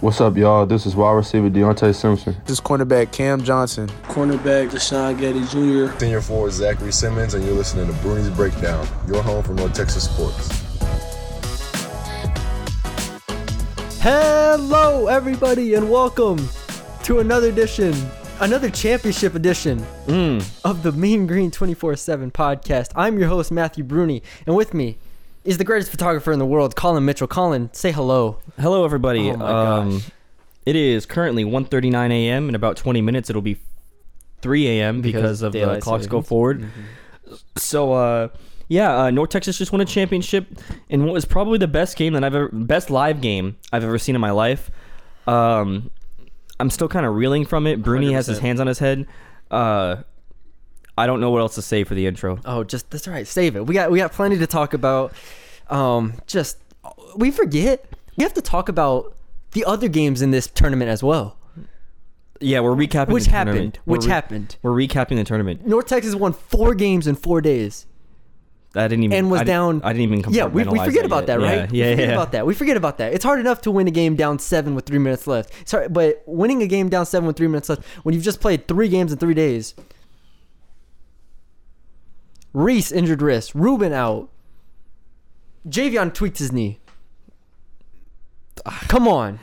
[0.00, 0.64] What's up, y'all?
[0.64, 2.34] This is wide receiver Deontay Simpson.
[2.46, 3.86] This is cornerback Cam Johnson.
[4.04, 5.94] Cornerback Deshaun Getty Jr.
[5.98, 10.04] Senior forward Zachary Simmons, and you're listening to Bruni's Breakdown, your home for North Texas
[10.04, 10.48] sports.
[14.00, 16.48] Hello, everybody, and welcome
[17.02, 17.94] to another edition,
[18.40, 20.60] another championship edition mm.
[20.64, 22.92] of the Mean Green 24 7 podcast.
[22.96, 24.96] I'm your host, Matthew Bruni, and with me
[25.44, 27.26] is the greatest photographer in the world, Colin Mitchell.
[27.26, 28.38] Colin, say hello.
[28.58, 29.30] Hello, everybody.
[29.30, 30.10] Oh my um, gosh.
[30.66, 32.48] It is currently 1.39 a.m.
[32.48, 33.56] In about 20 minutes, it'll be
[34.42, 35.00] 3 a.m.
[35.00, 36.68] Because because, of the clocks go forward.
[37.56, 38.28] So, uh,
[38.68, 40.46] yeah, uh, North Texas just won a championship
[40.88, 43.98] in what was probably the best game that I've ever, best live game I've ever
[43.98, 44.70] seen in my life.
[45.26, 45.90] Um,
[46.58, 47.82] I'm still kind of reeling from it.
[47.82, 49.06] Bruni has his hands on his head.
[49.50, 50.02] Uh,
[50.98, 52.38] I don't know what else to say for the intro.
[52.44, 53.26] Oh, just that's all right.
[53.26, 53.66] Save it.
[53.66, 55.12] We got we got plenty to talk about.
[55.68, 56.58] Um, just
[57.16, 57.84] we forget
[58.16, 59.14] we have to talk about
[59.52, 61.36] the other games in this tournament as well.
[62.40, 63.08] Yeah, we're recapping.
[63.08, 63.54] Which the happened?
[63.54, 63.78] tournament.
[63.86, 64.56] We're Which happened?
[64.62, 65.66] We're recapping the tournament.
[65.66, 67.86] North Texas won four games in four days.
[68.74, 69.80] I didn't even and was I didn't- down.
[69.82, 70.32] I didn't even.
[70.32, 71.26] Yeah, we, we forget about yet.
[71.26, 71.54] that, right?
[71.58, 72.14] Yeah, we yeah, forget yeah.
[72.14, 72.46] about that.
[72.46, 73.12] We forget about that.
[73.12, 75.68] It's hard enough to win a game down seven with three minutes left.
[75.68, 78.68] Sorry, but winning a game down seven with three minutes left when you've just played
[78.68, 79.74] three games in three days.
[82.52, 83.54] Reese injured wrist.
[83.54, 84.28] Ruben out.
[85.68, 86.80] Javion tweaked his knee.
[88.66, 88.84] Ah.
[88.88, 89.38] Come on.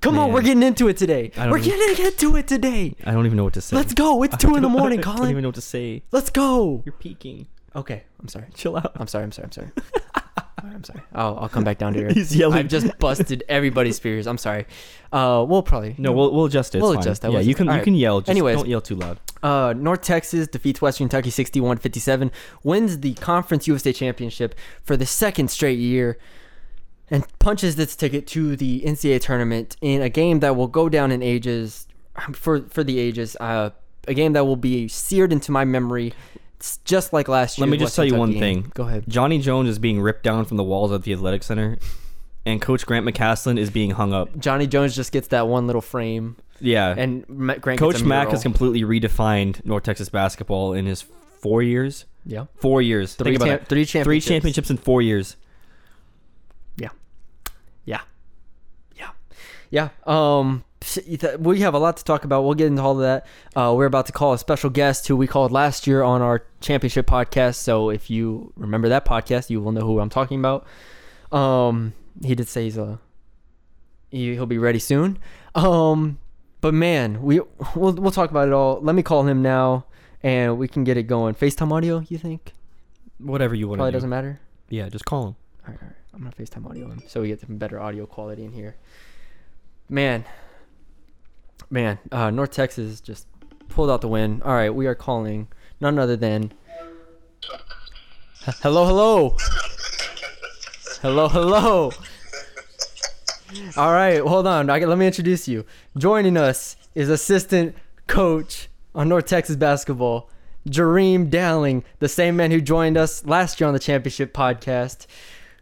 [0.00, 0.34] Come on, Man.
[0.34, 1.30] we're getting into it today.
[1.36, 2.94] I don't We're even- getting into it today.
[3.04, 3.76] I don't even know what to say.
[3.76, 4.22] Let's go.
[4.22, 5.02] It's two in the morning, Colin.
[5.02, 5.30] I don't Colin.
[5.30, 6.02] even know what to say.
[6.10, 6.82] Let's go.
[6.86, 7.48] You're peeking.
[7.76, 8.46] Okay, I'm sorry.
[8.54, 8.92] Chill out.
[8.96, 9.24] I'm sorry.
[9.24, 9.46] I'm sorry.
[9.46, 9.70] I'm sorry.
[10.62, 11.00] Alright, I'm sorry.
[11.14, 12.14] I'll, I'll come back down to earth.
[12.14, 12.58] He's yelling.
[12.58, 14.26] I've just busted everybody's fears.
[14.26, 14.66] I'm sorry.
[15.12, 16.78] Uh, we'll probably No, we'll we'll adjust it.
[16.78, 17.02] It's We'll fine.
[17.02, 17.32] adjust that.
[17.32, 17.66] Yeah, We'll you can it.
[17.66, 17.84] you Alright.
[17.84, 18.20] can yell.
[18.20, 18.56] Just Anyways.
[18.56, 19.18] don't yell too loud.
[19.42, 22.30] Uh, North Texas defeats Western Kentucky 61-57,
[22.62, 26.18] wins the Conference USA Championship for the second straight year,
[27.10, 31.10] and punches its ticket to the NCAA tournament in a game that will go down
[31.10, 31.88] in ages
[32.32, 33.36] for for the ages.
[33.40, 33.70] Uh,
[34.08, 36.12] a game that will be seared into my memory,
[36.60, 37.66] It's just like last year.
[37.66, 38.70] Let me just tell you one thing.
[38.74, 39.04] Go ahead.
[39.08, 41.78] Johnny Jones is being ripped down from the walls of the athletic center,
[42.44, 44.38] and Coach Grant McCasland is being hung up.
[44.38, 47.26] Johnny Jones just gets that one little frame, Yeah, and
[47.62, 51.00] Grant Coach Mack has completely redefined North Texas basketball in his
[51.40, 52.04] four years.
[52.26, 52.44] yeah.
[52.56, 53.14] Four years.
[53.14, 53.68] Three Think about that.
[53.68, 54.26] three Three championships.
[54.28, 55.36] championships in four years.
[56.76, 56.90] Yeah.
[57.86, 58.02] Yeah.
[58.96, 59.10] Yeah.
[59.70, 59.88] Yeah.
[60.06, 60.64] Um
[61.38, 62.42] we have a lot to talk about.
[62.42, 63.26] We'll get into all of that.
[63.54, 66.44] Uh, we're about to call a special guest who we called last year on our
[66.60, 67.56] championship podcast.
[67.56, 70.66] So if you remember that podcast, you will know who I'm talking about.
[71.36, 71.92] Um,
[72.22, 72.98] he did say he's a
[74.10, 75.18] he, he'll be ready soon.
[75.54, 76.18] Um,
[76.60, 77.40] but man, we
[77.74, 78.80] we'll we'll talk about it all.
[78.80, 79.84] Let me call him now,
[80.22, 81.34] and we can get it going.
[81.34, 82.52] FaceTime audio, you think?
[83.18, 83.96] Whatever you want Probably do.
[83.96, 84.40] doesn't matter.
[84.68, 85.36] Yeah, just call him.
[85.66, 85.96] All right, all right.
[86.14, 88.76] I'm gonna FaceTime audio him so we get some better audio quality in here.
[89.88, 90.24] Man,
[91.70, 93.26] man, uh, North Texas just
[93.68, 94.42] pulled out the win.
[94.44, 95.48] All right, we are calling
[95.80, 96.52] none other than.
[98.62, 99.36] Hello, hello.
[101.00, 101.92] Hello, hello.
[103.76, 104.68] All right, hold on.
[104.70, 105.64] I, let me introduce you.
[105.96, 107.74] Joining us is assistant
[108.06, 110.28] coach on North Texas basketball,
[110.68, 115.06] Jareem Dowling, the same man who joined us last year on the championship podcast.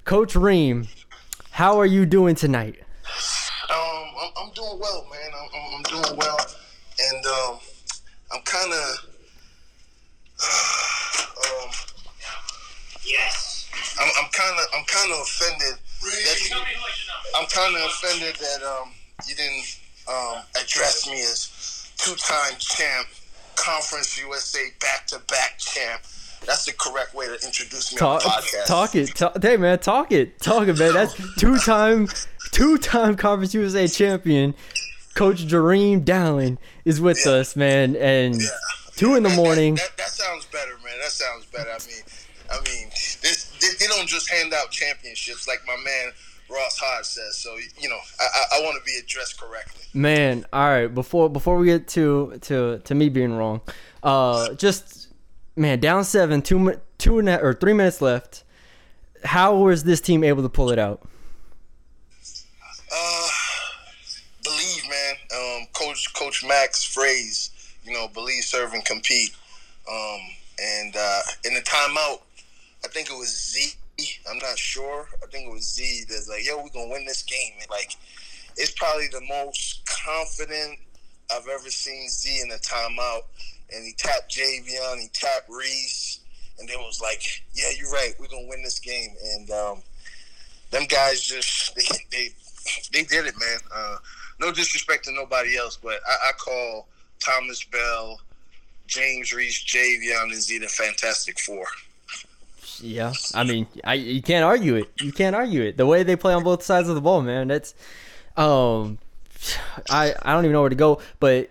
[0.04, 0.88] Coach Reem,
[1.52, 2.80] how are you doing tonight?
[4.20, 5.30] I'm, I'm doing well, man.
[5.34, 6.38] I'm, I'm, I'm doing well,
[7.00, 7.58] and um,
[8.32, 9.08] I'm kind of,
[11.46, 11.70] um,
[13.04, 13.70] yes.
[14.00, 16.56] I'm, I'm kind of, I'm kind of offended that you,
[17.36, 18.90] I'm kind of offended that um,
[19.28, 19.64] you didn't
[20.08, 23.08] um, address me as two-time champ,
[23.56, 26.02] Conference USA back-to-back champ.
[26.46, 28.66] That's the correct way to introduce me Talk, on the podcast.
[28.66, 29.14] talk it.
[29.14, 30.40] Talk, hey man, talk it.
[30.40, 30.94] Talk it, man.
[30.94, 32.08] That's two-time,
[32.52, 34.54] two-time Conference USA champion.
[35.14, 37.32] Coach Jareem Dowling is with Yeah.
[37.32, 38.40] us, man, and
[38.96, 39.74] two in the That- that- morning.
[39.74, 40.94] That, that, sounds better, man.
[41.02, 41.70] That sounds better.
[41.70, 42.02] I mean,
[42.50, 42.88] I mean,
[43.20, 46.12] this they, they don't just hand out championships like my man
[46.50, 47.36] Ross Hodge says.
[47.36, 49.84] So you know, I I, I want to be addressed correctly.
[49.92, 50.86] Man, all right.
[50.86, 53.60] Before before we get to to to me being wrong,
[54.02, 54.97] uh, just
[55.58, 58.44] man, down seven, two and a, or three minutes left.
[59.24, 61.06] How was this team able to pull it out?
[62.92, 63.28] Uh,
[64.44, 65.14] believe, man.
[65.34, 67.50] Um, Coach Coach Mack's phrase,
[67.84, 69.30] you know, believe, serve, and compete.
[69.90, 70.20] Um,
[70.60, 72.20] and uh, in the timeout,
[72.84, 73.74] I think it was Z.
[74.30, 75.08] I'm not sure.
[75.22, 76.04] I think it was Z.
[76.08, 77.54] That's like, yo, we're gonna win this game.
[77.60, 77.96] And like,
[78.56, 80.78] it's probably the most confident
[81.32, 83.22] I've ever seen Z in a timeout.
[83.74, 86.20] And he tapped Javion, he tapped Reese,
[86.58, 87.22] and they was like,
[87.52, 88.14] yeah, you're right.
[88.18, 89.10] We're gonna win this game.
[89.34, 89.82] And um,
[90.70, 92.28] them guys just they, they
[92.92, 93.58] they did it, man.
[93.74, 93.96] Uh,
[94.40, 96.88] no disrespect to nobody else, but I, I call
[97.20, 98.20] Thomas Bell,
[98.86, 101.66] James Reese, Javion, and Z the Fantastic Four.
[102.80, 104.90] Yeah, I mean, I you can't argue it.
[105.00, 105.76] You can't argue it.
[105.76, 107.48] The way they play on both sides of the ball, man.
[107.48, 107.74] That's,
[108.36, 108.98] um,
[109.90, 111.00] I I don't even know where to go.
[111.18, 111.50] But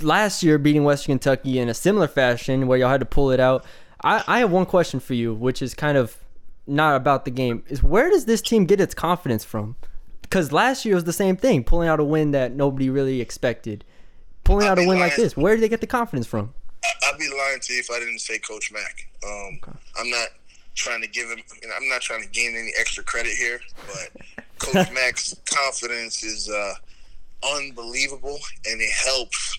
[0.00, 3.40] last year, beating Western Kentucky in a similar fashion, where y'all had to pull it
[3.40, 3.64] out.
[4.02, 6.16] I I have one question for you, which is kind of
[6.66, 7.62] not about the game.
[7.68, 9.76] Is where does this team get its confidence from?
[10.22, 13.84] Because last year was the same thing, pulling out a win that nobody really expected.
[14.44, 16.54] Pulling out a win like this, where did they get the confidence from?
[16.84, 19.08] I'd be lying to you if I didn't say Coach Mack.
[19.24, 19.60] Um,
[20.00, 20.28] I'm not
[20.74, 21.38] trying to give him.
[21.62, 26.22] You know, I'm not trying to gain any extra credit here, but Coach Mack's confidence
[26.22, 26.74] is uh,
[27.44, 29.58] unbelievable, and it helps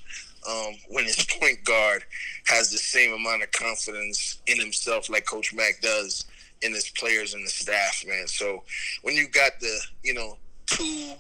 [0.50, 2.04] um, when his point guard
[2.46, 6.26] has the same amount of confidence in himself like Coach Mack does
[6.62, 8.28] in his players and the staff, man.
[8.28, 8.64] So
[9.02, 11.14] when you got the, you know, two,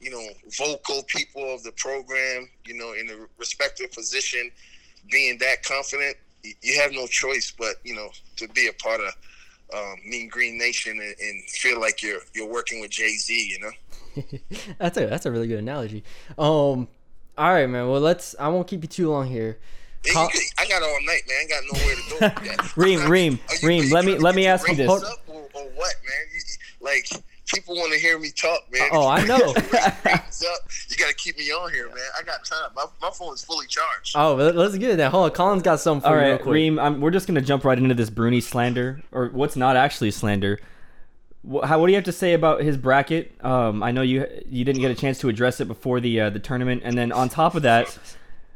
[0.00, 4.50] you know, vocal people of the program, you know, in a respective position,
[5.10, 9.12] being that confident, you have no choice but, you know, to be a part of
[9.74, 13.60] um, Mean Green Nation and, and feel like you're you're working with Jay Z, you
[13.60, 13.70] know.
[14.78, 16.04] that's a that's a really good analogy.
[16.38, 16.88] Um,
[17.36, 17.88] all right, man.
[17.88, 18.34] Well, let's.
[18.38, 19.58] I won't keep you too long here.
[20.04, 21.38] Hey, Col- you could, I got all night, man.
[21.44, 22.44] I got nowhere to go.
[22.46, 22.76] with that.
[22.76, 24.88] Reem, Reem, you- Reem, let me- let me ask you this.
[24.88, 26.26] up Or, or what, man?
[26.32, 27.08] You, you- like
[27.46, 28.88] people want to hear me talk, man.
[28.92, 29.54] Oh, I know.
[30.90, 31.96] You got to keep me on here, man.
[32.18, 32.70] I got time.
[32.76, 34.14] My, my phone is fully charged.
[34.16, 34.96] Oh, let- let's get it.
[34.98, 35.30] That hold on.
[35.32, 36.28] Colin's got something for All you.
[36.28, 36.54] real quick.
[36.54, 40.10] Reem, I'm, we're just gonna jump right into this Bruni slander, or what's not actually
[40.12, 40.58] slander.
[41.64, 43.32] How, what do you have to say about his bracket?
[43.44, 46.30] Um, I know you you didn't get a chance to address it before the uh,
[46.30, 47.96] the tournament, and then on top of that,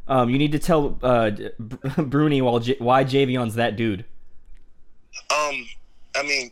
[0.09, 4.05] um, you need to tell uh, Br- Bruni why, J- why Javion's that dude.
[5.31, 5.67] Um,
[6.17, 6.51] I mean,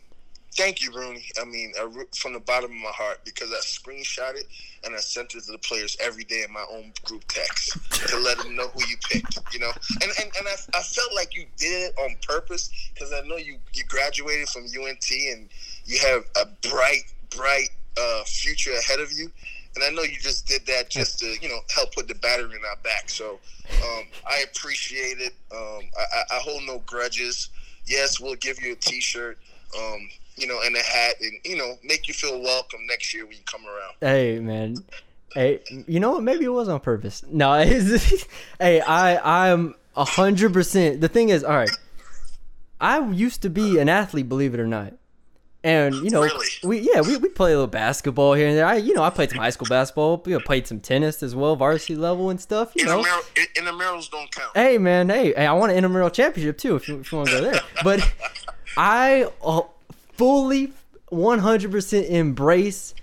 [0.55, 1.25] thank you, Bruni.
[1.39, 4.47] I mean, I, from the bottom of my heart because I screenshot it
[4.83, 7.77] and I sent it to the players every day in my own group text
[8.07, 9.37] to let them know who you picked.
[9.53, 13.11] You know, and and, and I, I felt like you did it on purpose because
[13.11, 15.49] I know you you graduated from UNT and
[15.91, 17.03] you have a bright
[17.35, 19.31] bright uh, future ahead of you.
[19.75, 22.55] And I know you just did that just to, you know, help put the battery
[22.55, 23.09] in our back.
[23.09, 23.39] So
[23.83, 25.33] um, I appreciate it.
[25.49, 27.49] Um, I, I, hold no grudges
[27.85, 29.37] yes, we'll give you a T-shirt,
[29.77, 33.25] um, you know, and a hat, and you know, make you feel welcome next year
[33.25, 33.93] when you come around.
[33.99, 34.77] Hey, man.
[35.33, 36.23] Hey, you know what?
[36.23, 37.23] Maybe it was on purpose.
[37.29, 37.53] No,
[38.59, 41.01] hey, I I'm a hundred percent.
[41.01, 41.71] The thing is, all right.
[42.79, 44.93] I used to be an athlete, believe it or not.
[45.63, 46.47] And you know, Really?
[46.63, 48.65] we yeah we, we play a little basketball here and there.
[48.65, 50.21] I you know I played some high school basketball.
[50.25, 52.71] We played some tennis as well, varsity level and stuff.
[52.75, 54.51] You know, Intramural, in- intramurals don't count.
[54.55, 57.29] hey man, hey, hey I want an intramural championship too if you, if you want
[57.29, 57.61] to go there.
[57.83, 58.11] But
[58.75, 59.61] I uh,
[60.13, 60.73] fully
[61.11, 62.95] 100% embrace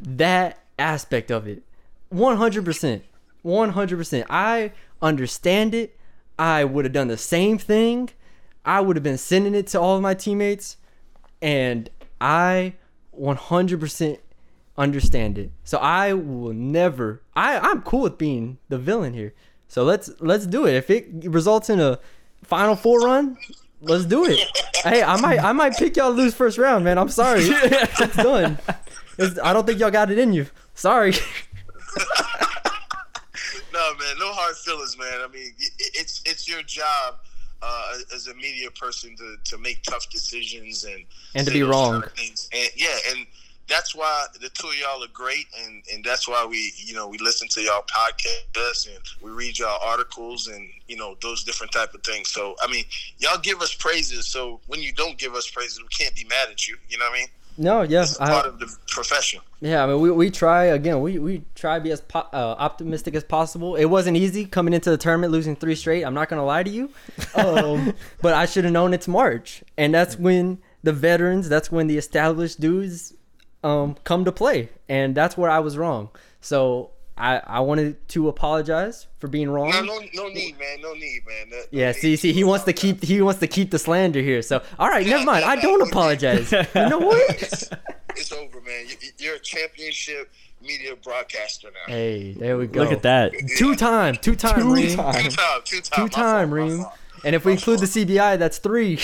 [0.00, 1.62] that aspect of it.
[2.12, 3.02] 100%.
[3.44, 4.24] 100%.
[4.30, 5.96] I understand it.
[6.38, 8.10] I would have done the same thing.
[8.64, 10.76] I would have been sending it to all of my teammates
[11.44, 11.90] and
[12.22, 12.72] I
[13.20, 14.18] 100%
[14.78, 15.52] understand it.
[15.62, 19.34] So I will never I I'm cool with being the villain here.
[19.68, 20.74] So let's let's do it.
[20.74, 22.00] If it results in a
[22.42, 23.36] final four run,
[23.82, 24.40] let's do it.
[24.82, 26.98] hey, I might I might pick y'all to lose first round, man.
[26.98, 27.42] I'm sorry.
[27.44, 28.58] it's done.
[29.18, 30.46] It's, I don't think y'all got it in you.
[30.74, 31.12] Sorry.
[33.72, 35.20] No, man, no hard feelings, man.
[35.20, 37.16] I mean, it's it's your job
[37.64, 41.04] uh, as a media person to, to make tough decisions and
[41.34, 42.02] And to be wrong.
[42.16, 42.48] things.
[42.52, 43.26] And yeah, and
[43.68, 47.08] that's why the two of y'all are great, and and that's why we you know
[47.08, 51.72] we listen to y'all podcasts and we read y'all articles and you know those different
[51.72, 52.30] type of things.
[52.30, 52.84] So I mean,
[53.18, 54.26] y'all give us praises.
[54.26, 56.76] So when you don't give us praises, we can't be mad at you.
[56.88, 57.28] You know what I mean?
[57.56, 58.02] No, yeah.
[58.02, 59.40] It's I, part of the profession.
[59.60, 61.00] Yeah, I mean, we, we try again.
[61.00, 63.76] We we try to be as po- uh, optimistic as possible.
[63.76, 66.04] It wasn't easy coming into the tournament, losing three straight.
[66.04, 66.90] I'm not gonna lie to you,
[67.34, 71.86] um, but I should have known it's March, and that's when the veterans, that's when
[71.86, 73.14] the established dudes,
[73.62, 76.10] um, come to play, and that's where I was wrong.
[76.40, 79.70] So I I wanted to apologize for being wrong.
[79.70, 80.80] No, no, no need, man.
[80.80, 81.48] No need, man.
[81.50, 81.96] No- no Yeah, need.
[81.96, 84.42] see, see, he wants to keep he wants to keep the slander here.
[84.42, 85.44] So, all right, never mind.
[85.44, 86.52] I don't apologize.
[86.74, 87.30] You know what?
[87.40, 87.70] It's,
[88.16, 88.86] it's over, man.
[88.88, 91.92] You, you're a championship media broadcaster now.
[91.92, 92.80] Hey, there we go.
[92.82, 93.32] Look at that.
[93.58, 94.96] Two time, two time, Two Reem.
[94.96, 95.14] time.
[95.14, 96.84] Two time, two time, Two time, Reem.
[97.24, 98.98] And if we include the CBI, that's three.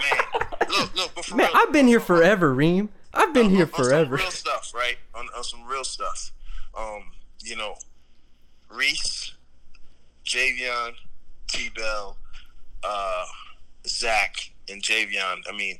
[0.00, 2.88] Man, look, look, but for Man, real, I've been here forever, Reem.
[3.12, 4.16] I've been on- here on some forever.
[4.16, 4.96] real stuff, right?
[5.14, 6.32] On, on some real stuff.
[6.76, 7.04] Um,
[7.40, 7.74] you know,
[8.70, 9.32] Reese,
[10.24, 10.92] Javion,
[11.48, 12.16] T Bell,
[12.84, 13.24] uh,
[13.86, 15.40] Zach, and Javion.
[15.48, 15.78] I mean,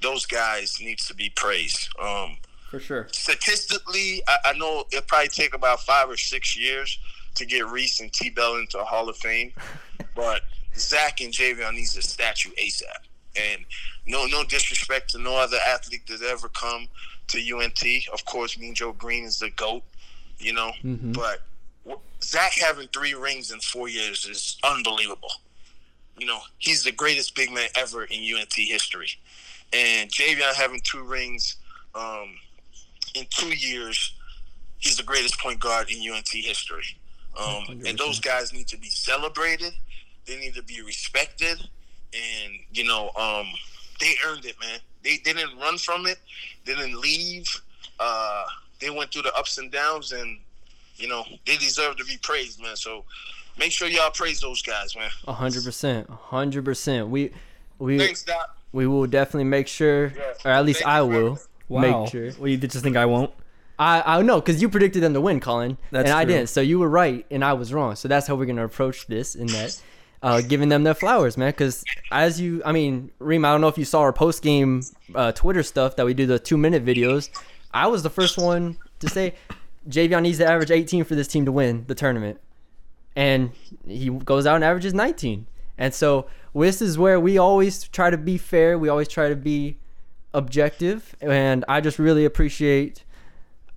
[0.00, 1.88] those guys needs to be praised.
[2.00, 2.36] Um,
[2.70, 3.08] For sure.
[3.12, 6.98] statistically, I, I know it'll probably take about five or six years
[7.34, 9.52] to get Reese and T Bell into a Hall of Fame,
[10.14, 10.42] but
[10.76, 12.84] Zach and Javion needs a statue ASAP.
[13.34, 13.64] And
[14.06, 16.88] no, no disrespect to no other athlete that's ever come
[17.28, 17.82] to UNT.
[18.12, 19.82] Of course, Mean Joe Greene is the goat,
[20.42, 20.72] you know.
[20.84, 21.12] Mhm.
[21.14, 21.42] But
[22.22, 25.32] Zach having three rings in four years is unbelievable.
[26.18, 29.10] You know, he's the greatest big man ever in UNT history.
[29.72, 31.56] And Javion having two rings
[31.94, 32.38] um,
[33.14, 34.14] in two years,
[34.78, 36.84] he's the greatest point guard in UNT history.
[37.38, 39.72] Um, and those guys need to be celebrated.
[40.26, 41.58] They need to be respected.
[42.12, 43.46] And, you know, um,
[44.00, 44.78] they earned it, man.
[45.02, 46.18] They, they didn't run from it.
[46.66, 47.46] They didn't leave.
[47.98, 48.44] Uh,
[48.82, 50.38] they went through the ups and downs, and,
[50.96, 52.76] you know, they deserve to be praised, man.
[52.76, 53.04] So
[53.58, 55.10] make sure y'all praise those guys, man.
[55.26, 56.08] A hundred percent.
[56.10, 57.08] A hundred percent.
[57.08, 57.30] We
[57.78, 58.56] we Thanks, Doc.
[58.72, 60.22] we will definitely make sure, Yeah.
[60.44, 61.38] or at least Thank I you, will.
[61.68, 61.80] Wow.
[62.02, 62.30] make sure.
[62.38, 63.30] Well, you just think I won't?
[63.78, 66.48] I I know because you predicted them to win, Colin, That's and I didn't.
[66.48, 67.96] So you were right, and I was wrong.
[67.96, 69.34] So that's how we're gonna approach this.
[69.34, 69.80] In that,
[70.22, 71.50] uh, giving them their flowers, man.
[71.50, 74.82] Because as you, I mean, Reem, I don't know if you saw our post game
[75.14, 77.30] uh, Twitter stuff that we do the two minute videos.
[77.74, 79.34] I was the first one to say
[79.88, 82.40] Javion needs to average 18 for this team to win the tournament,
[83.16, 83.52] and
[83.86, 85.46] he goes out and averages 19.
[85.78, 88.78] And so this is where we always try to be fair.
[88.78, 89.78] We always try to be
[90.34, 93.04] objective, and I just really appreciate.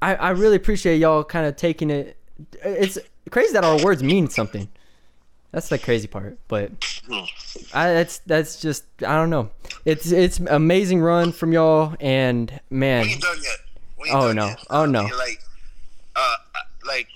[0.01, 2.17] I, I really appreciate y'all kind of taking it.
[2.63, 2.97] It's
[3.31, 4.69] crazy that our words mean something.
[5.51, 6.71] That's the crazy part, but
[7.73, 9.51] I that's that's just I don't know.
[9.85, 13.07] It's it's amazing run from y'all, and man,
[13.99, 14.29] We ain't yet.
[14.29, 14.55] Oh, no.
[14.69, 15.03] Oh, I no.
[15.03, 15.41] mean, Like,
[16.15, 16.35] uh,
[16.85, 17.07] like,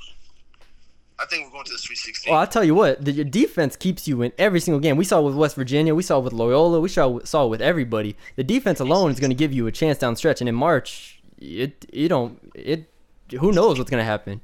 [1.20, 2.32] I think we're going to the Sweet 16.
[2.32, 4.96] well, I'll tell you what, the, your defense keeps you in every single game.
[4.96, 8.16] We saw with West Virginia, we saw with Loyola, we saw saw with everybody.
[8.38, 10.56] The defense alone is going to give you a chance down the stretch, and in
[10.56, 12.90] March, it you don't it.
[13.38, 14.42] Who knows what's going to happen?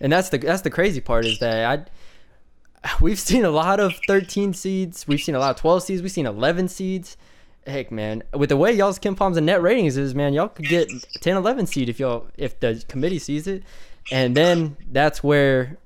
[0.00, 1.84] And that's the that's the crazy part is that I.
[3.00, 5.06] We've seen a lot of 13 seeds.
[5.06, 6.02] We've seen a lot of 12 seeds.
[6.02, 7.16] We've seen 11 seeds.
[7.66, 10.88] Heck, man, with the way y'all's KenPoms and net ratings is, man, y'all could get
[11.20, 13.62] 10, 11 seed if y'all if the committee sees it,
[14.10, 15.76] and then that's where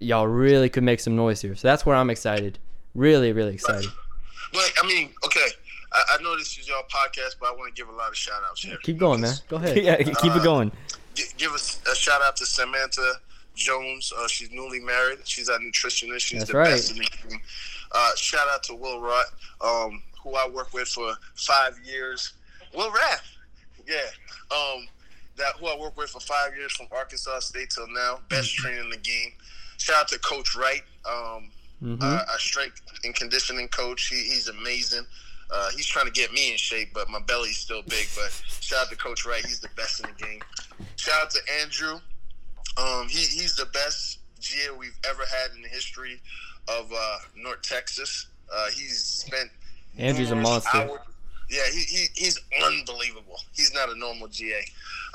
[0.00, 1.54] y'all really could make some noise here.
[1.54, 2.58] So that's where I'm excited,
[2.94, 3.88] really, really excited.
[4.52, 5.46] But, I mean, okay,
[5.92, 8.16] I, I know this is y'all podcast, but I want to give a lot of
[8.16, 8.76] shout outs here.
[8.82, 9.34] Keep going, man.
[9.48, 9.76] Go ahead.
[9.82, 10.72] yeah, keep it going.
[11.14, 13.14] Gi- give us a shout out to Samantha
[13.54, 14.12] Jones.
[14.16, 15.18] Uh, she's newly married.
[15.24, 16.20] She's a nutritionist.
[16.20, 16.70] She's That's the right.
[16.70, 17.40] best in the game.
[17.92, 19.24] Uh, shout out to Will Rott,
[19.60, 22.32] um, who I worked with for five years.
[22.74, 23.22] Will Rath,
[23.86, 23.98] yeah,
[24.50, 24.88] um,
[25.36, 28.18] that who I worked with for five years from Arkansas State till now.
[28.28, 28.62] Best Mm-hmm.
[28.62, 29.32] trainer in the game.
[29.78, 31.50] Shout out to Coach Wright, um,
[31.82, 32.02] Mhm.
[32.02, 34.06] uh, our strength and conditioning coach.
[34.08, 35.06] He, he's amazing.
[35.50, 38.08] Uh, he's trying to get me in shape, but my belly's still big.
[38.16, 39.44] But shout out to Coach Wright.
[39.44, 40.40] He's the best in the game.
[40.96, 42.00] Shout out to Andrew.
[42.78, 46.20] Um, he, he's the best GA we've ever had in the history
[46.68, 48.26] of uh, North Texas.
[48.52, 49.50] Uh, he's spent
[49.98, 50.76] Andrew's a monster.
[50.76, 51.00] hours-
[51.50, 53.38] Yeah, he, he, he's unbelievable.
[53.52, 54.60] He's not a normal GA.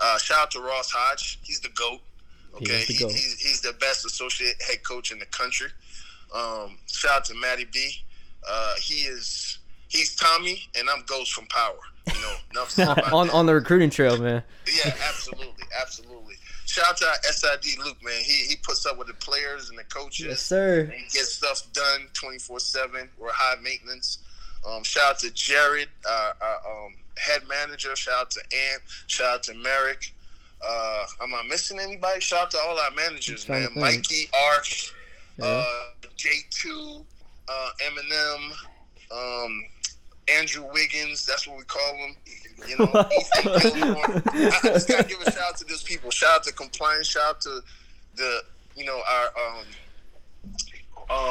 [0.01, 1.39] Uh, shout out to Ross Hodge.
[1.43, 1.99] He's the GOAT.
[2.55, 5.67] Okay, is the he, he's, he's the best associate head coach in the country.
[6.35, 7.91] Um, shout out to Matty B.
[8.49, 11.77] Uh, he is he's Tommy, and I'm Ghost from Power.
[12.07, 13.33] You know, enough said about on that.
[13.33, 14.41] on the recruiting trail, man.
[14.83, 16.35] Yeah, absolutely, absolutely.
[16.65, 18.21] Shout out to our SID Luke, man.
[18.23, 20.25] He he puts up with the players and the coaches.
[20.27, 20.81] Yes, sir.
[20.81, 23.09] And he gets stuff done 24 7.
[23.19, 24.19] We're high maintenance.
[24.67, 27.95] Um, shout out to Jared, uh, our um, head manager.
[27.95, 28.81] Shout out to Ant.
[29.07, 30.13] Shout out to Merrick.
[30.65, 32.19] Uh, am I missing anybody?
[32.19, 33.69] Shout out to all our managers, man.
[33.75, 34.93] Mikey, Arch,
[35.37, 35.45] Yeah.
[35.45, 35.65] uh,
[36.17, 37.05] J2,
[37.47, 38.51] uh, Eminem,
[39.11, 39.63] um,
[40.27, 41.25] Andrew Wiggins.
[41.25, 42.15] That's what we call him.
[42.67, 43.05] You know, I,
[43.45, 46.11] I just gotta give a shout out to those people.
[46.11, 47.07] Shout out to compliance.
[47.07, 47.61] Shout out to
[48.17, 48.41] the,
[48.75, 49.65] you know, our um,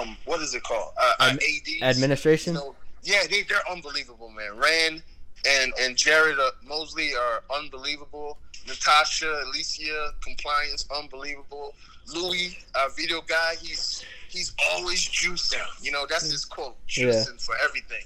[0.09, 0.93] um, what is it called?
[0.99, 1.83] Uh, our Ad- ADs.
[1.83, 2.55] Administration.
[2.55, 2.75] You know,
[3.09, 4.57] yeah, they they're unbelievable, man.
[4.57, 5.03] Rand
[5.49, 8.39] and and Jared uh, Mosley are unbelievable.
[8.67, 11.75] Natasha, Alicia, compliance, unbelievable.
[12.15, 15.65] Louis, our video guy, he's he's always juicing.
[15.81, 17.07] You know, that's his quote, Yeah.
[17.07, 18.05] juicing for everything.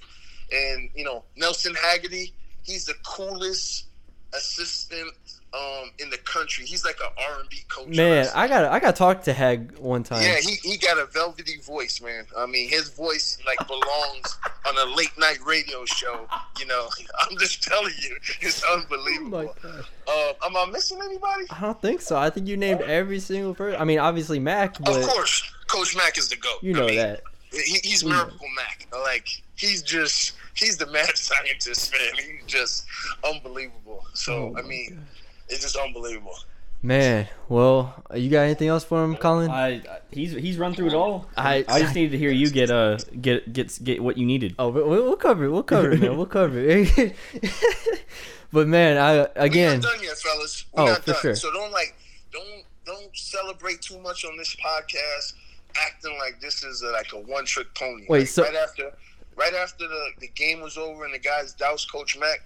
[0.52, 2.32] And you know, Nelson Haggerty,
[2.62, 3.86] he's the coolest
[4.34, 5.12] assistant
[5.54, 6.64] um in the country.
[6.64, 7.88] He's like an R and B coach.
[7.88, 10.22] Man, I got I got to talk to Hag one time.
[10.22, 12.24] Yeah, he, he got a velvety voice, man.
[12.36, 16.26] I mean, his voice like belongs on a late night radio show.
[16.58, 16.88] You know,
[17.30, 19.54] I'm just telling you, it's Oh unbelievable.
[19.62, 19.84] gosh.
[20.08, 21.44] uh, am I missing anybody?
[21.50, 22.16] I don't think so.
[22.16, 23.80] I think you named every single person.
[23.80, 26.62] I mean, obviously Mac, Of course, Coach Mac is the goat.
[26.62, 27.22] you know I mean, that.
[27.50, 28.02] He, he's.
[28.04, 28.86] Miracle Mac.
[28.92, 32.14] Like he's just he's the mad scientist, man.
[32.16, 32.86] He's just
[33.28, 34.04] unbelievable.
[34.14, 35.04] So Oh I mean,
[35.48, 36.34] it's just unbelievable.
[36.84, 39.50] Man, well, you got anything else for him, Colin?
[39.52, 41.28] I, I he's he's run through it all.
[41.36, 44.56] I- I just needed to hear you get uh get get get what you needed.
[44.58, 45.50] Oh, we- we'll, we'll cover it.
[45.50, 46.16] We'll cover it, man.
[46.16, 47.14] We'll cover it.
[48.52, 49.80] but man, I We're again.
[49.80, 50.64] not done yet, fellas.
[50.72, 51.20] We're Oh, not for done.
[51.22, 51.34] sure.
[51.36, 51.94] So don't like,
[52.32, 55.34] don't don't celebrate too much on this podcast,
[55.76, 58.06] acting like this is a, like a one trick pony.
[58.08, 58.92] Wait, Like, so- right after,
[59.36, 62.42] right after the, the game was over and the guys doused Coach Mack,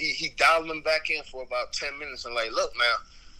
[0.00, 2.94] he, he dialed them back in for about ten minutes and like, look, now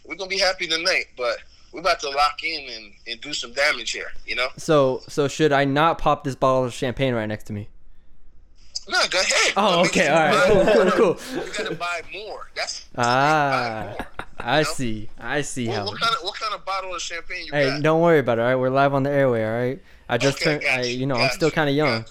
[0.05, 1.37] we're gonna be happy tonight, but
[1.73, 4.11] we're about to lock in and, and do some damage here.
[4.25, 4.47] You know?
[4.57, 7.67] So so should I not pop this bottle of champagne right next to me?
[8.89, 9.53] No, go ahead.
[9.55, 10.65] Oh, okay, All right.
[10.65, 11.45] buy- cool, cool, cool.
[11.45, 12.49] You gotta buy more.
[12.55, 14.07] That's Ah, more.
[14.39, 14.63] I know?
[14.63, 15.07] see.
[15.19, 15.85] I see What, how.
[15.85, 17.81] what kind of what kind of bottle of champagne you Hey, got?
[17.83, 18.41] don't worry about it.
[18.41, 19.45] All right, we're live on the airway.
[19.45, 19.79] All right.
[20.09, 20.65] I just Okay, turned.
[20.65, 22.03] I, you know, I'm still kind of young.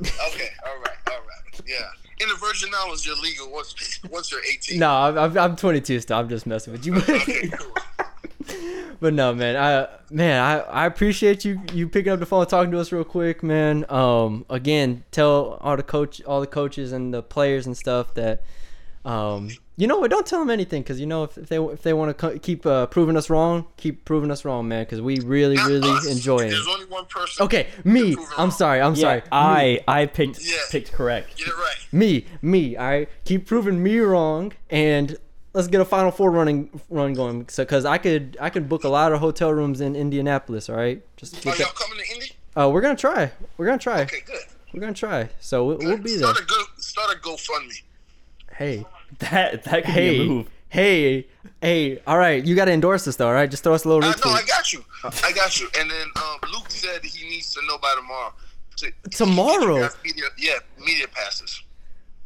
[0.00, 1.88] Okay, all right, all right, yeah.
[2.20, 4.78] In the Virgin Islands, you're legal once once you're 18.
[4.78, 6.18] No, I'm, I'm, I'm 22 still.
[6.18, 6.96] I'm just messing with you.
[7.08, 7.74] Okay, cool.
[9.00, 9.56] but no, man.
[9.56, 12.90] I man, I, I appreciate you you picking up the phone and talking to us
[12.92, 13.84] real quick, man.
[13.88, 18.42] Um, again, tell all the coach, all the coaches and the players and stuff that,
[19.08, 20.10] um, you know what?
[20.10, 22.38] Don't tell them anything because you know if, if they if they want to co-
[22.38, 24.82] keep uh, proving us wrong, keep proving us wrong, man.
[24.84, 26.06] Because we really Not really us.
[26.06, 26.50] enjoy it.
[26.50, 27.44] There's only one person.
[27.44, 28.12] Okay, me.
[28.12, 28.50] I'm wrong.
[28.50, 28.80] sorry.
[28.80, 29.20] I'm Yeah, sorry.
[29.20, 29.26] Me.
[29.32, 30.56] I I picked Yeah.
[30.70, 31.36] picked correct.
[31.38, 31.76] Get it right.
[31.92, 32.76] me, me.
[32.76, 35.16] All right, keep proving me wrong, and
[35.54, 37.48] let's get a Final Four running run going.
[37.48, 40.68] So, cause I could I could book a lot of hotel rooms in Indianapolis.
[40.68, 41.74] All right, just Are y'all that.
[41.76, 42.32] coming to Indy?
[42.56, 43.30] Oh, we're gonna try.
[43.56, 44.02] We're gonna try.
[44.02, 44.42] Okay, good.
[44.74, 45.28] We're gonna try.
[45.38, 46.30] So we'll, we'll be there.
[46.30, 46.62] A go.
[46.78, 47.82] Start a GoFundMe.
[48.56, 48.84] Hey,
[49.20, 50.50] That that could be a hey, move.
[50.68, 51.26] hey,
[51.60, 52.00] hey.
[52.06, 53.26] All right, you gotta endorse this though.
[53.28, 54.84] All right, just throw us a little Uh, no, I got you.
[55.24, 55.68] I got you.
[55.78, 58.32] And then um, Luke said he needs to know by tomorrow.
[58.76, 59.88] To, Tomorrow?
[60.04, 61.62] Media, yeah, media passes.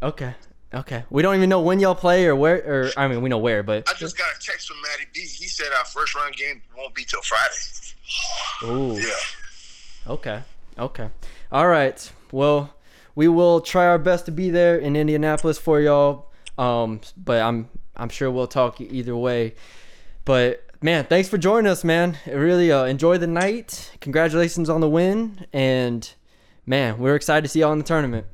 [0.02, 0.34] Okay,
[0.74, 1.04] okay.
[1.08, 2.56] We don't even know when y'all play or where.
[2.58, 3.88] Or I mean, we know where, but.
[3.88, 5.20] I just got a text from Matty B.
[5.20, 7.54] He said our first round game won't be till Friday.
[8.64, 9.00] Ooh.
[9.00, 10.12] Yeah.
[10.12, 10.42] Okay.
[10.78, 11.08] Okay.
[11.50, 12.12] All right.
[12.32, 12.74] Well,
[13.14, 16.26] we will try our best to be there in Indianapolis for y'all.
[16.58, 19.54] Um, but I'm I'm sure we'll talk either way.
[20.24, 22.16] But man, thanks for joining us, man.
[22.26, 23.90] Really uh, enjoy the night.
[24.00, 26.12] Congratulations on the win, and
[26.66, 28.26] man, we're excited to see y'all in the tournament.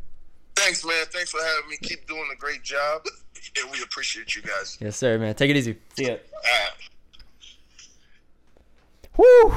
[0.57, 1.07] Thanks, man.
[1.11, 1.77] Thanks for having me.
[1.83, 3.03] Keep doing a great job,
[3.63, 4.77] and we appreciate you guys.
[4.81, 5.35] Yes, sir, man.
[5.35, 5.77] Take it easy.
[5.97, 6.11] See ya.
[6.11, 6.73] All right.
[9.17, 9.55] Woo!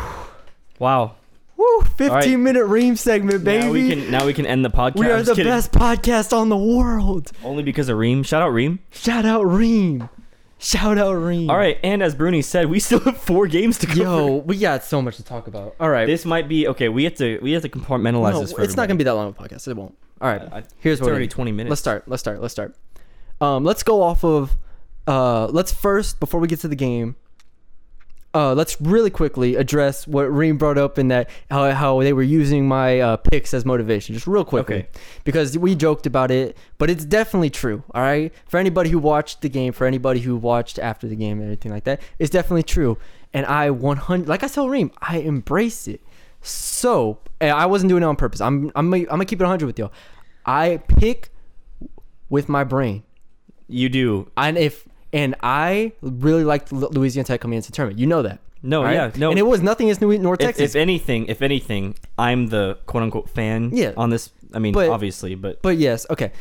[0.80, 1.16] Wow.
[1.62, 1.82] Woo!
[1.84, 2.40] 15 right.
[2.40, 3.66] minute Reem segment, baby.
[3.66, 4.96] Now we can now we can end the podcast.
[4.96, 5.52] We are the kidding.
[5.52, 7.32] best podcast on the world.
[7.44, 8.24] Only because of Reem.
[8.24, 8.80] Shout out Reem.
[8.90, 10.10] Shout out Reem.
[10.58, 11.50] Shout out Reem.
[11.50, 13.94] All right, and as Bruni said, we still have four games to go.
[13.94, 15.76] Yo, we got so much to talk about.
[15.80, 16.06] All right.
[16.06, 16.90] This might be okay.
[16.90, 18.54] We have to we have to compartmentalize No, this.
[18.54, 19.68] For it's not gonna be that long of a podcast.
[19.68, 19.96] It won't.
[20.20, 20.42] All right.
[20.42, 21.34] I- Here's it's what it already is.
[21.34, 21.70] 20 minutes.
[21.70, 22.08] Let's start.
[22.08, 22.42] Let's start.
[22.42, 22.76] Let's start.
[23.40, 24.56] Um, let's go off of.
[25.08, 27.16] Uh, let's first before we get to the game.
[28.34, 32.24] Uh, let's really quickly address what Reem brought up in that how, how they were
[32.24, 34.88] using my uh, picks as motivation, just real quickly, Okay.
[35.26, 37.84] because we joked about it, but it's definitely true.
[37.94, 41.40] All right, for anybody who watched the game, for anybody who watched after the game
[41.40, 42.98] and everything like that, it's definitely true.
[43.34, 46.02] And I 100, like I told Reem, I embrace it.
[46.42, 48.40] So and I wasn't doing it on purpose.
[48.42, 49.92] I'm I'm I'm gonna keep it 100 with y'all.
[50.46, 51.30] I pick
[52.30, 53.04] with my brain,
[53.68, 54.32] You do.
[54.38, 58.00] and if and I really liked Louisiana Tech coming into the tournament.
[58.00, 58.40] You know that.
[58.64, 58.94] No, right?
[58.94, 59.32] yeah, no.
[59.32, 60.72] And it was nothing against New North If, Texas.
[60.72, 63.72] if anything, if anything, I'm the quote unquote fan.
[63.74, 63.94] Yeah.
[63.98, 66.32] On this, I mean, But- obviously, but but yes, okay.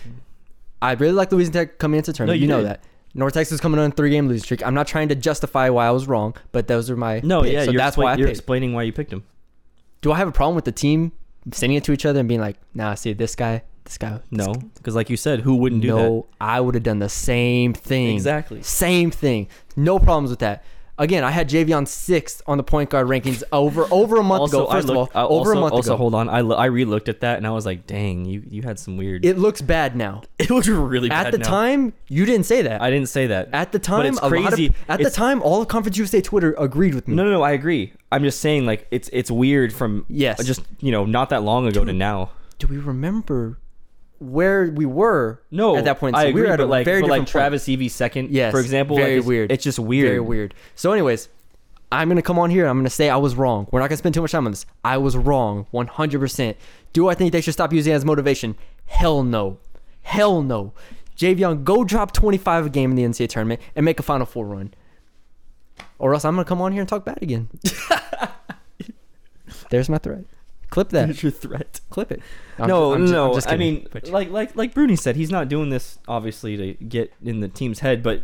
[0.82, 2.40] I really like Louisiana Tech coming into the tournament.
[2.40, 2.82] you you know that.
[3.14, 4.64] North Texas coming on a three game losing streak.
[4.64, 7.52] I'm not trying to justify why I was wrong, but those are my no, picks.
[7.52, 8.38] yeah, So that's expla- why I you're picked.
[8.38, 9.24] explaining why you picked him.
[10.00, 11.12] Do I have a problem with the team
[11.52, 14.52] sending it to each other and being like, "Nah, see this guy, this guy." No,
[14.74, 18.14] because like you said, who wouldn't do no, I would have done the same thing.
[18.14, 18.62] Exactly.
[18.62, 19.48] Same thing.
[19.76, 20.64] No problems with that.
[20.98, 24.64] Again, I had Javion sixth on the point guard rankings over over a month Also,
[24.64, 24.70] ago.
[24.72, 25.96] First looked, of all, over also, a month also, ago.
[25.96, 26.28] hold on.
[26.28, 28.98] I, lo- I re-looked at that and I was like, dang, you you had some
[28.98, 29.24] weird.
[29.24, 30.20] It looks bad now.
[30.38, 31.28] It looks really bad.
[31.28, 31.46] At the now.
[31.48, 32.82] time, you didn't say that.
[32.82, 33.48] I didn't say that.
[33.54, 34.74] at the but time, it's a lot of- crazy.
[34.90, 37.14] at the time, all of Conference USA Twitter agreed with me.
[37.14, 37.42] No, no, no.
[37.42, 37.94] I agree.
[38.12, 40.44] I'm just saying, like, it's it's weird from Yes.
[40.44, 42.32] just you know, not that long ago to now.
[42.58, 43.58] Do we remember
[44.20, 45.42] where we were?
[45.50, 46.42] No, at that point, I agree.
[46.42, 47.42] we were at but a like, very but like different point.
[47.42, 49.52] Travis Evee second, Yes, for example, very like, it's, weird.
[49.52, 50.08] It's just weird.
[50.08, 50.54] Very weird.
[50.74, 51.28] So, anyways,
[51.90, 52.64] I'm gonna come on here.
[52.64, 53.66] And I'm gonna say I was wrong.
[53.70, 54.66] We're not gonna spend too much time on this.
[54.84, 56.20] I was wrong, 100.
[56.20, 56.56] percent
[56.92, 58.56] Do I think they should stop using it as motivation?
[58.86, 59.58] Hell no.
[60.02, 60.72] Hell no.
[61.16, 64.46] Javion, go drop 25 a game in the NCAA tournament and make a Final Four
[64.46, 64.72] run.
[65.98, 67.48] Or else I'm gonna come on here and talk bad again.
[69.70, 70.24] There's my threat.
[70.70, 71.06] Clip that.
[71.08, 71.80] That's your threat.
[71.90, 72.22] Clip it.
[72.58, 73.34] I'm no, ju- I'm ju- I'm no.
[73.34, 73.74] just I kidding.
[73.74, 77.40] mean, But- like like like Bruni said, he's not doing this obviously to get in
[77.40, 78.22] the team's head, but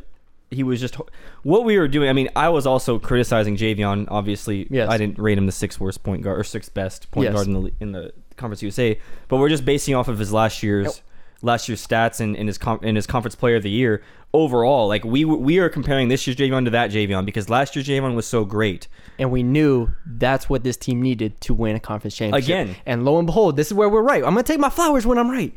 [0.51, 0.97] he was just
[1.43, 2.09] what we were doing.
[2.09, 4.07] I mean, I was also criticizing Javion.
[4.09, 4.89] Obviously, Yes.
[4.89, 7.35] I didn't rate him the sixth worst point guard or sixth best point Yes.
[7.35, 8.99] guard in the in the Conference USA.
[9.29, 11.03] But we're just basing off of his last year's
[11.47, 14.03] last year's stats and, and his com- and his Conference Player of the Year
[14.35, 14.87] overall.
[14.89, 18.15] Like we we are comparing this year's Javion to that Javion because last year's Javion
[18.15, 18.89] was so great.
[19.19, 22.45] and we knew that's what this team needed to win a conference championship.
[22.47, 22.77] Again.
[22.85, 24.23] And lo and behold, this is where we're right.
[24.23, 25.55] I'm gonna take my flowers when I'm right.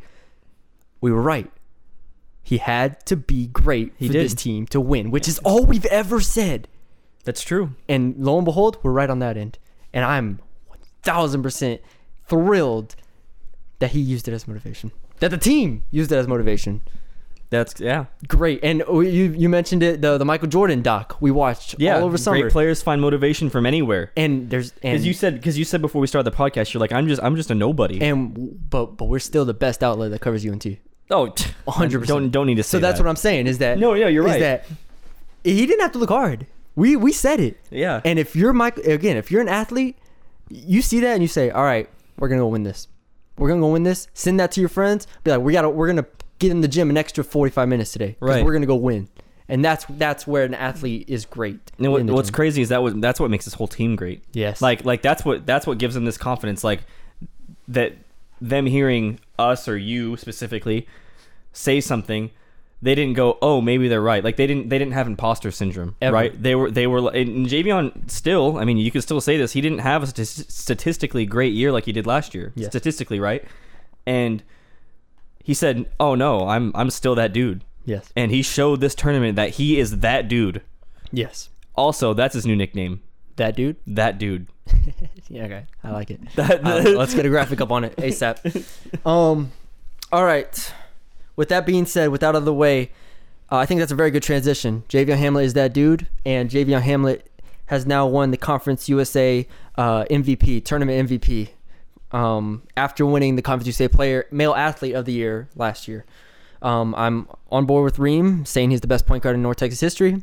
[1.02, 1.52] We were right.
[2.42, 4.26] He had to be great He for did.
[4.26, 6.68] this team to win, which is all we've ever said.
[7.26, 7.76] That's true.
[7.88, 9.60] And lo and behold, we're right on that end.
[9.94, 10.40] And I'm
[11.04, 11.80] 1000%
[12.28, 12.96] thrilled
[13.80, 14.92] that he used it as motivation.
[15.20, 16.82] That the team used it as motivation.
[17.50, 18.06] That's yeah.
[18.28, 18.60] Great.
[18.64, 22.04] And oh, you you mentioned it the the Michael Jordan doc we watched Yeah, all
[22.06, 22.40] over summer.
[22.42, 24.12] great players find motivation from anywhere.
[24.16, 26.80] And there's and Because you said, because you said before we started the podcast, you're
[26.82, 28.00] like, I'm just, I'm just a nobody.
[28.02, 30.64] and but but we're still the best outlet that covers UNT.
[31.10, 31.26] oh,
[31.68, 32.06] 100%.
[32.06, 32.78] Don't, don't need to say.
[32.78, 33.04] So that's that.
[33.04, 34.40] what I'm saying is that No, yeah, you're is right.
[34.42, 34.66] that
[35.44, 36.46] he didn't have to look hard.
[36.76, 37.58] We we said it.
[37.72, 38.00] Yeah.
[38.06, 39.98] And if you're Mike again, if you're an athlete,
[40.50, 41.90] you see that and you say, "All right,
[42.20, 42.88] we're gonna go win this.
[43.40, 45.08] We're gonna go win this." Send that to your friends.
[45.24, 46.06] Be like, "We got to We're gonna
[46.40, 48.16] get in the gym an extra 45 minutes today.
[48.20, 48.44] Right.
[48.44, 49.10] We're gonna go win."
[49.48, 51.60] And that's that's where an athlete is great.
[51.80, 52.36] And what, what's gym.
[52.36, 54.24] crazy is that what, that's what makes this whole team great.
[54.32, 54.62] Yes.
[54.62, 56.64] Like like that's what that's what gives them this confidence.
[56.64, 56.82] Like
[57.68, 57.94] that
[58.40, 60.88] them hearing us or you specifically
[61.52, 62.30] say something,
[62.82, 64.24] they didn't go, oh maybe they're right.
[64.24, 66.14] Like they didn't they didn't have imposter syndrome, Ever.
[66.14, 66.44] right?
[66.44, 68.58] They were they were and Javion still.
[68.58, 69.52] I mean, you could still say this.
[69.54, 72.54] He didn't have a statist- statistically great year like he did last year.
[72.56, 72.70] Yes.
[72.70, 73.44] Statistically, right?
[74.06, 74.44] And
[75.44, 78.12] he said, "Oh no, I'm I'm still that dude." Yes.
[78.16, 80.62] And he showed this tournament that he is that dude.
[81.12, 81.50] Yes.
[81.76, 83.02] Also, that's his new nickname.
[83.38, 83.78] That dude.
[83.88, 84.48] That dude.
[85.32, 85.44] Yeah.
[85.46, 85.66] Okay.
[85.84, 86.20] I like it.
[86.38, 88.66] That, let's get a graphic up on it ASAP.
[89.06, 89.52] Um,
[90.12, 90.74] all right.
[91.40, 92.92] With that being said, with that out of the way,
[93.50, 94.84] uh, I think that's a very good transition.
[94.90, 97.32] Javion Hamlet is that dude, and Javion Hamlet
[97.68, 99.48] has now won the Conference USA
[99.78, 101.52] uh, MVP, tournament MVP,
[102.12, 106.04] um, after winning the Conference USA Player Male Athlete of the Year last year.
[106.62, 109.80] Um, I'm on board with Reem, saying he's the best point guard in North Texas
[109.80, 110.22] history.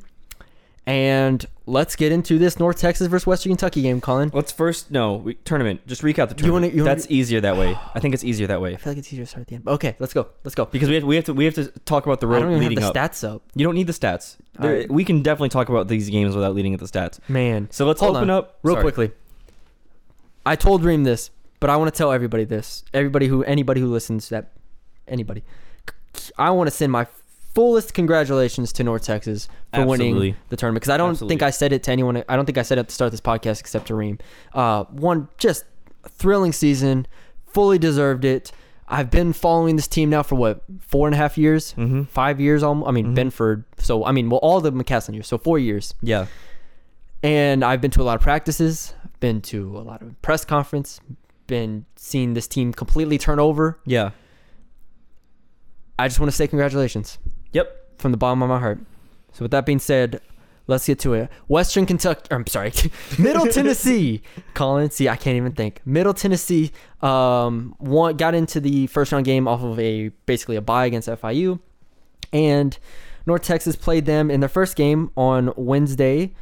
[0.85, 4.31] And let's get into this North Texas versus Western Kentucky game, Colin.
[4.33, 5.87] Let's first no we, tournament.
[5.87, 6.75] Just recap the You wanna- tournament.
[6.75, 7.77] you wanna- That's easier that way.
[7.95, 9.55] I think it's easier that way I feel like it's easier to start at the
[9.57, 9.67] end.
[9.69, 10.29] Okay, let's go.
[10.45, 10.67] Let's go.
[10.67, 12.51] because we have, we have to we have to talk about the I road don't
[12.53, 13.11] even leading have the up.
[13.13, 13.43] stats up.
[13.55, 14.37] You don't need the stats.
[14.59, 14.91] There- Alright.
[14.91, 17.19] We can definitely talk about these games without leading at the stats.
[17.29, 17.69] Man.
[17.71, 18.83] So let's Hold open on, up real sorry.
[18.85, 19.11] quickly.
[20.45, 22.85] I told Reem this, but I want to tell everybody this.
[22.95, 24.53] Everybody who anybody who listens that
[25.09, 25.43] anybody.
[26.39, 27.07] I want to send my
[27.57, 31.33] fullest congratulations to North Texas for winning the tournament because I don't Absolutely.
[31.33, 32.23] think I said it to anyone.
[32.29, 34.19] I don't think I said it to start this podcast except to Reem.
[34.53, 35.65] Uh, one just
[36.07, 37.07] thrilling season,
[37.47, 38.53] fully deserved it.
[38.89, 42.07] I've been following this team now for what four and a half years, Mhm.
[42.09, 42.63] five years.
[42.63, 42.89] Almost.
[42.89, 43.65] I mean Benford.
[43.79, 45.27] So I mean, well, all the McCasland years.
[45.27, 46.27] So four years Yeah.
[47.23, 51.01] and I've been to a lot of practices, been to a lot of press conference,
[51.47, 53.79] been seeing this team completely turn over.
[53.87, 54.11] Yeah.
[55.99, 57.19] I just want to say congratulations
[57.53, 57.99] Yep.
[57.99, 58.79] from the bottom of my heart.
[59.33, 60.21] So with that being said,
[60.67, 61.31] let's get to it.
[61.49, 62.73] Western Kentucky, I'm sorry,
[63.19, 64.23] Middle Tennessee.
[64.55, 65.81] Colin, see, I can't even think.
[65.85, 70.63] Middle Tennessee um, won, got into the first round game off of a basically a
[70.63, 71.61] bye against FIU,
[72.33, 72.79] and
[73.27, 76.33] North Texas played them in their first game on Wednesday.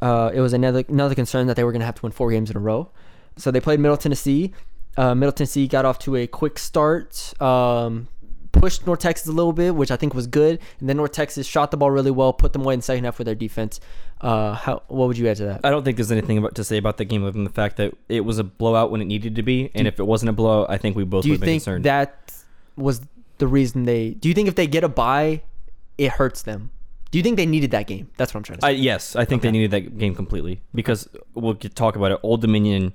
[0.00, 2.30] Uh, it was another another concern that they were going to have to win four
[2.30, 2.90] games in a row.
[3.36, 4.52] So they played Middle Tennessee.
[4.96, 8.06] Uh, Middle Tennessee got off to a quick start, um,
[8.54, 10.60] pushed North Texas a little bit, which I think was good.
[10.80, 13.04] And then North Texas shot the ball really well, put them away in the second
[13.04, 13.80] half with their defense.
[14.20, 15.60] Uh, how what would you add to that?
[15.64, 17.76] I don't think there's anything about, to say about the game other than the fact
[17.76, 20.32] that it was a blowout when it needed to be, and if it wasn't a
[20.32, 21.84] blowout, I think we both Do would you have been think concerned.
[21.84, 22.32] that
[22.76, 23.02] was
[23.38, 24.10] the reason they?
[24.10, 25.42] Do you think if they get a bye,
[25.98, 26.70] it hurts them?
[27.10, 28.10] Do you think they needed that game?
[28.16, 28.68] That's what I'm trying to say.
[28.68, 32.18] I, yes, I think they needed that game completely because we'll get, talk about it.
[32.22, 32.92] Old Dominion,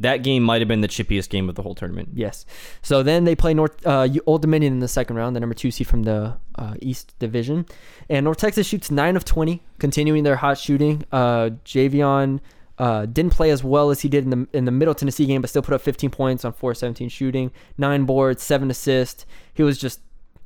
[0.00, 2.10] that game might have been the chippiest game of the whole tournament.
[2.14, 2.44] Yes.
[2.82, 5.70] So then they play North uh, Old Dominion in the second round, the number two
[5.70, 7.66] seed from the uh, East Division,
[8.08, 11.04] and North Texas shoots nine of twenty, continuing their hot shooting.
[11.12, 12.40] Uh, Javion
[12.78, 15.40] uh, didn't play as well as he did in the in the Middle Tennessee game,
[15.42, 19.26] but still put up 15 points on 4-17 shooting, nine boards, seven assists.
[19.54, 20.00] He was just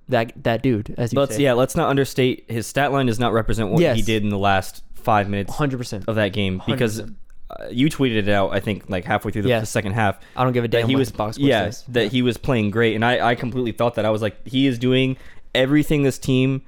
[0.09, 1.43] that that dude, as you Let's say.
[1.43, 3.97] yeah, let's not understate his stat line does not represent what Yes.
[3.97, 5.79] he did in the last five minutes 100.
[5.79, 7.15] percent of that game because 100%.
[7.51, 8.53] Uh, you tweeted it out.
[8.53, 11.13] I think like halfway through the, second half I don't give a damn he was
[11.13, 11.85] box yeah says.
[11.89, 14.67] that he was playing great, and I I completely thought that I was like he
[14.67, 15.17] is doing
[15.55, 16.63] everything this team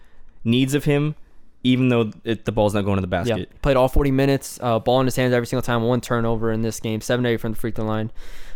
[0.44, 1.14] needs of him,
[1.64, 3.38] even though it, the ball's not going to the basket.
[3.38, 6.52] Yeah, played all 40 minutes, uh, ball in his hands every single time, one turnover
[6.52, 8.12] in this game, 7 8 from the free throw line.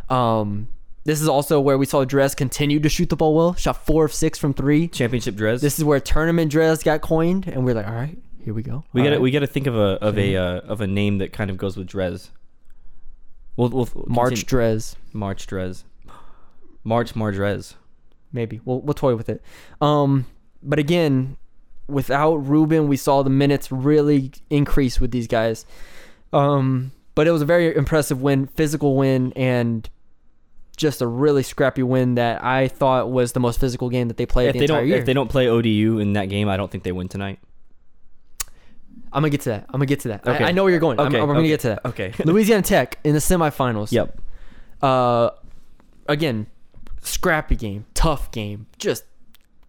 [0.08, 0.68] Um,
[1.04, 4.04] this is also where we saw Drez continue to shoot the ball well, shot 4
[4.04, 4.88] of 6 from 3.
[4.88, 5.60] Championship Drez.
[5.60, 8.84] This is where tournament Drez got coined, and we're like, all right, Here we go.
[8.92, 9.22] We got to Alright.
[9.22, 11.56] we got to think of a of a uh, of a name that kind of
[11.58, 12.30] goes with Drez.
[13.56, 14.96] We'll, we'll March continue- Drez.
[15.12, 15.84] March Drez.
[16.82, 17.74] March Mardrez.
[18.32, 19.42] maybe we'll we'll toy with it.
[19.82, 20.24] Um,
[20.62, 21.36] but again,
[21.88, 25.66] without Ruben, we saw the minutes really increase with these guys.
[26.32, 29.88] Um, but it was a very impressive win, physical win, and
[30.78, 34.24] just a really scrappy win that I thought was the most physical game that they
[34.24, 34.96] played If the they entire don't year.
[34.96, 37.40] if they don't play ODU in that game, I don't think they win tonight.
[39.12, 39.64] I'm gonna get to that.
[39.68, 40.22] I'm gonna get to that.
[40.26, 40.44] I- Okay.
[40.44, 40.98] I, know where you're going.
[41.00, 41.86] I'm, Okay, I'm gonna get to that.
[41.86, 42.12] okay.
[42.24, 43.90] Louisiana Tech in the semifinals.
[43.92, 44.20] Yep.
[44.82, 45.30] Uh,
[46.08, 46.46] again,
[47.02, 49.04] scrappy game, tough game, just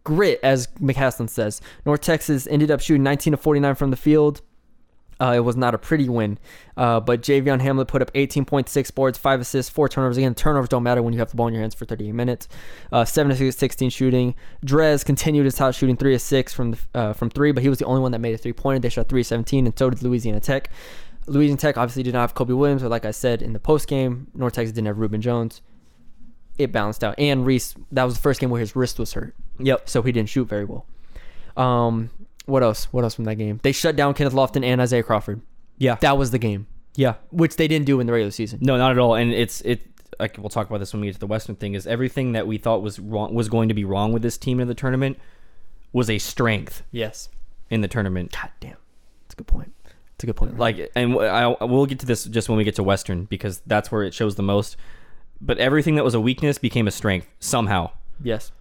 [0.03, 1.61] grit, as McCasland says.
[1.85, 4.41] North Texas ended up shooting 19 to 49 from the field.
[5.21, 6.39] Uh, it was not a pretty win,
[6.77, 10.17] uh, but Javion Hamlet put up 18.6 boards, five assists, four turnovers.
[10.17, 12.47] Again, turnovers don't matter when you have the ball in your hands for 38 minutes.
[12.91, 14.33] Uh, seven to 16 shooting.
[14.65, 17.69] Drez continued his hot shooting, three of six from the, uh, from three, but he
[17.69, 18.79] was the only one that made a three pointer.
[18.79, 20.71] They shot 317, and so did Louisiana Tech.
[21.27, 23.87] Louisiana Tech obviously did not have Cobe Williams, but like I said in the post
[23.87, 25.61] game, North Texas didn't have Reuben Jones.
[26.57, 27.75] It balanced out, and Reese.
[27.91, 29.35] That was the first game where his wrist was hurt.
[29.59, 29.87] Yep.
[29.87, 30.87] So he didn't shoot very well.
[31.55, 32.09] Um,
[32.45, 32.85] what else?
[32.91, 33.59] What else from that game?
[33.63, 35.41] They shut down Kenneth Lofton and Isaiah Crawford.
[35.77, 35.95] Yeah.
[36.01, 37.15] That was the game, Yeah.
[37.31, 38.59] which they didn't do in the regular season.
[38.61, 39.15] No, not at all.
[39.15, 39.81] And it's it.
[40.19, 41.73] Like we'll talk about this when we get to the Western thing.
[41.73, 44.59] Is everything that we thought was wrong was going to be wrong with this team
[44.59, 45.17] in the tournament
[45.93, 47.29] was a strength Yes.
[47.69, 48.31] in the tournament.
[48.39, 48.77] God damn.
[49.23, 49.73] That's a good point.
[49.85, 50.57] That's a good point.
[50.59, 53.61] Like, and I, I- we'll get to this just when we get to Western because
[53.65, 54.77] that's where it shows the most.
[55.39, 57.91] But everything that was a weakness became a strength somehow.
[58.21, 58.51] yes.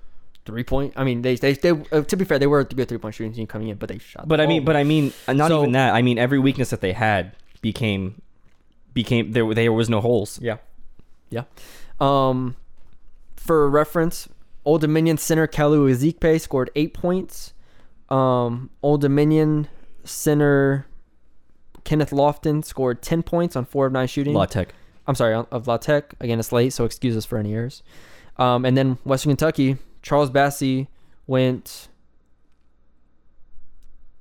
[0.46, 0.94] Three point.
[0.96, 3.14] I mean, they they, they uh, to be fair, they were a good three point
[3.14, 4.26] shooting team coming in, but they shot.
[4.26, 5.94] But I mean, but I mean, uh, not So- even that.
[5.94, 8.20] I mean, every weakness that they had became
[8.94, 9.52] became there.
[9.54, 10.38] There was no holes.
[10.42, 10.56] Yeah.
[11.28, 11.44] Yeah.
[12.00, 12.56] Um,
[13.36, 14.28] for reference,
[14.64, 17.52] Old Dominion center Kalu Ezikpe scored eight points.
[18.08, 19.68] Um, Old Dominion
[20.04, 20.86] center
[21.84, 24.34] Kenneth Lofton scored ten points on four of nine shooting.
[24.34, 24.74] La Tech.
[25.06, 26.14] I'm sorry, of La Tech.
[26.20, 27.82] Again, it's late, so excuse us for any errors.
[28.38, 30.88] Um, and then Western Kentucky, Charles Bassey
[31.26, 31.88] went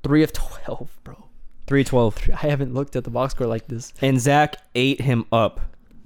[0.03, 1.25] three of twelve, bro.
[1.67, 2.17] Three twelve.
[2.29, 3.93] I haven't looked at the box score like this.
[4.01, 5.61] And Zach ate him up.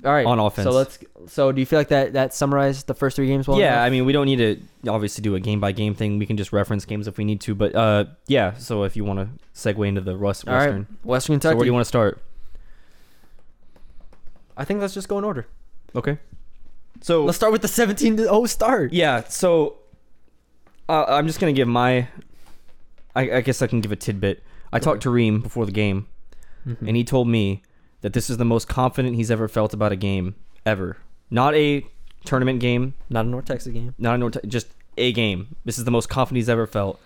[0.06, 0.66] All right, On offense.
[0.66, 1.00] So let's.
[1.28, 3.58] So do you feel like that that summarized the first three games well?
[3.58, 3.86] yeah, enough?
[3.86, 4.36] I mean, we don't need
[4.84, 6.20] to obviously do a game by game thing.
[6.20, 7.56] We can just reference games if we need to.
[7.56, 8.54] But uh, yeah.
[8.56, 11.56] So if you want to segue into the West All right, Western, Western so Kentucky.
[11.56, 12.22] where do you want to start?
[14.58, 15.48] I think let's just go in order.
[15.96, 16.18] Okay.
[17.04, 18.94] So Let's start with the 17 to 0 start.
[18.94, 19.76] Yeah, so
[20.88, 22.08] uh, I'm just gonna give my.
[23.16, 24.42] I, I guess I can give a tidbit.
[24.72, 26.08] I talked to Reem before the game,
[26.66, 26.88] Mm-hmm.
[26.88, 27.62] and he told me
[28.02, 30.36] that this is the most confident he's ever felt about a game
[30.66, 30.96] ever.
[31.30, 31.86] Not a
[32.24, 33.94] tournament game, Not a North Texas game.
[33.98, 35.58] not a North, just a game.
[35.66, 37.02] This is the most confident he's ever felt.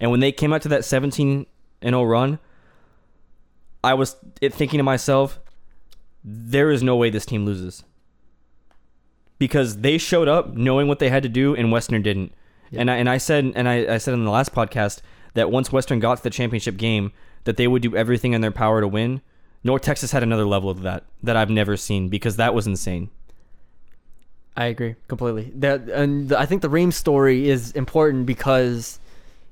[0.00, 1.46] And when they came out to that 17
[1.82, 2.40] and 0 run,
[3.84, 5.38] I was thinking to myself,
[6.24, 7.84] there is no way this team loses.
[9.38, 12.32] Because they showed up knowing what they had to do and Western didn't.
[12.72, 15.00] And I and I said and I, I said in the last podcast
[15.34, 17.12] that once Western got to the championship game
[17.44, 19.22] that they would do everything in their power to win.
[19.64, 23.10] North Texas had another level of that that I've never seen because that was insane.
[24.56, 25.52] I agree completely.
[25.54, 28.98] That and I think the Reem story is important because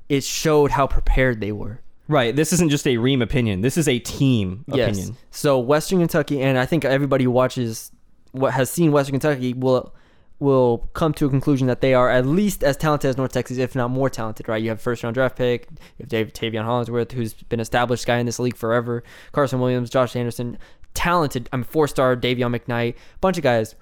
[0.08, 1.80] it showed how prepared they were.
[2.06, 2.34] Right.
[2.36, 3.62] This isn't just a Reem opinion.
[3.62, 5.08] This is a team opinion.
[5.08, 5.12] Yes.
[5.30, 7.90] So Western Kentucky, and I think everybody who watches
[8.34, 9.94] what has seen Western Kentucky will
[10.40, 13.56] will come to a conclusion that they are at least as talented as North Texas,
[13.56, 14.48] if not more talented.
[14.48, 14.62] Right?
[14.62, 15.68] You have first round draft pick.
[15.70, 19.02] You have Dave Taveion Hollingsworth, who's been established guy in this league forever.
[19.32, 20.58] Carson Williams, Josh Anderson,
[20.92, 21.48] talented.
[21.52, 23.74] I'm mean, four star Dayvion McKnight, bunch of guys.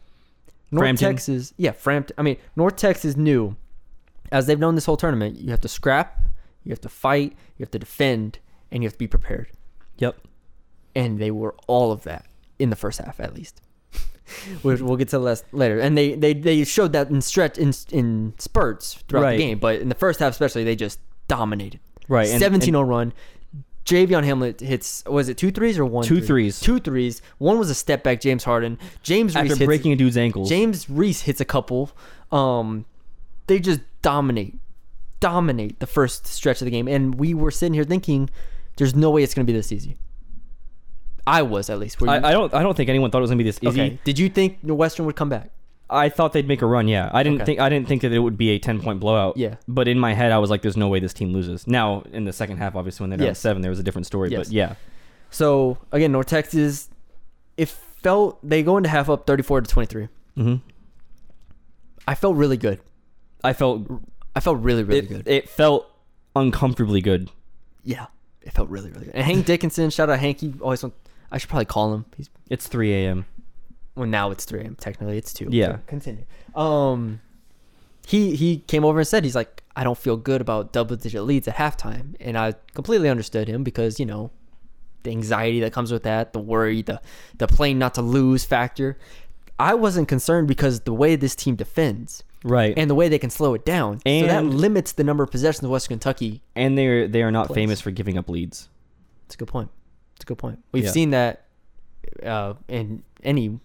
[0.70, 1.10] North Frampton.
[1.10, 2.14] Texas, yeah, Frampton.
[2.18, 3.56] I mean, North Texas knew,
[4.30, 6.22] as they've known this whole tournament, you have to scrap,
[6.64, 8.38] you have to fight, you have to defend,
[8.70, 9.48] and you have to be prepared
[9.98, 10.16] Yep.
[10.94, 12.26] and they were all of that
[12.58, 13.60] in the first half at least.
[14.62, 17.73] Which we'll get to less later, and they, they they showed that in stretch in
[17.90, 19.37] in spurts throughout Right.
[19.37, 21.81] the game, but in the first half especially, they just dominated.
[22.09, 22.29] Right.
[22.29, 23.12] and- 17-0 run.
[23.85, 26.05] Javion Hamlet hits was it two threes or one?
[26.05, 26.27] Two three?
[26.27, 26.61] threes.
[26.61, 27.21] Two threes.
[27.38, 28.21] One was a step back.
[28.21, 28.79] James Harden.
[29.03, 30.49] James and Reese after hits, breaking a dude's ankles.
[30.49, 31.90] James Reese hits a couple.
[32.31, 32.85] Um,
[33.49, 34.55] they just dominate,
[35.18, 38.31] dominate the first stretch of the game, and we were sitting here thinking,
[38.77, 39.97] "There's no way it's going to be this easy."
[41.26, 42.02] I was at least.
[42.02, 43.80] I, I don't I don't think anyone thought it was gonna be this easy.
[43.80, 43.98] okay.
[44.04, 45.50] Did you think Western would come back?
[45.90, 46.88] I thought they'd make a run.
[46.88, 47.44] Yeah, I didn't Okay.
[47.46, 49.37] think I didn't think that it would be a ten point blowout.
[49.37, 49.56] Yeah.
[49.68, 52.24] but in my head I was like, "There's no way this team loses." Now in
[52.24, 53.38] the second half, obviously when they're down Yes.
[53.38, 54.30] seven, there was a different story.
[54.30, 54.46] Yes.
[54.48, 54.74] But yeah,
[55.30, 56.88] So again, North Texas,
[57.56, 60.08] it felt they go into half up 34 to 23.
[60.35, 60.54] hmm
[62.06, 62.80] I felt really good.
[63.44, 63.82] I felt
[64.35, 65.28] I felt really really it, good.
[65.28, 65.87] it felt
[66.35, 67.30] uncomfortably good.
[67.85, 68.06] yeah.
[68.42, 69.14] it felt really really good.
[69.14, 70.40] And Hank Dickinson, shout out Hank.
[70.40, 70.94] He always want,
[71.33, 72.05] I should probably call him.
[72.16, 73.25] He's It's 3 a.m.
[73.97, 74.77] well now it's 3 a.m.
[74.77, 75.79] technically it's 2 Yeah.
[75.87, 77.21] continue um
[78.07, 81.23] he he came over and said he's like i don't feel good about double digit
[81.23, 84.31] leads at halftime and i completely understood him because you know
[85.05, 87.01] the anxiety that comes with that the worry the
[87.38, 88.99] the playing not to lose factor
[89.59, 92.75] i wasn't concerned because the way this team defends Right.
[92.77, 95.31] and the way they can slow it down so that And- limits the number of
[95.31, 98.68] possessions of western kentucky and they're they are not famous for giving up leads.
[99.27, 99.71] It's a good point.
[100.22, 100.61] It's a good point.
[100.70, 100.90] We've Yeah.
[100.92, 101.46] seen that
[102.24, 103.58] uh, in any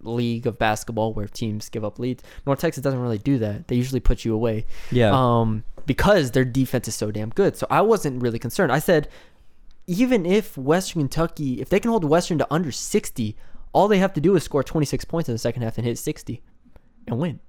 [0.00, 2.22] league of basketball where teams give up leads.
[2.46, 3.66] North Texas doesn't really do that.
[3.66, 4.66] They usually put you away.
[4.92, 5.10] Yeah.
[5.12, 7.56] Um, because their defense is so damn good.
[7.56, 8.70] So I wasn't really concerned.
[8.70, 9.08] I said,
[9.88, 13.36] even if Western Kentucky, if they can hold Western to under 60,
[13.72, 15.98] all they have to do is score 26 points in the second half and hit
[15.98, 16.42] 60
[17.08, 17.40] and win.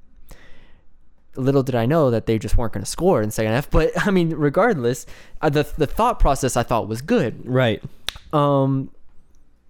[1.35, 3.69] Little did I know that they just weren't going to score in the second half.
[3.69, 5.05] But I mean, regardless,
[5.41, 7.45] uh, the the thought process I thought was good.
[7.47, 7.81] right.
[8.33, 8.91] Um,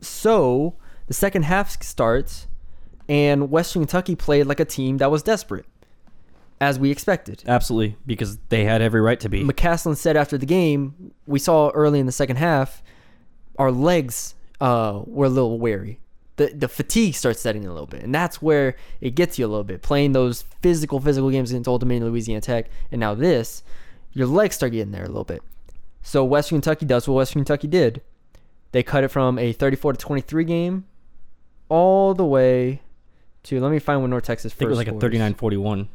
[0.02, 0.76] so
[1.08, 2.48] the second half starts,
[3.08, 5.66] and Western Kentucky played like a team that was desperate,
[6.60, 7.44] as we expected.
[7.48, 7.98] Absolutely.
[8.06, 9.44] Because they had every right to be.
[9.44, 12.84] McCasland said after the game, we saw early in the second half,
[13.58, 16.00] our legs uh, were a little weary.
[16.38, 19.46] The, the fatigue starts setting in a little bit, and that's where it gets you
[19.46, 19.82] a little bit.
[19.82, 23.64] Playing those physical, physical games against Old Dominion, Louisiana Tech, and now this,
[24.12, 25.42] your legs start getting there a little bit.
[26.02, 28.02] So Western Kentucky does what Western Kentucky did.
[28.74, 30.86] They cut it from a 34 to 23 game
[31.70, 32.82] all the way
[33.44, 34.58] to let me find when North Texas first.
[34.58, 35.02] I think it was like a scores.
[35.02, 35.90] 39 41.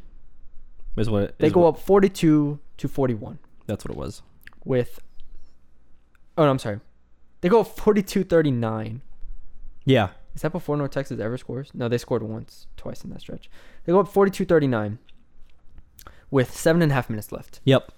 [0.97, 4.23] Is what it, They is go what- up 42 to 41 That's what it was.
[4.65, 4.99] with
[6.37, 6.79] Oh, no, I'm sorry.
[7.41, 9.01] They go 42-39.
[9.85, 10.09] Yeah.
[10.35, 11.71] Is that before North Texas ever scores?
[11.73, 13.49] No, they scored once, twice in that stretch.
[13.85, 14.97] They go up 42-39
[16.29, 17.59] with seven and a half minutes left.
[17.65, 17.91] Yep.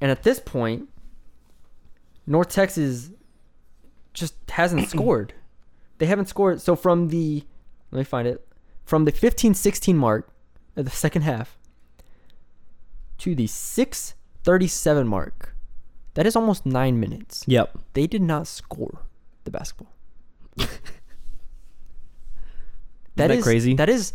[0.00, 0.88] And at this point,
[2.26, 3.10] North Texas
[4.12, 5.34] just hasn't scored.
[5.98, 6.60] They haven't scored.
[6.60, 7.44] So from the,
[7.90, 8.46] let me find it,
[8.84, 10.28] from the 15-16 mark
[10.76, 11.56] of the second half
[13.18, 15.54] to the 6:37 mark,
[16.14, 17.44] that is almost nine minutes.
[17.46, 17.78] Yep.
[17.94, 19.02] They did not score
[19.44, 19.94] the basketball.
[23.16, 23.74] that is crazy?
[23.74, 24.12] That is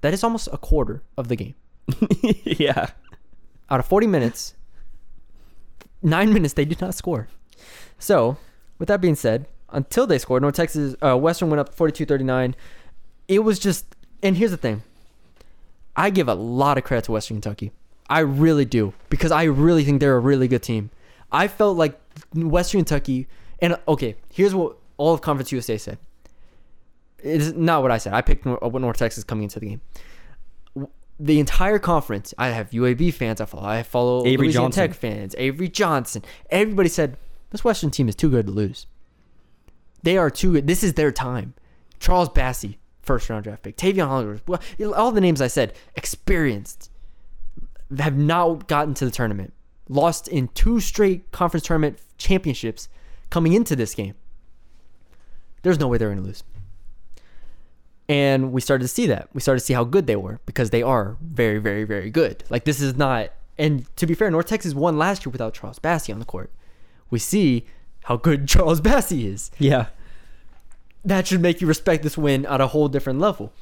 [0.00, 1.54] that is almost a quarter of the game.
[2.44, 2.90] yeah.
[3.70, 4.54] out of 40 minutes,
[6.02, 7.28] nine minutes they did not score.
[7.98, 8.36] So,
[8.78, 12.54] with that being said, until they scored, North Texas, uh, Western went up 42 39.
[13.28, 14.82] It was just, and here's the thing
[15.96, 17.72] I give a lot of credit to Western Kentucky.
[18.08, 20.90] I really do, because I really think they're a really good team.
[21.32, 21.98] I felt like
[22.34, 23.26] Western Kentucky,
[23.60, 25.98] and okay, here's what all of Conference USA said.
[27.24, 28.12] It is not what I said.
[28.12, 29.80] I picked Nor- uh, what North Texas coming into the game
[31.18, 32.34] the entire conference.
[32.38, 33.40] I have UAB fans.
[33.40, 33.64] I follow.
[33.64, 34.88] I follow Avery Louisiana Johnson.
[34.88, 35.34] Tech fans.
[35.38, 36.24] Avery Johnson.
[36.50, 37.16] Everybody said
[37.50, 38.86] this Western team is too good to lose.
[40.02, 40.66] They are too good.
[40.66, 41.54] This is their time.
[42.00, 43.76] Charles Bassey, first round draft pick.
[43.76, 44.40] Taveion Hollinger.
[44.46, 46.90] Well, all the names I said, experienced,
[47.98, 49.52] have not gotten to the tournament.
[49.88, 52.88] Lost in two straight conference tournament championships
[53.30, 54.14] coming into this game.
[55.62, 56.42] There's no way they're going to lose.
[58.08, 59.28] And we started to see that.
[59.32, 62.44] We started to see how good they were because they are very, very, very good.
[62.50, 63.30] Like this is not.
[63.56, 66.50] And to be fair, North Texas won last year without Charles Bassey on the court.
[67.10, 67.66] We see
[68.04, 69.50] how good Charles Bassey is.
[69.58, 69.86] Yeah.
[71.04, 73.52] That should make you respect this win at a whole different level.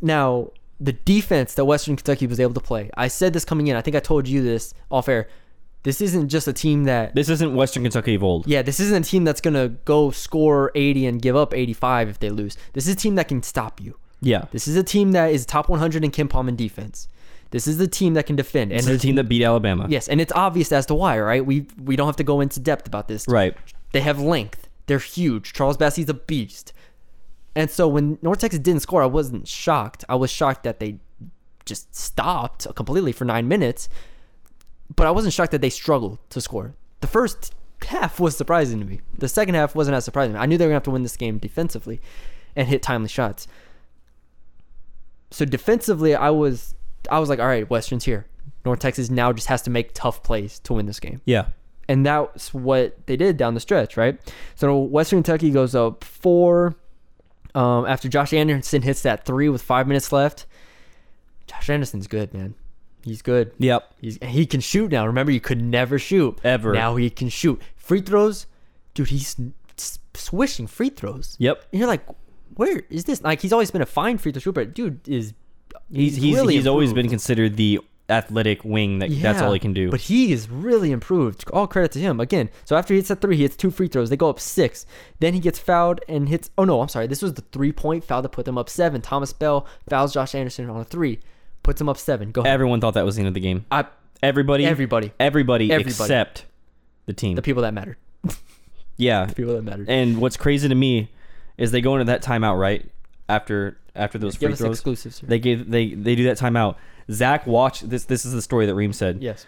[0.00, 2.90] Now, the defense that Western Kentucky was able to play.
[2.96, 3.76] I said this coming in.
[3.76, 5.28] I think I told you this off air.
[5.84, 8.46] This isn't just a team that This isn't Western Kentucky of old.
[8.46, 12.18] yeah, this isn't a team that's gonna go score 80 and give up 85 if
[12.18, 12.56] they lose.
[12.72, 13.96] This is a team that can stop you.
[14.20, 14.46] Yeah.
[14.50, 17.06] This is a team that is top 100 in KenPom in defense.
[17.50, 18.72] This is the team that can defend.
[18.72, 19.86] This And is a team that beat Alabama.
[19.88, 21.44] yes, and it's obvious as to why, right?
[21.44, 23.28] We we don't have to go into depth about this.
[23.28, 23.54] Right.
[23.92, 24.68] They have length.
[24.86, 25.52] They're huge.
[25.52, 26.72] Charles Bassey's a beast.
[27.54, 30.04] And so when North Texas didn't score, I wasn't shocked.
[30.08, 30.98] I was shocked that they
[31.64, 33.88] just stopped completely for nine minutes.
[34.96, 36.74] But I wasn't shocked that they struggled to score.
[37.00, 37.54] The first
[37.86, 39.00] half was surprising to me.
[39.18, 40.36] The second half wasn't as surprising.
[40.36, 42.00] I knew they were gonna have to win this game defensively
[42.56, 43.46] and hit timely shots.
[45.30, 46.74] So defensively, I was
[47.10, 48.26] I was like, all right, Western's here.
[48.64, 51.46] North Texas now just has to make tough plays to win this game Yeah.
[51.86, 54.18] and that's what they did down the stretch, right?
[54.54, 56.74] So Western Kentucky goes up four
[57.54, 60.46] um, after Josh Anderson hits that three with five minutes left.
[61.46, 62.54] Josh Anderson's good, man.
[63.04, 63.52] He's good.
[63.58, 63.94] Yep.
[64.00, 65.06] He's he can shoot now.
[65.06, 66.72] Remember, you could never shoot Ever.
[66.72, 68.46] Now he can shoot free throws,
[68.94, 69.08] dude.
[69.08, 69.36] He's
[70.14, 71.36] swishing free throws.
[71.38, 71.64] Yep.
[71.72, 72.06] And you're like,
[72.54, 73.22] where is this?
[73.22, 75.34] Like he's always been a fine free throw shooter, but dude is
[75.90, 79.72] He's he's really he's always been considered the athletic wing that that's all he can
[79.72, 79.90] do.
[79.90, 81.44] But he is really improved.
[81.52, 82.20] All credit to him.
[82.20, 84.10] Again, so after he hits that three, he hits two free throws.
[84.10, 84.86] They go up six.
[85.20, 86.50] Then he gets fouled and hits.
[86.58, 87.06] Oh no, I'm sorry.
[87.06, 89.00] This was the three point foul that put them up seven.
[89.00, 91.20] Thomas Bell fouls Josh Anderson on a three,
[91.64, 92.30] puts him up seven.
[92.30, 92.52] Go ahead.
[92.54, 93.66] Everyone thought that was the end of the game.
[93.72, 93.86] I,
[94.22, 95.12] Everybody, Everybody.
[95.20, 95.90] everybody, Everybody.
[95.90, 96.44] except
[97.06, 97.34] the team.
[97.34, 97.96] the people that mattered.
[98.96, 99.88] yeah, The people that mattered.
[99.90, 101.10] and what's crazy to me
[101.58, 102.88] is they go into that timeout right
[103.28, 104.76] after after those Give free throws.
[104.76, 105.20] exclusives.
[105.20, 106.76] They gave they they do that timeout.
[107.10, 108.04] Zach watched this.
[108.04, 109.22] This is the story that Reem said.
[109.22, 109.46] yes.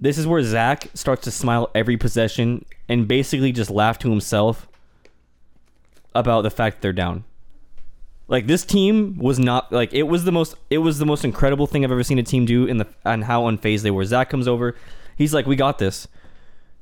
[0.00, 4.68] This is where Zach starts to smile every possession and basically just laugh to himself
[6.14, 7.24] about the fact that they're down.
[8.28, 11.66] Like this team was not like it was the most it was the most incredible
[11.66, 14.04] thing I've ever seen a team do in the and how unfazed they were.
[14.04, 14.74] Zach comes over,
[15.16, 16.06] he's like, "We got this."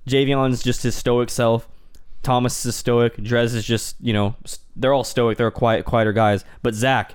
[0.09, 1.68] Javion's just his stoic self.
[2.22, 3.16] Thomas is stoic.
[3.16, 4.34] Drez is just you know
[4.74, 5.38] they're all stoic.
[5.38, 6.44] They're quiet, quieter guys.
[6.62, 7.14] But Zach,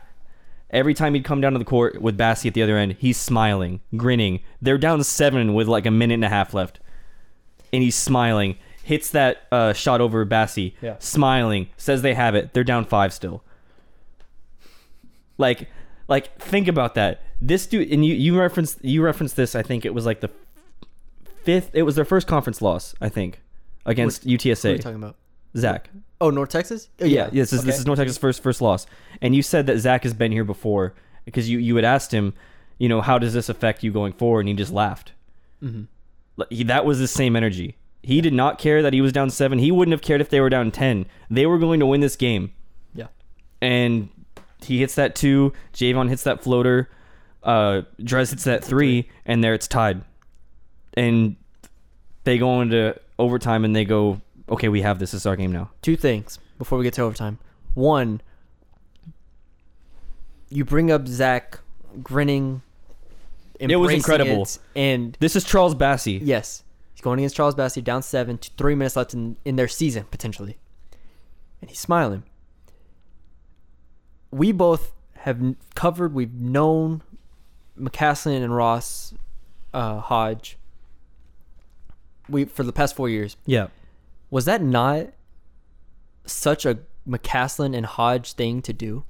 [0.70, 3.18] every time he'd come down to the court with Bassey at the other end, he's
[3.18, 4.40] smiling, grinning.
[4.62, 6.80] They're down seven with like a minute and a half left,
[7.74, 8.58] and he's smiling.
[8.84, 10.96] Hits that uh, shot over Bassey, Yeah.
[11.00, 11.68] smiling.
[11.78, 12.54] Says they have it.
[12.54, 13.44] They're down five still.
[15.42, 15.68] Like,
[16.08, 17.22] like think about that.
[17.42, 19.56] This dude, and you you referenced you referenced this.
[19.56, 20.30] I think it was like the
[21.44, 21.72] fifth.
[21.74, 22.94] It was their first conference loss.
[23.02, 23.42] I think
[23.86, 24.64] against UTSA.
[24.64, 25.16] What are you talking about?
[25.58, 25.90] Zach.
[26.22, 26.88] Oh, North Texas.
[27.02, 27.50] Oh, Yeah, yes.
[27.50, 27.80] This, this Okay.
[27.80, 28.86] is North Texas' first first loss,
[29.22, 30.94] and you said that Zach has been here before
[31.26, 32.34] because you you had asked him,
[32.78, 35.14] you know, how does this affect you going forward, and he just laughed.
[35.64, 35.88] Mhm.
[36.38, 37.76] Like, He, that was the same energy.
[38.04, 39.60] He did not care that he was down seven.
[39.60, 41.06] He wouldn't have cared if they were down ten.
[41.30, 42.52] They were going to win this game,
[42.96, 43.08] Yeah.
[43.62, 44.10] and
[44.64, 45.54] he hits that two.
[45.74, 46.90] Javion hits that floater.
[47.44, 50.04] Uh, Drez hits that three, and there it's tied.
[50.94, 51.36] And
[52.24, 55.12] they go into overtime, and they go, "Okay, we have this.
[55.12, 57.40] This is our game now." two things before we get to overtime.
[57.74, 58.22] One,
[60.50, 61.60] you bring up Zach
[62.04, 62.62] grinning.
[63.60, 64.44] It was incredible.
[64.44, 66.20] it, and This is Charles Bassey.
[66.22, 70.06] yes, he's going against Charles Bassey, down seven, three minutes left in, in their season
[70.12, 70.58] potentially,
[71.62, 72.24] and he's smiling.
[74.32, 76.14] We both have covered.
[76.14, 77.04] We've known
[77.80, 79.14] McCasland and Ross
[79.74, 80.58] uh, Hodge.
[82.30, 83.68] We for the past four years Yeah.
[84.30, 85.08] was that not
[86.26, 89.04] such a McCasland and Hodge thing to do?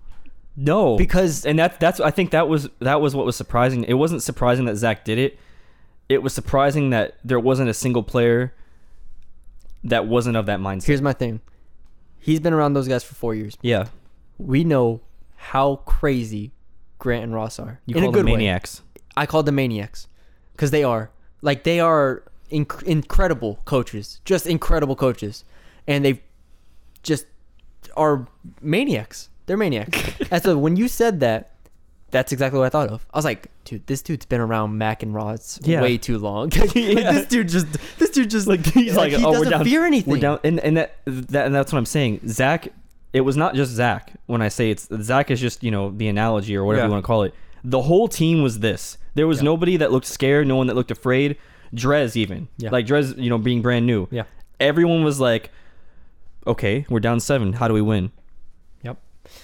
[0.56, 3.84] No, Because- and that that's I think that was that was what was surprising.
[3.84, 5.38] It wasn't surprising that Zach did it.
[6.10, 8.54] It was surprising that there wasn't a single player
[9.84, 10.88] that wasn't of that mindset.
[10.88, 11.42] Here's my thing.
[12.20, 13.58] He's been around those guys for four years.
[13.62, 13.86] yeah,
[14.38, 15.02] We know
[15.42, 16.52] how crazy
[17.00, 17.80] Grant and Ross are.
[17.86, 18.38] you in call a them good way.
[18.38, 18.82] maniacs.
[19.18, 20.08] I call them maniacs
[20.54, 21.10] because they are
[21.42, 25.44] like they are inc- incredible coaches, just incredible coaches,
[25.88, 26.22] and they
[27.04, 27.26] just
[27.98, 28.28] are
[28.62, 29.30] maniacs.
[29.48, 30.00] They're maniacs.
[30.32, 31.52] and so when you said that,
[32.12, 33.06] that's exactly what I thought of.
[33.14, 35.82] I was like, dude, this dude's been around Mac and Rods Yeah.
[35.82, 36.52] way too long.
[36.60, 37.68] Like, this dude just,
[37.98, 39.64] this dude just Like he's like, he oh, doesn't we're down.
[39.66, 40.12] fear anything.
[40.14, 42.22] We're down, and and that, that and that's what I'm saying.
[42.28, 42.68] Zach,
[43.14, 44.14] it was not just Zach.
[44.26, 46.88] When I say it's Zach is just you know the analogy or whatever Yeah.
[46.88, 47.34] you want to call it.
[47.64, 48.98] The whole team was this.
[49.14, 50.48] There was nobody that looked scared.
[50.48, 51.38] No one that looked afraid.
[51.76, 52.70] Drez even Yeah.
[52.72, 54.08] like Drez, you know, being brand new.
[54.12, 54.24] Yeah.
[54.60, 55.52] Everyone was like,
[56.48, 57.54] okay, we're down seven.
[57.54, 58.12] How do we win?
[58.84, 58.98] Yep.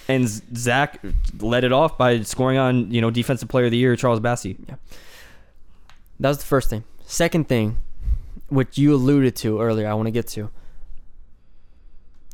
[0.07, 0.99] And Zach
[1.39, 4.55] led it off by scoring on you know defensive player of the year Charles Bassey.
[4.67, 4.75] Yeah.
[6.19, 6.83] That was the first thing.
[7.05, 7.77] Second thing,
[8.49, 10.49] which you alluded to earlier, I want to get to.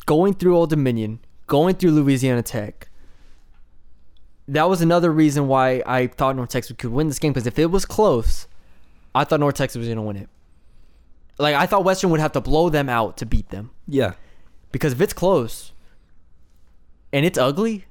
[0.06, 2.90] Going through Old Dominion, going through Louisiana Tech.
[4.48, 7.58] That was another reason why I thought North Texas could win this game because if
[7.58, 8.48] it was close,
[9.16, 10.30] I thought North Texas was going to win it.
[11.38, 14.14] Like I thought Western would have to blow them out to beat them Yeah.
[14.72, 15.72] because if it's close
[17.14, 17.86] and it's ugly,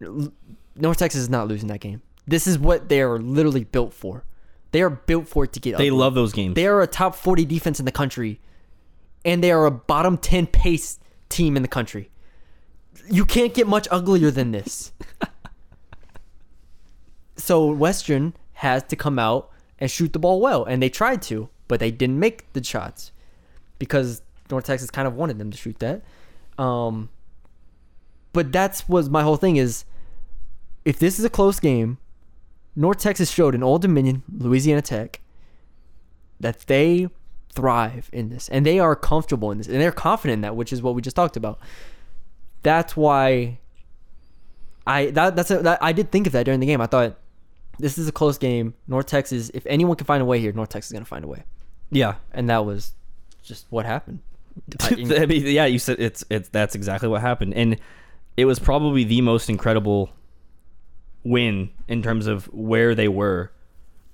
[0.00, 2.02] North Texas is not losing that game.
[2.26, 4.24] This is what they are literally built for.
[4.72, 5.84] They are built for it to get ugly.
[5.84, 5.98] They ugly.
[6.00, 6.54] love those games.
[6.54, 8.40] They are a top 40 defense in the country,
[9.24, 12.10] and they are a bottom 10 pace team in the country.
[13.10, 14.92] You can't get much uglier than this.
[17.36, 21.48] so Western has to come out and shoot the ball well, and they tried to,
[21.68, 23.12] but they didn't make the shots
[23.78, 26.02] because North Texas kind of wanted them to shoot that.
[26.58, 27.10] Um,
[28.32, 29.84] but that's was my whole thing is
[30.84, 31.98] if this is a close game,
[32.74, 35.20] North Texas showed in Old Dominion, Louisiana Tech,
[36.38, 37.08] that they
[37.52, 40.72] thrive in this and they are comfortable in this and they're confident in that, which
[40.72, 41.58] is what we just talked about.
[42.66, 43.58] That's why
[44.86, 46.80] I that that's a, that, I did think of that during the game.
[46.80, 47.16] I thought
[47.78, 48.74] this is a close game.
[48.88, 51.28] North Texas, if anyone can find a way here, North Texas is gonna find a
[51.28, 51.44] way,
[51.90, 52.14] yeah.
[52.32, 52.92] and that was
[53.42, 54.18] just what happened.
[54.80, 57.76] I- I mean, yeah, you said it's it's that's exactly what happened, and
[58.36, 60.10] it was probably the most incredible
[61.24, 63.50] win in terms of where they were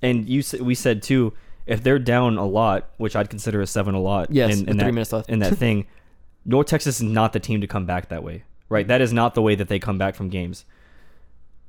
[0.00, 1.32] And you we said too,
[1.66, 4.30] if they're down a lot, which I'd consider a seven a lot.
[4.30, 5.30] Yes, in, in three that, minutes left.
[5.30, 5.86] in that thing,
[6.44, 8.44] North Texas is not the team to come back that way.
[8.68, 10.64] Right, that is not the way that they come back from games.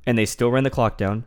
[0.06, 1.26] And they still ran the clock down.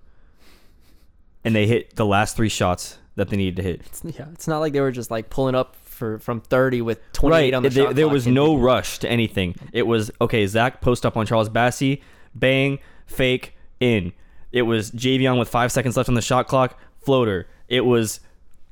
[1.44, 3.82] And they hit the last three shots that they needed to hit.
[3.86, 7.00] It's, yeah, it's not like they were just like pulling up for from 30 with
[7.14, 7.54] 28 right.
[7.54, 9.56] on the there shot there was no rush to anything.
[9.74, 10.46] It was okay.
[10.48, 12.02] Zach post up on Charles Bassey,
[12.34, 14.14] bang, fake, in.
[14.52, 17.48] It was Javion with five seconds left on the shot clock, floater.
[17.68, 18.20] It was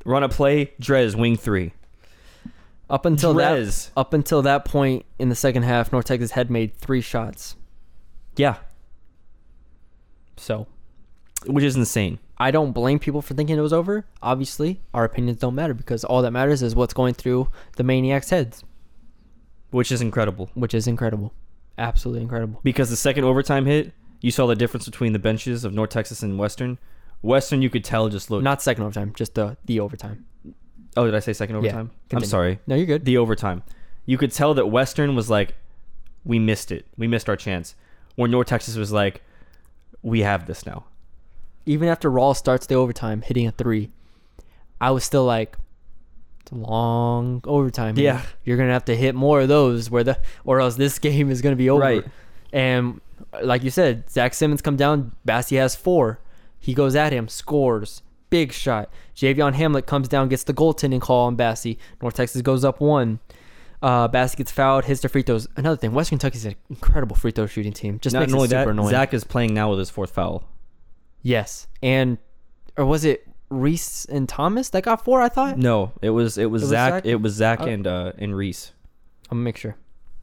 [0.05, 1.73] run a play, Drez wing three.
[2.89, 3.85] Up until Drez.
[3.93, 7.55] that up until that point in the second half, North Texas had made three shots.
[8.35, 8.57] Yeah,
[10.37, 10.67] So
[11.45, 12.19] which is insane.
[12.37, 14.05] I don't blame people for thinking it was over.
[14.21, 18.29] Obviously, our opinions don't matter because all that matters is what's going through the maniacs'
[18.29, 18.63] heads,
[19.71, 21.33] Which is incredible which is incredible,
[21.77, 22.59] absolutely incredible.
[22.63, 26.21] because the second overtime hit, you saw the difference between the benches of North Texas
[26.23, 26.77] and Western.
[27.21, 28.43] Western, you could tell just looked.
[28.43, 30.25] Not second overtime, just the the overtime.
[30.97, 31.91] Oh, did I say second Yeah, overtime?
[31.91, 32.27] I'm continue.
[32.29, 32.59] sorry.
[32.67, 33.05] No, you're good.
[33.05, 33.63] the overtime.
[34.05, 35.55] You could tell that Western was like,
[36.23, 36.85] we missed it.
[36.97, 37.75] We missed our chance.
[38.15, 39.21] Where North Texas was like,
[40.01, 40.85] we have this now.
[41.65, 43.89] Even after Rawls starts the overtime, hitting a three,
[44.79, 45.57] I was still like,
[46.41, 47.95] it's a long overtime.
[47.95, 48.05] here.
[48.05, 48.21] Yeah.
[48.43, 51.41] you're gonna have to hit more of those, where the or else this game is
[51.41, 51.81] gonna be over.
[51.81, 52.05] Right.
[52.53, 53.01] And
[53.43, 55.11] like you said, Zach Simmons come down.
[55.27, 56.19] Bassey has four.
[56.59, 58.01] He goes at him, scores,
[58.35, 58.89] big shot.
[59.15, 61.77] Javion Hamlet comes down, gets the goaltending call on Bassey.
[62.01, 63.19] North Texas goes up one.
[63.81, 65.47] Uh, Bassey gets fouled, hits the free throws.
[65.55, 67.97] Another thing, West Kentucky's an incredible free throw shooting team.
[67.99, 68.89] Just Not makes only it super that, annoying.
[68.89, 70.43] Zach is playing now with his fourth foul.
[71.21, 72.17] Yes, and
[72.77, 75.21] or was it Reese and Thomas that got four?
[75.21, 75.57] I thought.
[75.57, 77.05] No, it was it was It was Zach, Zach?
[77.05, 77.65] It was Zach Oh.
[77.67, 78.73] and uh and Reese.
[79.29, 79.75] I'm gonna make sure.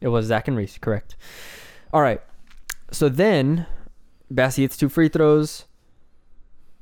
[0.02, 1.16] It was Zach and Reese, correct.
[1.94, 2.20] All right.
[2.90, 3.66] So then
[4.32, 5.64] Bassey hits two free throws.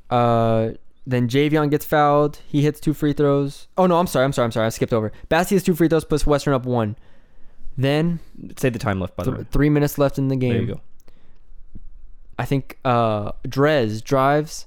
[0.08, 0.70] Uh
[1.06, 2.40] then Javion gets fouled.
[2.46, 3.68] He hits two free throws.
[3.76, 4.66] Oh no, I'm sorry, I'm sorry, I'm sorry.
[4.66, 5.12] I skipped over.
[5.28, 6.96] Bassey hits two free throws, puts Western up one.
[7.78, 8.20] Then
[8.58, 9.44] Say the time left by the way.
[9.50, 10.52] three minutes left in the game.
[10.52, 10.80] There you go.
[12.38, 14.66] I think uh Drez drives,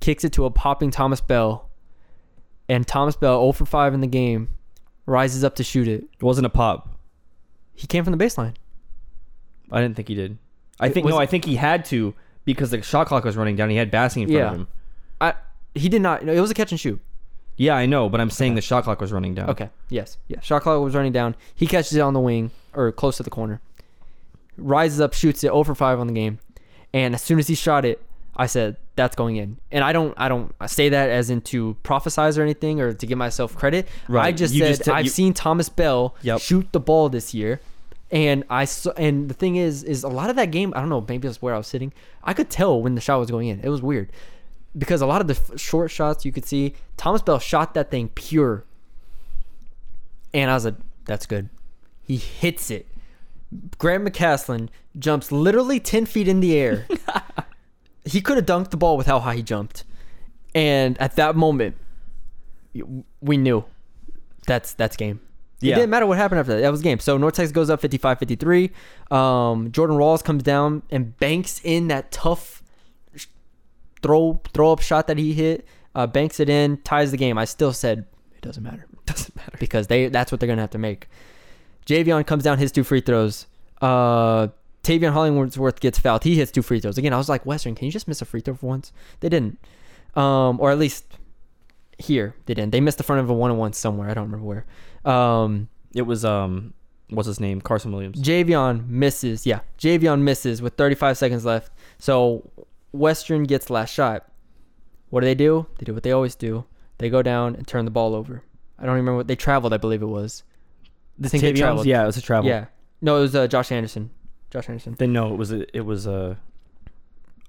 [0.00, 1.68] kicks it to a popping Thomas Bell,
[2.68, 4.48] and Thomas Bell 0 for 5 in the game,
[5.06, 6.04] rises up to shoot it.
[6.14, 6.98] It wasn't a pop.
[7.74, 8.54] He came from the baseline.
[9.70, 10.38] I didn't think he did.
[10.80, 12.14] I think was- no, I think he had to
[12.44, 13.70] because the shot clock was running down.
[13.70, 14.50] He had Bassey in front Yeah.
[14.50, 14.68] of him.
[15.74, 16.22] He did not.
[16.28, 17.00] It was a catch and shoot.
[17.56, 19.50] Yeah, I know, but I'm saying the shot clock was running down.
[19.50, 19.70] Okay.
[19.88, 20.18] Yes.
[20.28, 20.40] Yeah.
[20.40, 21.36] Shot clock was running down.
[21.54, 23.60] He catches it on the wing or close to the corner.
[24.56, 26.38] Rises up, shoots it 0 for 5 on the game.
[26.92, 28.00] And as soon as he shot it,
[28.36, 29.58] I said that's going in.
[29.72, 33.06] And I don't I don't say that as in to prophesize or anything or to
[33.06, 33.88] give myself credit.
[34.08, 34.26] Right.
[34.26, 36.40] I just You said just te- I've you- seen Thomas Bell Yep.
[36.40, 37.60] shoot the ball this year.
[38.10, 40.72] And I saw, and the thing is, is a lot of that game.
[40.76, 41.04] I don't know.
[41.08, 41.92] Maybe that's where I was sitting.
[42.22, 43.58] I could tell when the shot was going in.
[43.60, 44.10] It was weird
[44.76, 47.90] because a lot of the f- short shots you could see Thomas Bell shot that
[47.90, 48.64] thing pure,
[50.32, 51.48] and I was like, "That's good."
[52.02, 52.86] He hits it.
[53.78, 54.68] Grant McCasland
[54.98, 56.86] jumps literally ten feet in the air.
[58.04, 59.84] he could have dunked the ball with how high he jumped,
[60.54, 61.76] and at that moment,
[63.20, 63.64] we knew
[64.46, 65.20] that's that's game.
[65.72, 66.60] It didn't matter what happened after that.
[66.60, 66.98] That was game.
[66.98, 68.70] So North Texas goes up 55-53.
[69.10, 72.62] Um, Jordan Rawls comes down and banks in that tough
[74.04, 75.66] throw throw up shot that he hit.
[75.96, 77.38] Uh, banks it in, ties the game.
[77.38, 78.86] I still said it doesn't matter.
[78.92, 79.56] It Doesn't matter.
[79.58, 81.08] because they that's what they're gonna have to make.
[81.86, 83.46] Javion comes down, his two free throws.
[83.80, 84.48] Uh,
[84.82, 86.24] Taveion Hollingsworth gets fouled.
[86.24, 86.98] He hits two free throws.
[86.98, 88.92] Again, I was like, Western, can you just miss a free throw for once?
[89.20, 89.58] They didn't,
[90.14, 91.04] um, or at least
[91.98, 92.72] here they didn't.
[92.72, 94.10] They missed the front of a one on one somewhere.
[94.10, 94.66] I don't remember where.
[95.12, 96.74] Um, It was um
[97.10, 97.60] what's his name?
[97.60, 98.20] Carson Williams.
[98.20, 99.46] Javion misses.
[99.46, 101.70] Yeah, Javion misses with 35 seconds left.
[101.98, 102.50] So
[102.94, 104.30] Western gets last shot.
[105.10, 105.66] What do they do?
[105.78, 106.64] They do what they always do.
[106.98, 108.42] They go down and turn the ball over.
[108.78, 109.72] I don't remember what they traveled.
[109.72, 110.44] I believe it was.
[111.18, 111.58] The Taveion's?
[111.58, 111.86] traveled.
[111.86, 112.48] Yeah, it was a travel.
[112.48, 112.66] Yeah.
[113.00, 114.10] No, it was uh, Josh Anderson.
[114.50, 114.94] Josh Anderson.
[114.98, 116.38] Then no, it was a, it was a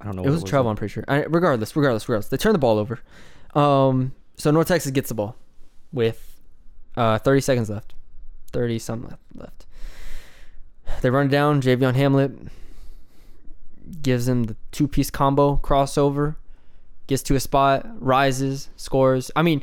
[0.01, 0.23] I don't know.
[0.23, 0.69] It was a travel.
[0.69, 1.05] I'm pretty sure.
[1.07, 2.99] I, regardless, regardless, regardless, they turn the ball over.
[3.53, 5.35] Um, so North Texas gets the ball
[5.93, 6.41] with
[6.97, 7.93] uh 30 seconds left.
[8.51, 9.21] 30 something left.
[9.35, 9.65] left.
[11.01, 11.61] They run it down.
[11.61, 12.31] Javion Hamlet
[14.01, 16.35] gives him the two piece combo crossover.
[17.07, 19.29] Gets to a spot, rises, scores.
[19.35, 19.61] I mean,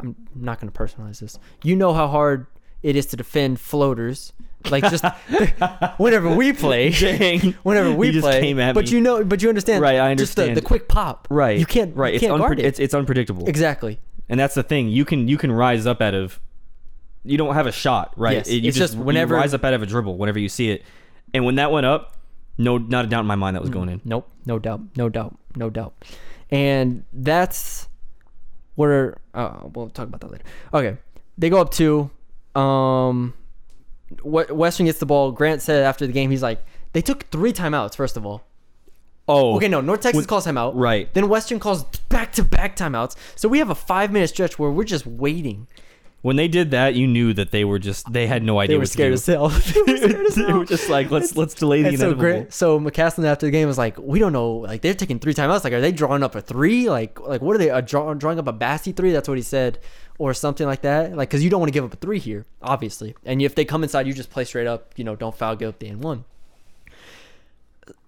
[0.00, 1.38] I'm not going to personalize this.
[1.62, 2.46] You know how hard
[2.82, 4.32] it is to defend floaters.
[4.70, 5.04] Like just
[5.98, 7.52] whenever we play, Dang.
[7.62, 8.40] whenever we just play.
[8.40, 8.90] came at but me.
[8.92, 11.58] you know, but you understand, Right, I Just the, the quick pop, Right.
[11.58, 12.12] You can't, Right.
[12.14, 12.64] You it's, can't unpre- it.
[12.64, 13.48] it's it's unpredictable.
[13.48, 13.98] exactly.
[14.28, 14.88] And that's the thing.
[14.88, 16.40] You can you can rise up out of
[17.24, 18.36] you don't have a shot, right?
[18.36, 20.70] Yes, you it's just you whenever- rise up out of a dribble whenever you see
[20.70, 20.84] it.
[21.34, 22.16] And when that went up,
[22.58, 24.00] no not a doubt in my mind that was going in.
[24.04, 25.94] Nope, no doubt, no doubt, no doubt.
[26.50, 27.88] And that's
[28.74, 29.18] where?
[29.34, 30.44] Uh, we'll talk about that later.
[30.74, 30.96] Okay,
[31.38, 32.10] they go up two.
[32.54, 33.34] Um,
[34.22, 35.32] what Western gets the ball.
[35.32, 37.94] Grant said after the game, he's like, they took three timeouts.
[37.96, 38.44] First of all,
[39.28, 40.72] Oh, okay, no, North Texas With- calls timeout.
[40.74, 41.12] right.
[41.14, 43.16] Then Western calls back to back timeouts.
[43.36, 45.68] So we have a five minute stretch where we're just waiting.
[46.22, 48.78] When they did that, you knew that they were just they had no idea They
[48.78, 49.48] were what scared to as hell.
[49.48, 52.20] they were scared as they were just like, let's let's delay the And so inevitable.
[52.20, 55.34] Grant, so McCasland after the game was like, we don't know, like they're taking three
[55.34, 55.64] timeouts.
[55.64, 56.88] Like, are they drawing up a three?
[56.88, 59.10] Like, like what are they uh, draw, drawing up a Bassey three?
[59.10, 59.80] That's what he said,
[60.16, 61.16] or something like that.
[61.16, 63.16] Like, because you don't want to give up a three here, obviously.
[63.24, 64.94] And if they come inside, you just play straight up.
[64.96, 66.24] You know, don't foul, give up the and one.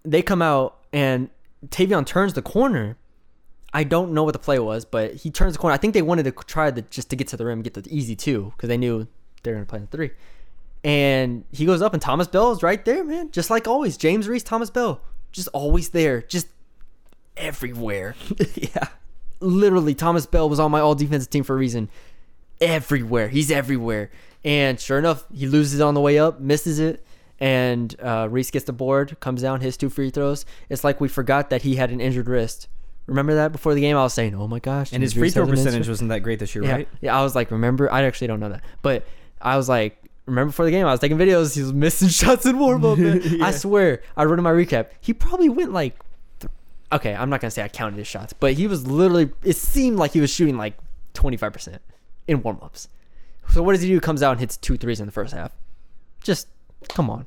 [0.04, 1.30] They come out and
[1.66, 2.96] Taveion turns the corner.
[3.74, 5.74] I don't know what the play was, but he turns the corner.
[5.74, 7.84] I think they wanted to try to just to get to the rim, get the
[7.90, 9.08] easy two, because they knew
[9.42, 10.10] they were gonna play the three.
[10.84, 13.32] And he goes up, and Thomas Bell is right there, man.
[13.32, 13.96] Just like always.
[13.96, 15.00] James Reese, Thomas Bell.
[15.32, 16.22] Just always there.
[16.22, 16.46] Just
[17.36, 18.14] everywhere.
[18.54, 18.88] yeah.
[19.40, 21.88] Literally, Thomas Bell was on my all defensive team for a reason.
[22.60, 23.28] Everywhere.
[23.28, 24.10] He's everywhere.
[24.44, 27.04] And sure enough, he loses it on the way up, misses it,
[27.40, 30.44] and uh, Reese gets the board, comes down, his two free throws.
[30.68, 32.68] It's like we forgot that he had an injured wrist.
[33.06, 33.96] Remember that before the game?
[33.96, 34.92] I was saying, oh my gosh.
[34.92, 36.88] And his free throw percentage wasn't that great this year, yeah, right?
[37.00, 37.92] Yeah, I was like, remember?
[37.92, 39.06] I actually don't know that, but
[39.42, 41.54] I was like, remember before the game, I was taking videos.
[41.54, 42.98] He was missing shots in warm up.
[43.42, 44.88] I swear, I wrote in my recap.
[45.00, 45.98] He probably went like,
[46.40, 46.50] th-
[46.92, 49.30] okay, I'm not gonna say I counted his shots, but he was literally.
[49.42, 50.78] It seemed like he was shooting like
[51.12, 51.82] 25 percent
[52.26, 52.88] in warm ups.
[53.50, 54.00] So what does he do?
[54.00, 55.52] Comes out and hits two threes in the first half.
[56.22, 56.48] Just
[56.88, 57.26] come on,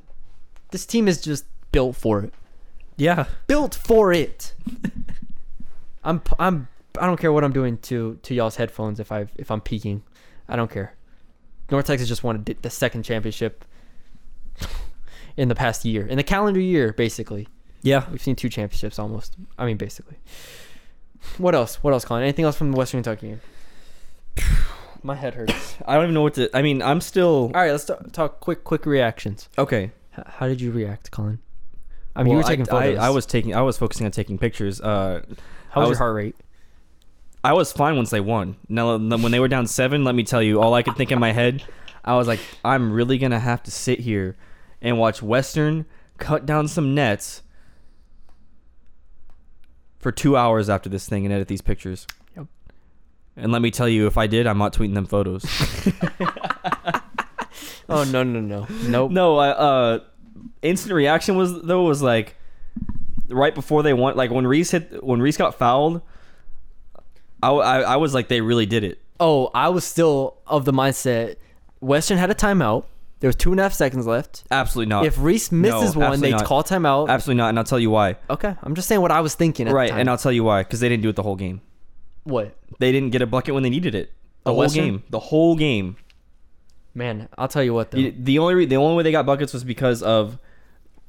[0.72, 2.34] this team is just built for it.
[2.96, 3.26] Yeah.
[3.46, 4.54] Built for it.
[6.08, 9.50] I'm I'm I don't care what I'm doing to to y'all's headphones if I if
[9.50, 10.02] I'm peaking.
[10.48, 10.94] I don't care.
[11.70, 13.62] North Texas just won the second championship
[15.36, 17.46] in the past year, in the calendar year, basically.
[17.82, 18.08] Yeah.
[18.10, 19.36] We've seen two championships almost.
[19.58, 20.16] I mean, basically.
[21.36, 21.82] What else?
[21.82, 22.22] What else, Colin?
[22.22, 23.40] Anything else from the Western Kentucky game?
[25.02, 25.76] My head hurts.
[25.86, 26.48] I don't even know what to.
[26.56, 29.50] I mean, I'm still All right, let's talk, talk quick quick reactions.
[29.58, 29.92] okay.
[30.16, 31.38] H- how did you react, Colin?
[32.16, 32.98] I mean, you were taking I, photos.
[32.98, 33.54] I, I was taking.
[33.54, 34.80] I was focusing on taking pictures.
[34.80, 35.22] Uh,
[35.78, 36.36] How I was, was- your heart rate?
[37.44, 38.56] I was fine once they won.
[38.68, 41.20] Now, when they were down seven, let me tell you, all I could think in
[41.20, 41.62] my head,
[42.04, 44.36] I was like, I'm really gonna have to sit here
[44.82, 45.86] and watch Western
[46.18, 47.42] cut down some nets
[49.98, 52.06] for two hours after this thing and edit these pictures.
[52.36, 52.46] Yep.
[53.36, 55.44] And let me tell you, if I did, I'm not tweeting them photos.
[57.90, 59.10] Oh no no no nope.
[59.10, 60.00] no, I, uh,
[60.60, 62.36] instant reaction was though was like
[63.28, 66.02] right before they won, like when Reese hit when Reese got fouled.
[67.42, 68.98] I, I, I was like, they really did it.
[69.20, 71.36] Oh, I was still of the mindset.
[71.80, 72.84] Western had a timeout.
[73.20, 74.44] There was two and a half seconds left.
[74.50, 75.04] Absolutely not.
[75.06, 76.44] If Reese misses No, one, absolutely they not.
[76.44, 77.08] call timeout.
[77.08, 78.16] Absolutely not, and I'll tell you why.
[78.30, 79.66] okay, I'm just saying what I was thinking.
[79.68, 80.00] At Right, the time.
[80.00, 80.62] and I'll tell you why.
[80.62, 81.60] Because they didn't do it the whole game.
[82.24, 82.56] what?
[82.80, 84.12] They didn't get a bucket when they needed it.
[84.44, 84.84] The Oh, whole Western?
[84.84, 85.02] game.
[85.10, 85.96] The whole game.
[86.94, 87.98] Man, I'll tell you what though.
[87.98, 90.38] The, the only re- the only way they got buckets was because of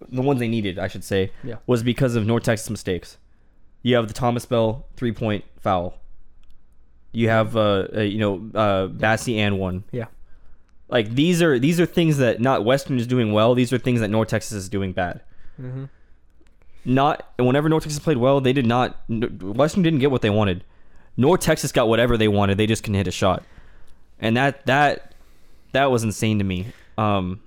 [0.08, 0.80] the ones they needed.
[0.80, 1.32] I should say.
[1.44, 1.56] Yeah.
[1.68, 3.18] Was because of North Texas mistakes.
[3.82, 5.96] You have the Thomas Bell three point foul.
[7.12, 9.84] You have uh, uh you know uh Bassey and one.
[9.92, 10.06] yeah.
[10.90, 13.54] Like these are these are things that not Western is doing well.
[13.54, 15.22] These are things that North Texas is doing bad.
[15.62, 15.86] Mm-hmm.
[16.86, 18.98] Not whenever North Texas played well, they did not.
[19.10, 20.64] Western didn't get what they wanted.
[21.16, 22.58] North Texas got whatever they wanted.
[22.58, 23.44] They just couldn't hit a shot,
[24.20, 25.14] and that that
[25.74, 26.68] that was insane to me.
[26.98, 27.42] Um,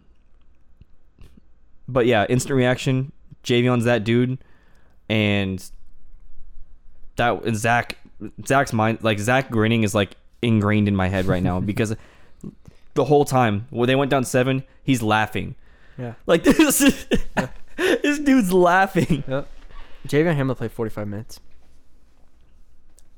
[1.92, 3.12] but yeah, instant reaction.
[3.44, 4.38] Javion's that dude,
[5.08, 5.62] and
[7.16, 7.98] that and Zach
[8.46, 11.94] Zach's mind like Zach grinning is like ingrained in my head right now because
[12.94, 15.54] the whole time when they went down seven, he's laughing.
[15.98, 16.14] Yeah.
[16.26, 16.78] Like this,
[17.76, 19.48] this dude's laughing Yep.
[20.08, 21.40] Javion Hamlet played 45 minutes.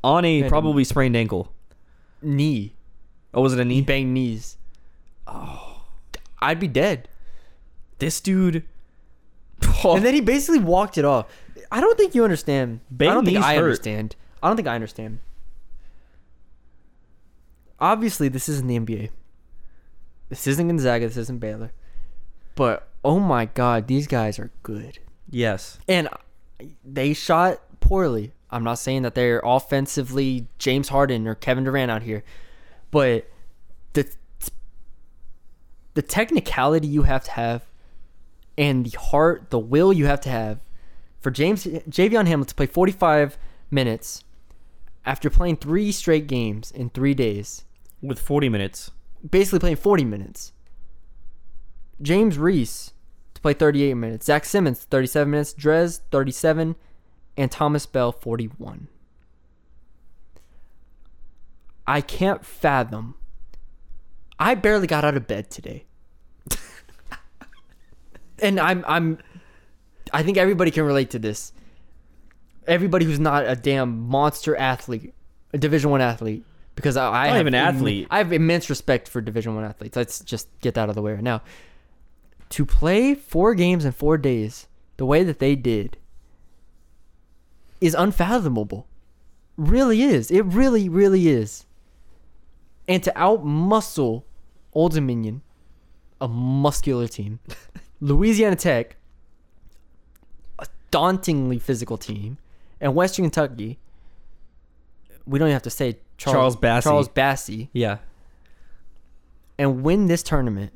[0.03, 1.53] on a probably sprained ankle.
[2.22, 2.75] Knee.
[3.33, 3.81] Oh, was it a He knee?
[3.83, 4.57] banged knees.
[5.27, 5.83] Oh.
[6.41, 7.09] I'd be dead.
[7.99, 8.64] This dude.
[9.84, 11.26] And then he basically walked it off.
[11.70, 12.80] I don't think you understand.
[13.01, 13.64] I don't think knees I hurt.
[13.64, 14.16] understand.
[14.42, 15.20] I don't think I understand.
[17.80, 19.11] Obviously, this isn't the NBA.
[20.28, 21.07] This isn't Gonzaga.
[21.07, 21.72] This isn't Baylor.
[22.55, 24.99] But oh my God, these guys are good.
[25.30, 25.78] yes.
[25.88, 26.09] And
[26.84, 28.32] they shot poorly.
[28.51, 32.22] I'm not saying that they're offensively James Harden or Kevin Durant out here,
[32.90, 33.28] but
[33.95, 34.09] the
[35.95, 37.64] the technicality you have to have
[38.57, 40.61] and the heart, the will you have to have
[41.20, 43.36] for James Javion Hamlet to play 45
[43.70, 44.22] minutes
[45.07, 47.64] after playing three straight games in three days,
[48.02, 48.90] With 40 minutes.
[49.28, 50.52] basically playing 40 minutes.
[52.02, 52.92] James Reese
[53.34, 54.26] to play 38 minutes.
[54.26, 55.55] Zach Simmons 37 minutes.
[55.55, 56.76] Drez 37,
[57.36, 58.88] and Thomas Bell 41.
[61.86, 63.14] I can't fathom.
[64.38, 65.84] I barely got out of bed today.
[68.41, 69.18] and I'm I'm
[70.12, 71.53] I think everybody can relate to this.
[72.66, 75.12] Everybody who's not a damn monster athlete,
[75.53, 76.45] a Division One athlete,
[76.76, 78.09] because I, I Not have im- athlete.
[78.11, 79.97] I have immense respect for Division One athletes.
[79.97, 81.43] Let's just get that out of the way right now.
[82.51, 84.66] To play four games in four days
[84.97, 85.97] the way that they did
[87.80, 88.87] is unfathomable.
[89.57, 90.30] Really is.
[90.30, 91.66] It really, really is.
[92.89, 94.22] And to outmuscle
[94.72, 95.43] Old Dominion,
[96.20, 97.41] a muscular team,
[98.05, 98.96] Louisiana Tech,
[100.59, 102.36] a dauntingly physical team,
[102.78, 103.78] and Western Kentucky,
[105.26, 106.82] we don't even have to say Charles Bassey.
[106.82, 107.98] Charles Bassey, Yeah.
[109.59, 110.72] and win this tournament,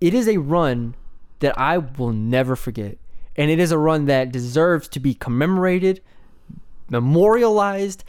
[0.00, 0.94] it is a run
[1.40, 2.96] that I will never forget.
[3.36, 6.00] And it is a run that deserves to be commemorated,
[6.88, 8.04] memorialized.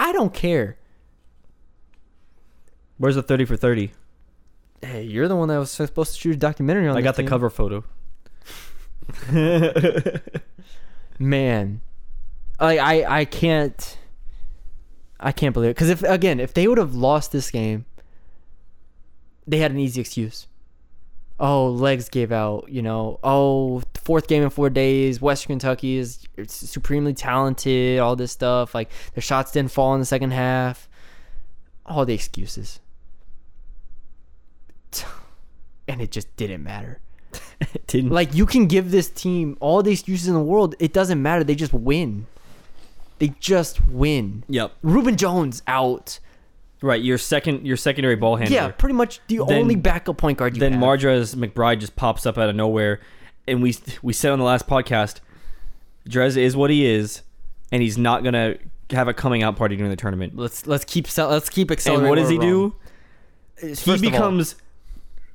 [0.00, 0.76] I don't care.
[2.98, 3.92] Where's the 30 for 30?
[4.84, 7.22] Hey, you're the one that was supposed to shoot a documentary on I got the
[7.22, 7.28] team.
[7.28, 7.84] cover photo.
[11.18, 11.80] Man.
[12.60, 13.98] Like I I can't
[15.18, 17.84] I can't believe it cuz if again, if they would have lost this game,
[19.46, 20.46] they had an easy excuse.
[21.40, 23.18] Oh, legs gave out, you know.
[23.24, 25.20] Oh, fourth game in 4 days.
[25.20, 28.72] Western Kentucky is supremely talented, all this stuff.
[28.74, 30.88] Like their shots didn't fall in the second half.
[31.86, 32.80] All the excuses.
[35.88, 37.00] And it just didn't matter.
[37.88, 40.74] Didn't Like you can give this team all the excuses in the world.
[40.78, 41.42] It doesn't matter.
[41.44, 42.26] They just win.
[43.18, 44.44] They just win.
[44.48, 44.72] Yep.
[44.82, 46.18] Rubin Jones out.
[46.80, 48.54] Right, your second your secondary ball handler.
[48.54, 50.80] Yeah, pretty much the Then- only backup point guard you then have.
[50.80, 53.00] McBride just pops up out of nowhere,
[53.48, 55.20] and we we said on the last podcast,
[56.08, 57.22] Drez is what he is,
[57.72, 58.56] and he's not gonna
[58.90, 60.36] have a coming out party during the tournament.
[60.36, 62.60] let's let's keep let's keep And what does he do?
[62.62, 62.72] wrong.
[63.60, 64.56] He First all, becomes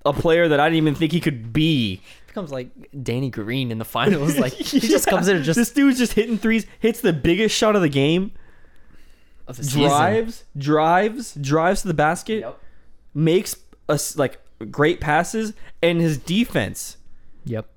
[0.06, 2.02] a player that I didn't even think he could be.
[2.28, 2.70] becomes like
[3.04, 4.38] Danny Green in the finals.
[4.38, 7.56] Like he just comes in and just this dude's just hitting threes, hits the biggest
[7.56, 8.32] shot of the game,
[9.48, 9.82] of the season.
[9.82, 12.60] drives, drives, drives to the basket, Yep.
[13.14, 13.56] makes
[13.88, 14.40] us like
[14.72, 16.98] great passes, and his defense.
[17.46, 17.68] Yep.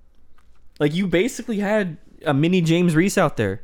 [0.81, 1.97] Like you basically had
[2.27, 3.63] a mini James Reese out there.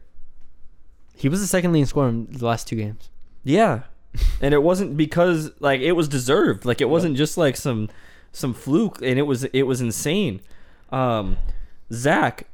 [1.16, 3.09] He was the second leading scorer in the last two games.
[3.44, 3.82] Yeah.
[4.40, 6.64] and it wasn't because like it was deserved.
[6.64, 7.88] Like it wasn't just like some
[8.32, 10.40] some fluke and it was it was insane.
[10.90, 11.36] Um
[11.92, 12.46] Zach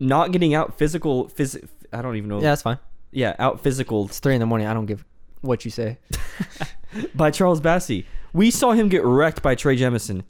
[0.00, 2.36] not getting out physical phys- I don't even know.
[2.36, 2.78] Yeah, that's fine.
[3.10, 4.66] Yeah, out physical It's three in the morning.
[4.66, 5.04] I don't give
[5.40, 5.98] what you say.
[7.14, 8.04] by Charles Bassey.
[8.32, 10.22] We saw him get wrecked by Trey Jemison.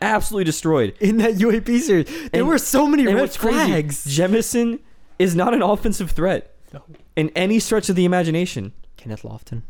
[0.00, 0.94] Absolutely destroyed.
[1.00, 4.06] In that UAB series, there And- were so many And red what's crazy, flags.
[4.06, 4.80] Jemison
[5.18, 6.82] is not an offensive threat No.
[7.14, 8.72] in any stretch of the imagination.
[8.96, 9.62] Kenneth Lofton.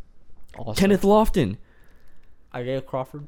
[0.57, 0.81] Also.
[0.81, 1.57] Kenneth Lofton.
[2.55, 3.27] Isaiah Crawford.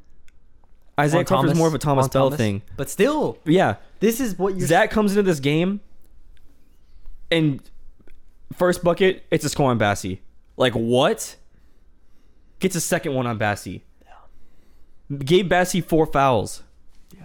[0.98, 1.58] Isaiah Juan Crawford's Thomas.
[1.58, 2.36] more of a Thomas Juan Bell Thomas.
[2.38, 2.62] thing.
[2.76, 3.76] But still, Yeah.
[4.00, 4.66] this is what you're.
[4.66, 5.80] Zach comes into this game,
[7.30, 7.60] and
[8.54, 10.20] first bucket, it's a score on Bassey.
[10.56, 11.36] Like what?
[12.60, 13.82] Gets a second one on Bassey.
[15.18, 16.62] Gave Bassey four fouls.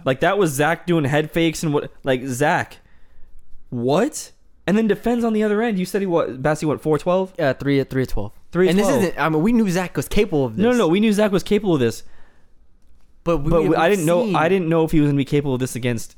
[0.04, 1.90] Like that was Zach doing head fakes and what?
[2.04, 2.78] Like Zach,
[3.70, 4.32] what?
[4.66, 5.78] And then defends on the other end.
[5.78, 6.40] You said he what?
[6.42, 7.32] Bassey went Four twelve?
[7.38, 8.32] Yeah, three at three at twelve.
[8.52, 8.92] Three and 12.
[8.94, 9.18] this isn't.
[9.20, 10.62] I mean, we knew Zach was capable of this.
[10.62, 10.88] No, no, no.
[10.88, 12.02] We knew Zach was capable of this,
[13.24, 14.34] but we, but we, I didn't know.
[14.34, 16.16] I didn't know if he was gonna be capable of this against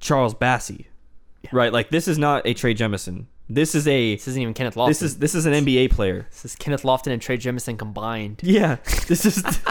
[0.00, 0.86] Charles Bassey.
[1.52, 1.72] Right?
[1.72, 3.26] Like this is not a Trey Jemison.
[3.48, 4.88] This is a This isn't even Kenneth Lofton.
[4.88, 6.26] This is this is an NBA player.
[6.30, 8.40] this is Kenneth Lofton and Trey Jemison combined.
[8.42, 8.76] Yeah,
[9.06, 9.42] this is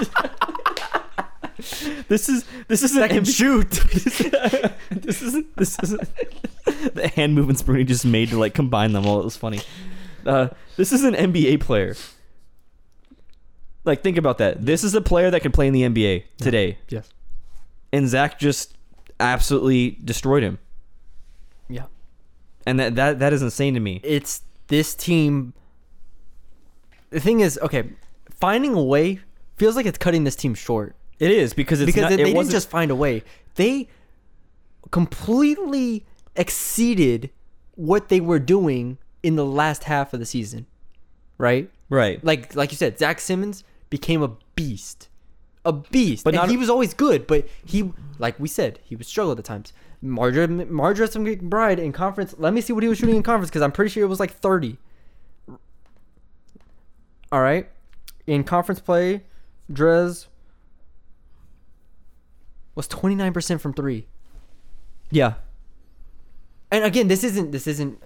[2.07, 3.70] this is this is an That can NBA shoot.
[5.01, 5.97] this is this is
[6.93, 9.20] the hand movements Bruni just made to like combine them all.
[9.20, 9.61] It was funny.
[10.26, 11.95] Uh, this is an NBA player.
[13.86, 14.65] Like think about that.
[14.65, 17.09] This is a player that can play in the NBA today, yes.
[17.93, 18.75] and Zach just
[19.19, 20.59] absolutely destroyed him.
[21.69, 21.86] Yeah.
[22.65, 24.01] And that that that is insane to me.
[24.03, 25.53] It's this team.
[27.11, 27.91] The thing is, okay,
[28.31, 29.19] finding a way
[29.55, 32.25] feels like it's cutting this team short It is because it's because not, they, it
[32.25, 33.23] they didn't just find a way.
[33.55, 33.88] They
[34.91, 36.05] completely
[36.36, 37.29] exceeded
[37.75, 40.65] what they were doing in the last half of the season,
[41.38, 41.69] right?
[41.89, 42.23] right.
[42.23, 43.63] Like like you said, Zach Simmons
[43.97, 45.07] became a beast,
[45.63, 46.23] a beast.
[46.25, 49.05] But But and not- he was always good, but he, like we said, he would
[49.05, 49.71] struggle at times.
[50.03, 52.35] Mardrez Mardrez McBride in conference.
[52.37, 54.19] Let me see what he was shooting in conference because I'm pretty sure it was
[54.19, 54.77] like 30.
[57.31, 57.69] All right,
[58.27, 59.23] in conference play,
[59.71, 60.27] Drez
[62.75, 64.07] was 29% from three.
[65.09, 65.35] Yeah.
[66.71, 68.01] And again, this isn't this isn't.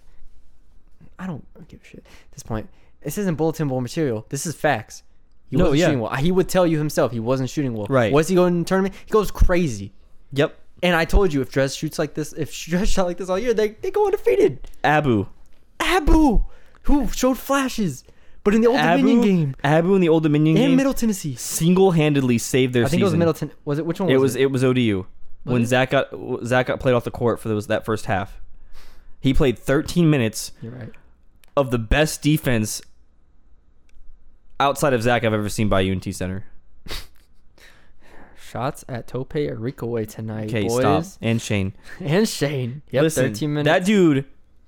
[1.17, 2.69] I don't give a shit at this point.
[3.01, 4.25] This isn't bulletin board material.
[4.29, 5.03] This is facts.
[5.49, 5.85] He No, wasn't yeah.
[5.87, 6.13] shooting well.
[6.15, 7.87] He would tell you himself he wasn't shooting well.
[7.89, 8.11] Right.
[8.13, 8.93] Was he going in the tournament?
[9.05, 9.93] He goes crazy.
[10.33, 10.57] Yep.
[10.83, 13.37] And I told you if Drez shoots like this, if Drez shot like this all
[13.39, 14.59] year, they they go undefeated.
[14.83, 15.27] Abu.
[15.79, 16.43] Abu,
[16.83, 18.03] who showed flashes,
[18.43, 20.93] but in the Old Abu, Dominion game Abu in the Old Dominion and game Middle
[20.93, 22.85] Tennessee, single-handedly saved their season.
[22.85, 23.01] I think season.
[23.01, 23.51] it was Middleton.
[23.65, 24.07] Was it which one?
[24.09, 24.41] Was It was it?
[24.41, 25.05] it was ODU
[25.43, 25.65] when it?
[25.67, 26.09] Zach got
[26.45, 28.39] Zach got played off the court for those that first half.
[29.21, 30.91] He played 13 minutes You're right.
[31.57, 32.81] of the best defense
[34.59, 36.45] outside of Zach I've ever seen by UNT Center.
[38.41, 40.79] Shots at Tope Arikaway tonight, Okay, boys.
[41.13, 41.19] stop.
[41.21, 41.73] And Shane.
[41.99, 42.81] And Shane.
[42.91, 43.65] Yep, Listen, 13 minutes.
[43.67, 44.25] that dude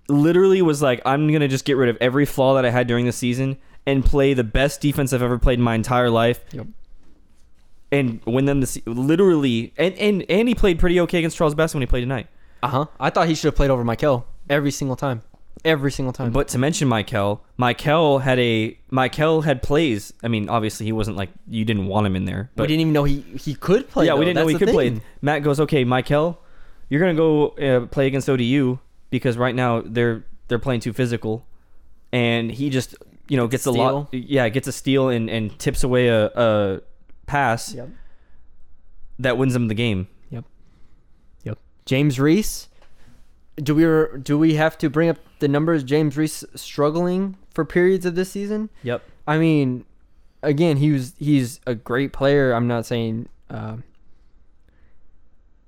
[0.08, 3.06] literally was like, I'm gonna just get rid of every flaw that I had during
[3.06, 6.42] the season and play the best defense I've ever played in my entire life.
[6.52, 6.68] Yep.
[7.92, 11.56] And win them the se- literally, and and and he played pretty okay against Charles
[11.56, 12.28] Bass when he played tonight.
[12.64, 12.86] Uh huh.
[13.00, 15.24] I thought he should have played over Michael every single time.
[15.64, 16.32] Every single time.
[16.32, 20.12] But to mention Michael, Michael had a Michael had plays.
[20.24, 22.82] I mean, obviously he wasn't like you didn't want him in there, But we didn't
[22.82, 24.08] even know he he could play.
[24.08, 24.99] yeah, we didn't know he could play.
[25.22, 26.41] Matt goes, okay, Michael,
[26.89, 28.80] you're gonna go uh, play against ODU
[29.12, 31.45] because right now they're they're playing too physical,
[32.12, 32.95] and he just
[33.28, 36.82] you know gets a lot, yeah, gets a steal and and tips away a, a
[37.28, 37.89] pass Yep.
[39.20, 40.08] that wins them the game.
[40.32, 40.45] Yep.
[41.43, 41.58] Yep.
[41.86, 42.68] James Reese.
[43.58, 45.84] Do we do we have to bring up the numbers?
[45.84, 48.70] James Reese struggling for periods of this season.
[48.84, 49.04] Yep.
[49.28, 49.84] I mean,
[50.42, 52.54] again, he was he's a great player.
[52.54, 53.84] I'm not saying, um,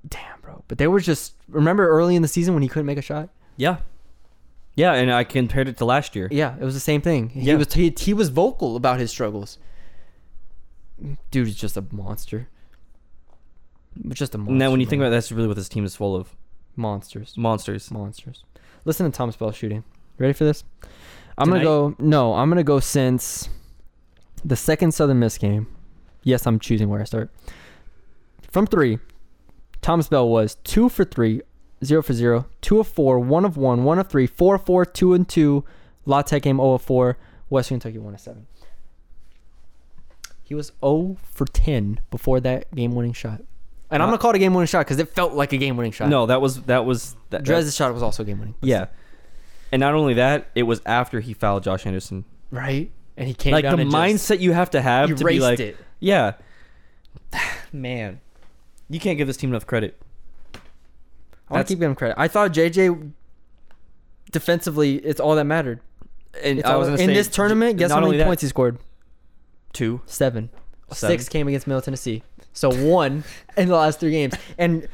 [0.07, 0.63] damn, bro.
[0.67, 3.29] But they were just remember early in the season when he couldn't make a shot.
[3.57, 3.77] Yeah.
[4.75, 6.27] Yeah, and I compared it to last year.
[6.31, 7.29] Yeah, it was the same thing.
[7.29, 7.55] He Yeah.
[7.57, 9.59] was he, he was vocal about his struggles.
[11.31, 12.47] Dude is just a monster.
[14.09, 14.53] Just a monster.
[14.55, 16.35] now, when you think about it, that's really what this team is full of
[16.75, 17.91] monsters, monsters.
[17.91, 18.43] monsters.
[18.85, 19.83] Listen to Thomas Bell shooting.
[20.17, 20.63] Ready for this?
[21.37, 21.63] I'm Tonight?
[21.63, 21.95] gonna go.
[21.99, 23.49] No, I'm gonna go since
[24.43, 25.67] the second Southern Miss game.
[26.23, 27.31] Yes, I'm choosing where I start.
[28.51, 28.99] From three,
[29.81, 31.41] Thomas Bell was two for three,
[31.83, 34.85] zero for zero, two of four, one of one, one of three, four of four,
[34.85, 35.65] two and two.
[36.05, 37.17] La Tech game 0 of 4.
[37.49, 38.47] Western Kentucky 1 of 7.
[40.43, 43.41] He was 0 for 10 before that game winning shot.
[43.93, 45.77] And I'm to call it a game winning shot because it felt like a game
[45.77, 46.09] winning shot.
[46.09, 47.43] No, that was that was that.
[47.43, 48.55] Drez's shot was also game winning.
[48.61, 48.87] yeah,
[49.71, 52.25] and not only that, it was after he fouled Josh Anderson.
[52.49, 52.91] Right?
[53.17, 55.39] And he came like down the and just mindset you have to have to be
[55.39, 55.77] like, it.
[55.99, 56.33] yeah,
[57.71, 58.19] man,
[58.89, 60.01] you can't give this team enough credit.
[61.49, 62.15] I want to keep him credit.
[62.17, 63.11] I thought JJ
[64.31, 65.79] defensively, it's all that mattered.
[66.43, 68.79] And I was gonna in say, this tournament, guess how many that- points he scored?
[69.71, 70.01] Two.
[70.07, 70.49] Seven.
[70.91, 71.17] Seven.
[71.17, 72.23] Six came against Middle Tennessee.
[72.53, 73.23] So one
[73.57, 74.35] in the last three games.
[74.57, 74.87] And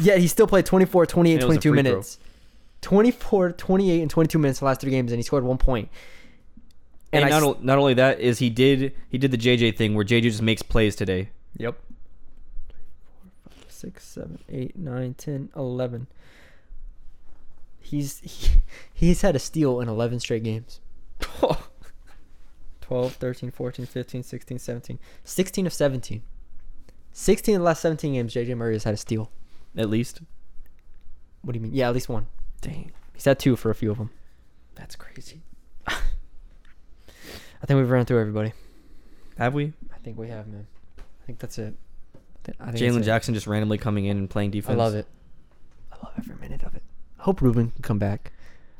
[0.00, 1.90] yet he still played 24, 28, And it was a 22 free throw.
[1.92, 2.18] minutes.
[2.82, 5.88] 24, 28, and 22 minutes the last three games, and he scored one point.
[7.12, 9.38] And, And, I not, s- o- not only that is he did he did the
[9.38, 11.30] JJ thing where JJ just makes plays today.
[11.56, 11.78] Yep.
[13.68, 16.06] 6, 7, 8, 9, 10, 11.
[17.80, 18.48] He's he,
[18.92, 20.80] he's had a steal in 11 straight games.
[22.80, 24.98] 12, 13, 14, 15, 16, 17.
[25.24, 26.22] 16 of 17.
[27.14, 29.30] 16 of the last 17 games, JJ Murray has had a steal.
[29.76, 30.20] At least.
[31.42, 31.72] What do you mean?
[31.72, 32.26] Yeah, at least one.
[32.60, 34.10] Dang, He's had two for a few of them.
[34.74, 35.42] that's crazy.
[35.86, 38.52] I think we've run through everybody.
[39.38, 39.72] Have we?
[39.92, 40.66] I think we have, man.
[40.98, 41.74] I think that's it.
[42.14, 43.04] I think that's Jalen it.
[43.04, 44.74] Jackson just randomly coming in and playing defense.
[44.78, 45.06] I love it.
[45.92, 46.82] I love every minute of it.
[47.20, 48.32] I hope Rubin can come back.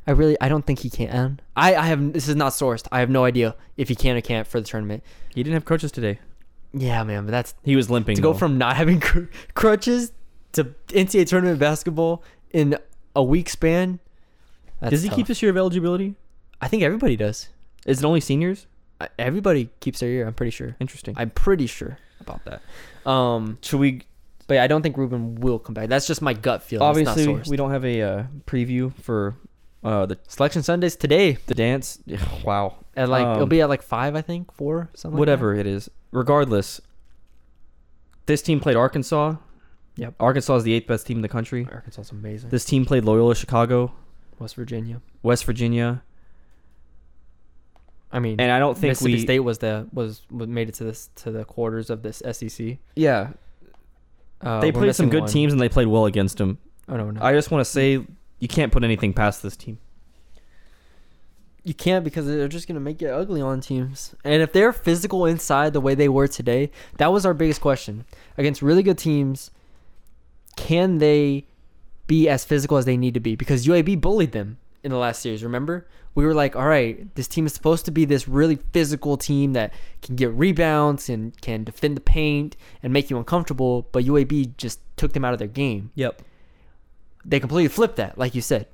[0.07, 1.41] I really, I don't think he can.
[1.57, 2.13] I, I have.
[2.13, 2.87] This is not sourced.
[2.91, 5.03] I have no idea if he can or can't for the tournament.
[5.35, 6.19] He didn't have coaches today.
[6.77, 7.25] Yeah, man.
[7.25, 8.17] But that's He was limping.
[8.17, 8.39] to go though.
[8.39, 10.13] from not having cr- crutches
[10.53, 12.23] to NCAA tournament basketball
[12.53, 12.77] in
[13.17, 14.01] a week span.
[14.81, 15.17] That's Does he tough.
[15.17, 16.15] keep this year of eligibility?
[16.61, 17.49] I think everybody does.
[17.87, 18.67] Is it only seniors?
[19.01, 20.27] I- Everybody keeps their year.
[20.27, 20.77] I'm pretty sure.
[20.81, 21.15] Interesting.
[21.17, 22.63] I'm pretty sure about that.
[23.09, 24.03] Um, Should we?
[24.47, 25.89] but yeah, I don't think Rubin will come back.
[25.89, 26.89] That's just my gut feeling.
[26.91, 29.35] It's not Obviously, we don't have a uh, preview for
[29.83, 31.99] uh, the Selection Sundays today the dance.
[32.45, 32.77] Wow.
[32.97, 35.15] at like it'll Um, be at like five, I think, four, something.
[35.17, 35.91] like Whatever it is.
[36.15, 36.81] Regardless,
[38.27, 39.35] this team played Arkansas.
[39.97, 40.15] Yep.
[40.21, 41.67] Arkansas is the eighth best team in the country.
[41.71, 42.51] Arkansas is amazing.
[42.51, 43.93] This team played Loyola Chicago,
[44.39, 45.01] West Virginia.
[45.25, 46.03] West Virginia,
[48.13, 49.21] I mean, and I don't think Mississippi we.
[49.21, 52.79] State was the was, made it to this to the quarters of this SEC.
[52.95, 53.31] Yeah,
[54.41, 55.29] Uh, they played some good one.
[55.29, 56.59] teams and they played well against them.
[56.89, 58.07] Oh no, no, I just want to say
[58.39, 59.79] you can't put anything past this team.
[61.65, 64.15] You can't because they're just gonna make it ugly on teams.
[64.23, 68.05] And if they're physical inside the way they were today, that was our biggest question
[68.37, 69.51] against really good teams.
[70.57, 71.47] Can they
[72.07, 73.35] be as physical as they need to be?
[73.35, 74.59] Because UAB bullied them.
[74.83, 75.43] in the last series.
[75.43, 79.17] Remember, we were like, all right, this team is supposed to be this really physical
[79.17, 83.89] team that can get rebounds and can defend the paint and make you uncomfortable.
[83.93, 85.91] But UAB just took them out of their game.
[85.95, 86.21] Yep.
[87.25, 88.67] They completely flipped that, like you said.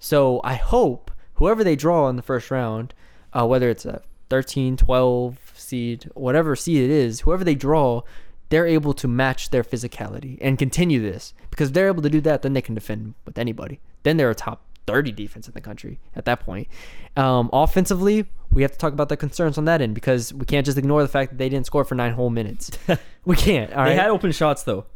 [0.00, 2.94] So I hope whoever they draw in the first round,
[3.32, 8.02] uh, whether it's a 13, 12 seed, whatever seed it is, whoever they draw,
[8.48, 11.34] they're able to match their physicality and continue this.
[11.50, 13.80] Because if they're able to do that, then they can defend with anybody.
[14.02, 16.68] Then they're a top 30 defense in the country at that point.
[17.16, 20.66] Um, offensively, we have to talk about the concerns on that end because we can't
[20.66, 22.70] just ignore the fact that they didn't score for nine whole minutes.
[23.24, 23.72] we can't.
[23.72, 24.86] All They had open shots though.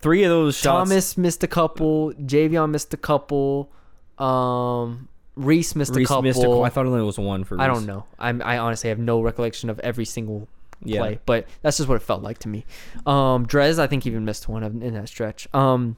[0.00, 0.88] Three of those shots.
[0.90, 2.12] Thomas missed a couple.
[2.14, 3.70] Javion missed a couple.
[4.18, 5.08] Um,
[5.44, 6.22] Reese missed Reese a couple.
[6.22, 7.60] missed a I thought it only was one for.
[7.60, 8.04] I don't know.
[8.18, 10.48] I'm, I honestly have no recollection of every single
[10.84, 11.00] Yeah.
[11.00, 12.64] play, but that's just what it felt like to me.
[13.06, 15.48] Um, Drez, I think even missed one of- in that stretch.
[15.54, 15.96] Um,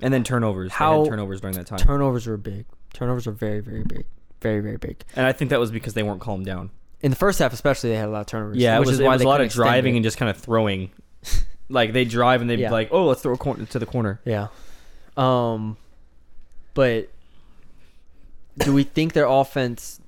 [0.00, 0.72] And then turnovers.
[0.72, 1.78] How- turnovers during that time.
[1.78, 2.66] turnovers were big.
[2.92, 4.04] Turnovers were very, very big.
[4.42, 5.02] Very, very big.
[5.16, 6.70] and I think that was because they weren't calmed down.
[7.00, 8.56] In the first half, especially, they had a lot of turnovers.
[8.58, 9.98] Yeah, which was, is why was a lot of driving it.
[9.98, 10.90] and just kind of throwing.
[11.68, 12.68] like they drive and they'd Yeah.
[12.68, 14.48] be like, "Oh, let's throw a corner to the corner." Yeah.
[15.16, 15.76] Um,
[16.76, 17.08] but
[18.58, 20.00] do we think their offense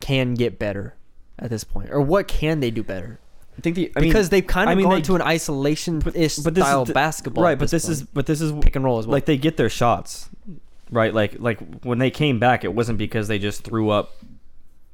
[0.00, 0.94] can get better
[1.38, 3.18] at this point, or what can they do better?
[3.56, 5.22] I think the I mean, because they've kind of I mean, gone they- to an
[5.22, 7.58] isolation ish this style is the- basketball, right?
[7.58, 7.92] But this point.
[7.92, 9.12] is but this is pick and roll as well.
[9.14, 10.28] like they get their shots,
[10.90, 11.14] right?
[11.14, 14.12] Like like when they came back, it wasn't because they just threw up,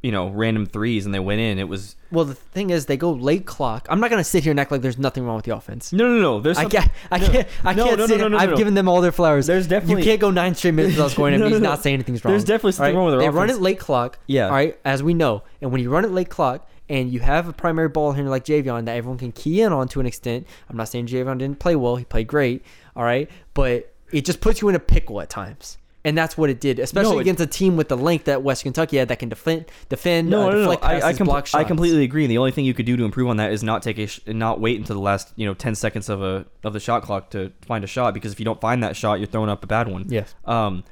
[0.03, 1.59] you know, random threes and they went in.
[1.59, 3.87] It was well, the thing is, they go late clock.
[3.89, 5.93] I'm not gonna sit here and act like there's nothing wrong with the offense.
[5.93, 6.41] no no no.
[6.41, 6.91] There's I can't.
[7.11, 7.49] I no, can't.
[7.65, 8.19] I no, can't no, sit.
[8.19, 9.47] no, no, no, I've given them all their flowers.
[9.47, 11.39] There's definitely- you can't go nine straight minutes without scoring.
[11.39, 12.33] No, and no, he's not saying anything's wrong.
[12.33, 14.19] There's definitely something wrong with their They run it late clock.
[14.27, 14.47] Yeah.
[14.47, 17.49] All right, as we know, and when you run it late clock and you have
[17.49, 20.47] a primary ball handler like Javion that everyone can key in on to an extent.
[20.69, 21.97] I'm not saying Javion didn't play well.
[21.97, 22.65] He played great.
[22.97, 25.79] All right, but it just puts you in a pickle at times.
[26.05, 28.43] And that's what it did, especially No, it- against a team with the length that
[28.43, 30.59] West Kentucky had that can defend, defend, No, uh, no, no.
[30.59, 32.27] deflect I, I, passes, com- block I completely agree.
[32.27, 34.19] The only thing you could do to improve on that is not take a sh-
[34.27, 37.31] not wait until the last you know ten seconds of a of the shot clock
[37.31, 39.67] to find a shot because if you don't find that shot, you're throwing up a
[39.69, 40.07] bad one.
[40.09, 40.35] Yes.
[40.45, 40.83] Um,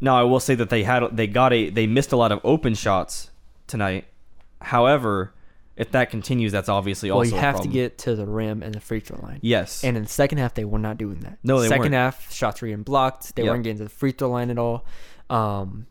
[0.00, 2.38] now I will say that they had they got a they missed a lot of
[2.44, 3.30] open shots
[3.66, 4.04] tonight.
[4.62, 5.34] However,
[5.80, 8.62] if that continues, that's obviously Well, also you a have to get to the rim
[8.62, 9.38] and the free throw line.
[9.42, 9.82] yes.
[9.82, 11.38] And in the second half, they were not doing that.
[11.42, 11.94] No, they second weren't.
[11.94, 13.34] half, shots were getting blocked.
[13.34, 13.50] They Yep.
[13.50, 14.84] weren't getting to the free throw line at all.
[15.28, 15.86] Um,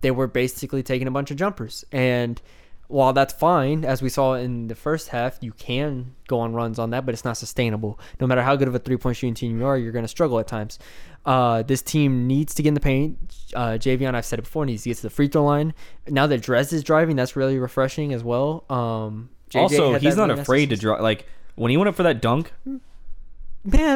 [0.00, 1.84] they were basically taking a bunch of jumpers.
[1.92, 2.40] And
[2.88, 6.78] while that's fine, as we saw in the first half, you can go on runs
[6.78, 7.98] on that, but it's not sustainable.
[8.20, 10.08] No matter how good of a three point shooting team you are, you're going to
[10.08, 10.78] struggle at times.
[11.24, 13.16] Uh, this team needs to get in the paint.
[13.54, 15.72] Uh, Javion, I've said it before, needs to get to the free throw line.
[16.08, 18.64] Now that Drez is driving, that's really refreshing as well.
[18.68, 21.00] Um, also, he's not afraid to drive.
[21.00, 22.80] Like when he went up for that dunk, Man,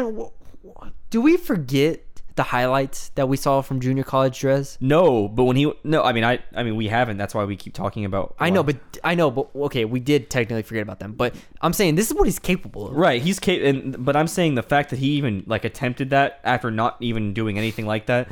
[0.04, 0.30] w-
[0.64, 2.04] w- do we forget
[2.36, 4.76] the highlights that we saw from junior college Drez?
[4.80, 5.26] no.
[5.28, 7.16] But when he no, I mean I I mean we haven't.
[7.16, 8.34] That's why we keep talking about.
[8.38, 11.12] I know, but I know, but okay, we did technically forget about them.
[11.12, 12.96] But I'm saying this is what he's capable of.
[12.96, 16.40] Right, he's ca- and but I'm saying the fact that he even like attempted that
[16.44, 18.30] after not even doing anything like that.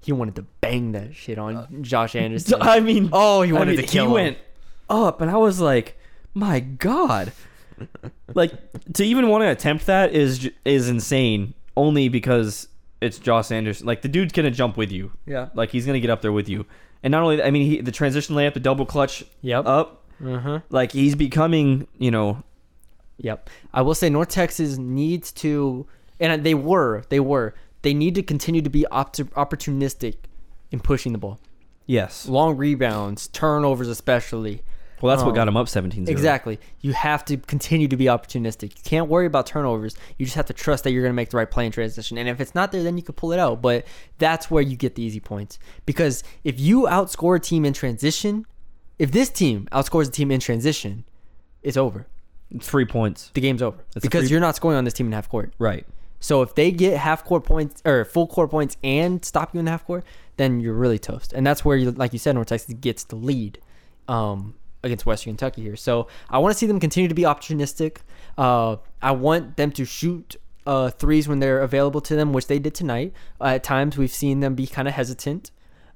[0.00, 2.58] He wanted to bang that shit on uh, Josh Anderson.
[2.60, 4.10] I mean, oh, he I wanted mean, to kill him.
[4.10, 4.24] He him.
[4.24, 4.38] went
[4.90, 5.96] up, and I was like,
[6.34, 7.32] my god,
[8.34, 8.52] like
[8.94, 11.54] to even want to attempt that is is insane.
[11.76, 12.68] Only because
[13.02, 13.86] it's Josh Anderson.
[13.86, 15.12] Like the dude's gonna jump with you.
[15.26, 15.48] Yeah.
[15.54, 16.66] Like he's gonna get up there with you.
[17.02, 19.66] And not only that, I mean, he, the transition layup, the double clutch, Yep.
[19.66, 20.04] up.
[20.24, 20.60] Uh-huh.
[20.70, 22.42] Like he's becoming, you know,
[23.18, 23.50] Yep.
[23.74, 25.86] I will say North Texas needs to,
[26.20, 30.14] and they were, they were, they need to continue to be opt- opportunistic
[30.70, 31.38] in pushing the ball.
[31.86, 32.26] yes.
[32.28, 34.62] Long rebounds, turnovers, especially.
[35.02, 36.60] Well, that's what Um, got him up 17 Exactly.
[36.80, 38.62] You have to continue to be opportunistic.
[38.76, 39.96] You can't worry about turnovers.
[40.16, 42.16] You just have to trust that you're going to make the right play in transition.
[42.18, 43.60] And if it's not there, then you can pull it out.
[43.60, 43.84] But
[44.18, 45.58] that's where you get the easy points.
[45.84, 48.46] Because if you outscore a team in transition,
[48.98, 51.04] if this team outscores a team in transition,
[51.62, 52.06] it's over.
[52.60, 53.30] Three points.
[53.34, 53.78] The game's over.
[53.94, 55.52] That's a because free- you're not scoring on this team in half court.
[55.58, 55.84] Right.
[56.20, 59.64] So if they get half court points or full court points and stop you in
[59.64, 60.04] the half court,
[60.36, 61.32] then you're really toast.
[61.32, 63.58] And that's where, you, like you said, North Texas gets the lead
[64.06, 65.76] um, against Western Kentucky here.
[65.76, 67.98] So I want to see them continue to be opportunistic.
[68.36, 72.58] Uh, I want them to shoot uh, threes when they're available to them, which they
[72.58, 73.12] did tonight.
[73.40, 75.50] Uh, at times, we've seen them be kind of hesitant,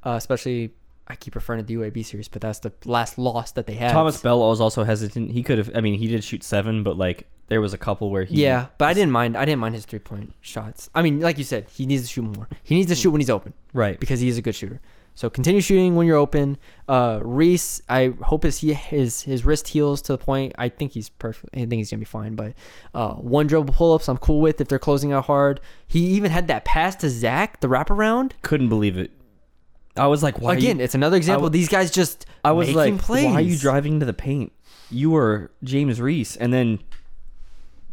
[0.05, 0.75] uh, especially.
[1.09, 3.93] I keep referring to the UAB series, but that's the last loss that they had.
[3.93, 5.31] Thomas Bell was also hesitant.
[5.31, 5.71] He could have.
[5.73, 8.43] I mean, he did shoot seven, but like there was a couple where he.
[8.43, 9.37] Yeah, but I didn't mind.
[9.37, 10.91] I didn't mind his three point shots.
[10.97, 12.49] I mean, like you said, he needs to shoot more.
[12.65, 13.53] He needs to shoot when he's open.
[13.73, 14.01] Right.
[14.01, 14.81] because he is a good shooter.
[15.17, 16.59] So continue shooting when you're open.
[16.87, 20.53] Uh, Reese, I hope his his his wrist heals to the point.
[20.59, 21.49] I think he's perfect.
[21.55, 22.35] I think he's gonna be fine.
[22.37, 22.53] But
[22.95, 25.59] uh, one dribble pull ups, I'm cool with if they're closing out hard.
[25.89, 28.33] He even had that pass to Zach, the wraparound.
[28.43, 29.11] Couldn't believe it.
[29.97, 30.53] I was like, why?
[30.55, 31.49] Again, you, it's another example.
[31.49, 33.25] w- These guys just I was like, plays.
[33.25, 34.53] why are you driving to the paint?
[34.91, 36.81] You were James Reese, and then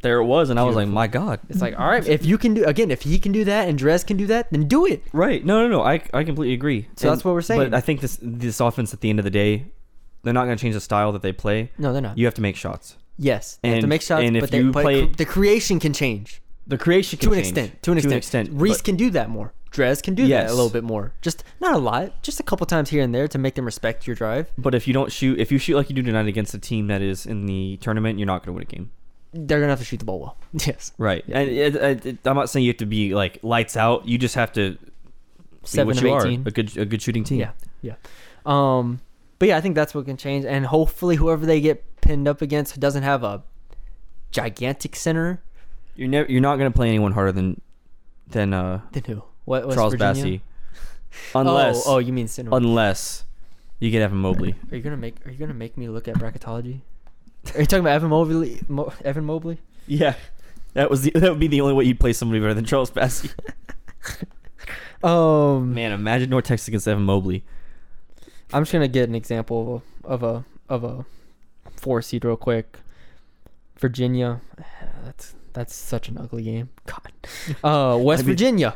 [0.04, 1.40] there it was, and I was like, my God.
[1.50, 3.80] It's like, all right, if you can do again, if he can do that and
[3.80, 5.04] Drez can do that, then do it.
[5.12, 5.44] Right.
[5.44, 5.82] No, no, no.
[5.84, 6.88] I, I completely agree.
[6.96, 7.60] So that's what we're saying.
[7.72, 9.72] But I think this this offense at the end of the day,
[10.22, 11.72] they're not going to change the style that they play.
[11.80, 12.18] No, they're not.
[12.18, 12.98] You have to make shots.
[13.18, 15.26] yes, they have to And- make shots, and if but, they, you but play- the
[15.26, 17.48] creation can change The creation can to an change.
[17.58, 17.84] extent.
[17.84, 18.50] To an extent.
[18.54, 19.54] Reese but- can do that more.
[19.72, 20.52] Drez can do that Yes.
[20.52, 21.14] a little bit more.
[21.24, 22.22] Just not a lot.
[22.22, 24.52] Just a couple times here and there to make them respect your drive.
[24.56, 26.86] But if you don't shoot, if you shoot like you do tonight against a team
[26.88, 28.92] that is in the tournament, you're not going to win a game.
[29.34, 30.38] They're gonna have to shoot the ball well.
[30.66, 31.24] Yes, Right.
[31.28, 34.08] And it, it, it- I'm not saying you have to be like lights out.
[34.08, 34.78] You just have to be
[35.64, 36.46] seven what of you eighteen.
[36.46, 37.40] are, a good a good shooting team.
[37.40, 37.96] Yeah, yeah.
[38.46, 39.00] Um,
[39.40, 42.42] but yeah, I think that's what can change, and hopefully, whoever they get pinned up
[42.42, 43.44] against doesn't have a
[44.32, 45.42] gigantic center.
[45.96, 47.62] You're never you're not going to play anyone harder than
[48.28, 49.24] than uh, Then who?
[49.46, 49.66] What?
[49.66, 50.40] West Charles Virginia?
[50.40, 50.42] Bassey.
[51.36, 52.50] Unless oh, oh, you mean center?
[52.54, 53.24] unless
[53.80, 54.56] you get Evan Mobley.
[54.72, 56.82] Are you gonna make Are you gonna make me look at bracketology?
[57.56, 58.62] Are you talking about Evan Mobley?
[58.68, 59.60] Mo, Evan Mobley?
[59.88, 60.16] Yeah.
[60.74, 62.92] That was the, that would be the only way you'd play somebody better than Charles
[62.92, 63.32] Bassey.
[65.04, 67.44] Um, Man, imagine North Texas against Evan Mobley.
[68.54, 71.06] I'm just gonna get an example of a of a, of a
[71.76, 72.78] four seed real quick.
[73.78, 74.40] Virginia,
[75.04, 76.70] that's that's such an ugly game.
[76.86, 77.12] God,
[77.66, 78.76] uh, West I mean- Virginia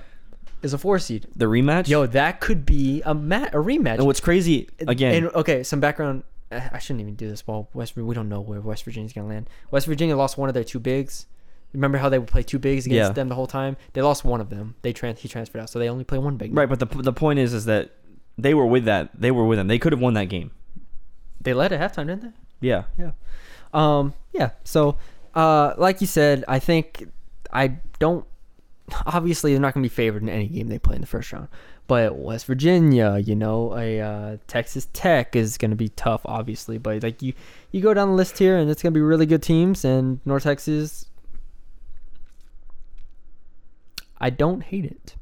[0.64, 1.28] is a four seed.
[1.34, 1.88] The rematch.
[1.88, 3.96] Yo, that could be a mat a rematch.
[4.00, 5.16] and what's crazy again?
[5.16, 6.24] And okay, some background.
[6.52, 7.46] I shouldn't even do this.
[7.46, 9.50] Well, West we don't know where West Virginia's gonna land.
[9.72, 11.26] West Virginia lost one of their two bigs.
[11.74, 13.14] Remember how they would play two bigs against Yeah.
[13.14, 13.76] them the whole time?
[13.94, 14.76] They lost one of them.
[14.82, 16.56] They trans he transferred out, so they only play one big.
[16.56, 17.92] right, but the the point is is that
[18.38, 19.10] they were with that.
[19.20, 19.68] They were with them.
[19.68, 20.52] They could have won that game.
[21.42, 22.68] They led at halftime, didn't they?
[22.68, 22.84] Yeah.
[22.98, 23.12] Yeah.
[23.74, 24.14] Um.
[24.34, 24.52] Yeah.
[24.64, 24.98] So,
[25.36, 27.08] uh, like you said, I think
[27.52, 28.26] I don't.
[29.06, 31.32] Obviously, they're not going to be favored in any game they play in the first
[31.34, 31.50] round.
[31.88, 36.78] But West Virginia, you know, a uh, Texas Tech is going to be tough, obviously.
[36.78, 37.34] But like you,
[37.72, 39.86] you go down the list here, and it's going to be really good teams.
[39.86, 41.06] And North Texas,
[44.18, 45.16] I don't hate it.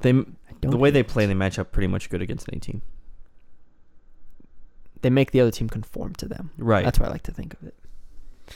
[0.00, 0.36] They don't.
[0.62, 1.08] the way they it.
[1.08, 2.80] play, they match up pretty much good against any team.
[5.02, 6.50] they make the other team conform to them.
[6.56, 6.82] Right.
[6.84, 7.74] That's what I like to think of it.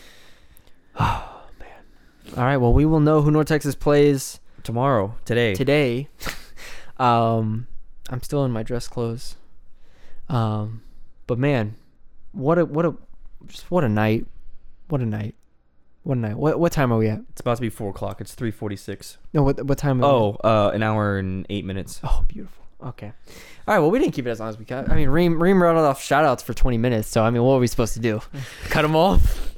[1.00, 2.36] Oh man.
[2.36, 2.56] All right.
[2.56, 5.54] Well, we will know who North Texas plays Tomorrow, today.
[5.54, 6.08] today.
[6.98, 7.66] um,
[8.10, 9.36] I'm still in my dress clothes.
[10.28, 10.82] Um,
[11.26, 11.76] but man,
[12.32, 12.94] what a what a
[13.46, 14.26] just what a night.
[14.88, 15.34] What a night.
[16.02, 16.36] What a night.
[16.36, 17.20] What what time are we at?
[17.30, 18.20] It's about to be four o'clock.
[18.20, 19.18] It's three forty six.
[19.32, 20.02] No, what what time?
[20.02, 22.00] Are we Oh, uh, an hour and eight minutes.
[22.04, 22.64] oh, beautiful.
[22.82, 23.06] Okay.
[23.66, 23.80] All right.
[23.80, 24.90] Well, we didn't keep it as long as we cut.
[24.90, 27.08] I mean, Reem Reem rattled off shout outs for 20 minutes.
[27.08, 28.20] So I mean, what were we supposed to do?
[28.70, 29.54] Cut them off.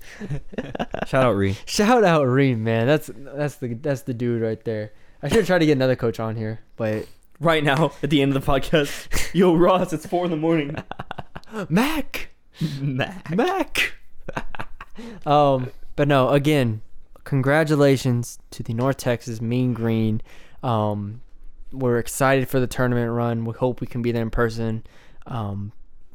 [1.07, 1.55] Shout out Reem.
[1.67, 2.87] Shout out Reem, man.
[2.87, 4.93] That's that's the that's the dude right there.
[5.23, 7.07] I should try to get another coach on here, but
[7.43, 10.77] Right now, at the end of the podcast, yo Ross, it's four in the morning.
[11.71, 12.29] Mac,
[12.79, 13.35] Mac.
[13.35, 13.95] Mac.
[15.27, 16.83] um, but no, again,
[17.25, 20.21] congratulations to the North Texas Mean Green.
[20.63, 21.23] Um,
[21.73, 23.47] we're excited for the tournament run.
[23.47, 24.85] We hope we can be there in person.
[25.27, 25.73] Um,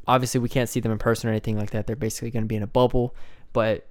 [0.08, 1.88] obviously, we can't see them in person or anything like that.
[1.88, 3.16] They're basically going to be in a bubble,
[3.52, 3.88] but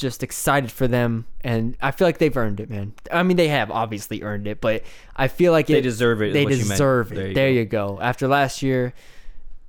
[0.00, 1.26] just excited for them.
[1.42, 2.94] And I feel like they've earned it, man.
[3.12, 4.82] I mean, they have obviously earned it, but
[5.14, 6.32] I feel like They deserve it.
[6.32, 7.16] they you deserve it.
[7.16, 7.96] There There, you you, go.
[7.96, 8.00] go.
[8.00, 8.92] After last year,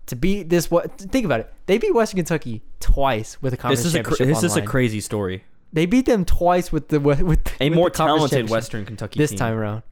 [0.07, 0.97] to beat this, what?
[0.97, 1.53] Think about it.
[1.67, 4.61] They beat Western Kentucky twice with a conference This is a championship this is a
[4.61, 5.43] crazy story.
[5.73, 9.29] They beat them twice with the with, with A with more talented Western Kentucky this
[9.29, 9.39] team.
[9.39, 9.83] time around.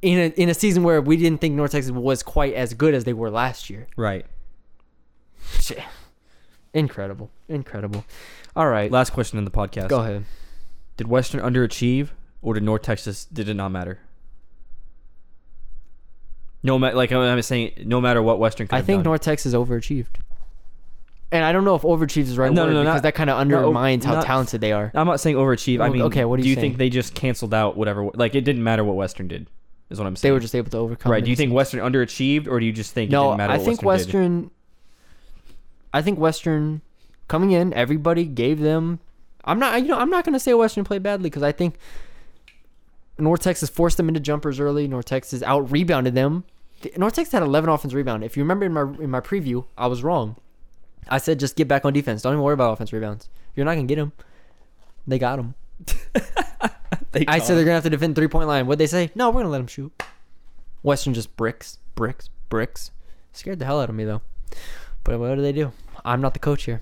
[0.00, 2.94] In a in a season where we didn't think North Texas was quite as good
[2.94, 3.88] as they were last year.
[3.96, 4.24] Right.
[5.60, 5.82] Shit.
[6.74, 8.04] Incredible, incredible.
[8.54, 9.88] All right, Last question in the podcast.
[9.88, 10.24] go ahead.
[10.98, 12.08] Did Western underachieve,
[12.42, 13.24] or did North Texas?
[13.24, 13.98] Did it not matter?
[16.62, 18.66] No matter, like I'm saying, no matter what Western.
[18.68, 19.04] Could I have think done.
[19.10, 20.06] North Texas overachieved.
[21.32, 23.02] And I don't know if overachieved is the right No, word no, no, because not-
[23.04, 24.92] that kind of undermines how not- talented they are.
[24.94, 25.80] I'm not saying overachieve.
[25.80, 28.04] I mean, okay, what are do you you think they just canceled out whatever?
[28.14, 29.48] Like it didn't matter what Western did.
[29.88, 30.30] Is what I'm saying.
[30.30, 31.10] They were just able to overcome.
[31.10, 31.24] right.
[31.24, 31.52] Do you in think.
[31.52, 34.50] Western underachieved, or do you just think it No, didn't matter I what think Western.
[35.92, 36.82] I think Western
[37.32, 39.00] coming in, everybody gave them.
[39.42, 41.76] I'm not, you know, I'm not gonna say Western played badly because I think
[43.18, 44.86] North Texas forced them into jumpers early.
[44.86, 46.44] North Texas out rebounded them.
[46.98, 48.22] North Texas had 11 offense rebound.
[48.22, 50.36] If you remember in my in my preview, I was wrong.
[51.08, 52.20] I said just get back on defense.
[52.20, 53.30] Don't even worry about offense rebounds.
[53.56, 54.12] You're not gonna get them.
[55.06, 55.54] They got them.
[57.12, 58.66] They I said they're gonna have to defend three point line.
[58.66, 59.10] What'd they say?
[59.14, 59.92] No, we're gonna let them shoot.
[60.82, 62.90] Western just bricks, bricks, bricks.
[63.32, 64.22] Scared the hell out of me though.
[65.04, 65.72] But what do they do?
[66.06, 66.80] I'm not the coach here.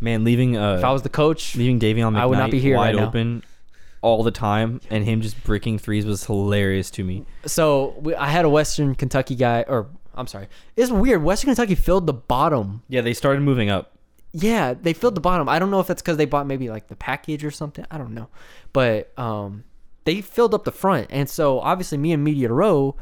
[0.00, 2.60] Man, leaving uh, If I was the coach, leaving Dayvion McKnight I would not be
[2.60, 3.42] here wide right open
[4.00, 7.24] all the time, and him just bricking threes was hilarious to me.
[7.46, 11.22] so we, I had a Western Kentucky guy, or I'm sorry, it's weird.
[11.22, 12.82] Western Kentucky filled the bottom.
[12.88, 13.92] Yeah, they started moving up.
[14.32, 15.48] Yeah, they filled the bottom.
[15.48, 17.84] I don't know if that's because they bought maybe like the package or something.
[17.90, 18.28] I don't know,
[18.72, 19.64] but um,
[20.04, 22.94] they filled up the front, and so obviously me and Media Row,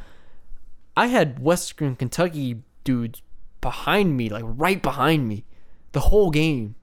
[0.97, 3.20] I had Western Kentucky dudes
[3.60, 5.44] behind me, like right behind me,
[5.93, 6.77] the whole game,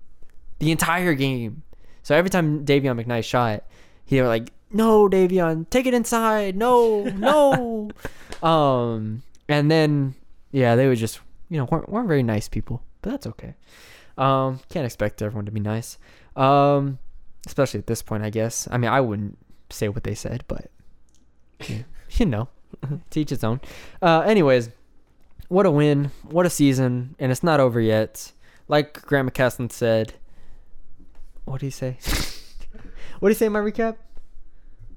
[0.63, 1.63] the entire game.
[2.03, 3.63] So every time Dayvion McKnight shot,
[4.05, 6.55] he were like, "No, Dayvion, take it inside.
[6.55, 7.91] No, no."
[8.47, 10.15] um, and then
[10.51, 11.19] yeah, they would just
[11.49, 13.55] you know weren't, weren't very nice people, but that's okay.
[14.17, 15.97] Um, can't expect everyone to be nice.
[16.35, 16.99] Um,
[17.45, 18.67] especially at this point, I guess.
[18.71, 19.37] I mean, I wouldn't
[19.69, 20.69] say what they said, but
[21.67, 22.47] you, you know,
[23.09, 23.59] teach its own.
[24.01, 24.69] Uh, anyways,
[25.49, 26.11] what a win!
[26.23, 28.31] What a season, and it's not over yet.
[28.67, 30.13] Like Grant McCasland said,
[31.45, 31.97] what do you say?
[33.19, 33.97] what do you say in my recap?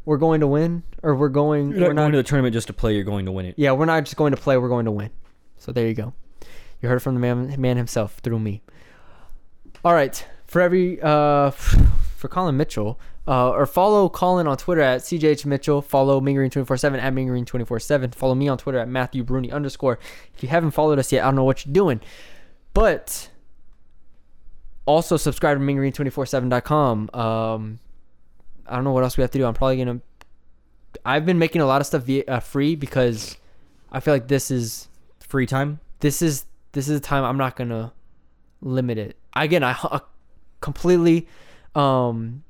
[0.05, 1.73] We're going to win, or we're going.
[1.73, 2.95] You're we're not not going to the tournament just to play.
[2.95, 3.55] You're going to win it.
[3.59, 4.57] yeah, we're not just going to play.
[4.57, 5.11] We're going to win.
[5.59, 6.15] So there you go.
[6.81, 8.63] You heard it from the man, man himself through me.
[9.85, 11.51] All right, for every uh,
[12.17, 15.83] for Colin Mitchell, uh, or follow Colin on Twitter at CJH Mitchell.
[15.83, 18.13] Follow MeanGreen twenty four seven at MeanGreen twenty four seven.
[18.13, 19.99] Follow me on Twitter at Matthew Bruni underscore.
[20.35, 22.01] If you haven't followed us yet, I don't know what you're doing,
[22.75, 23.29] but
[24.87, 27.11] also subscribe to MeanGreen247.com.
[27.13, 27.79] Um,
[28.67, 29.45] I don't know what else we have to do.
[29.45, 30.01] I'm probably gonna.
[31.05, 33.37] I've been making a lot of stuff via, uh, free because
[33.93, 34.89] I feel like this is
[35.27, 35.81] Free time.
[36.01, 37.93] this is this is the time I'm not gonna
[38.61, 39.17] limit it.
[39.35, 40.01] Again, I
[40.61, 41.27] completely,
[41.75, 42.45] um,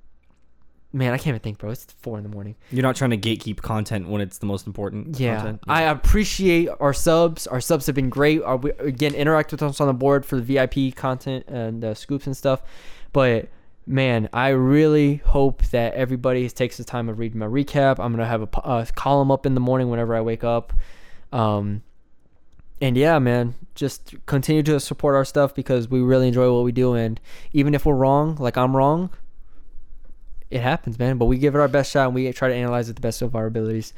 [0.97, 1.71] man, I can't even think, bro.
[1.71, 2.57] It's four in the morning.
[2.71, 5.21] You're not trying to gatekeep content when it's the most important.
[5.21, 5.63] Yeah, content.
[5.69, 7.47] I appreciate our subs.
[7.47, 8.43] Our subs have been great.
[8.43, 11.95] Our, we, again, interact with us on the board for the VIP content and uh,
[11.95, 12.63] scoops and stuff.
[13.13, 13.49] But
[13.87, 17.99] man, I really hope that everybody takes the time of reading my recap.
[17.99, 20.73] I'm gonna have a, a column up in the morning whenever I wake up.
[21.31, 21.83] Um,
[22.81, 26.73] and yeah, man, just continue to support our stuff because we really enjoy what we
[26.73, 26.95] do.
[26.95, 27.21] And
[27.53, 29.11] even if we're wrong, like I'm wrong,
[30.51, 31.19] it happens, man.
[31.19, 33.23] But we give it our best shot and we try to analyze it the best
[33.23, 33.93] of our abilities.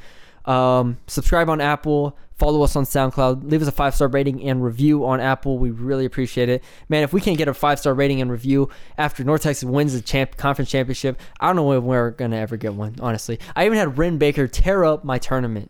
[0.45, 4.63] Um, subscribe on Apple, follow us on SoundCloud, leave us a five star rating and
[4.63, 5.59] review on Apple.
[5.59, 7.03] We really appreciate it, man.
[7.03, 10.01] If we can't get a five star rating and review after North Texas wins the
[10.01, 12.95] champ conference championship, I don't know if we're gonna ever get one.
[12.99, 15.69] Honestly, I even had Ren Baker tear up my tournament.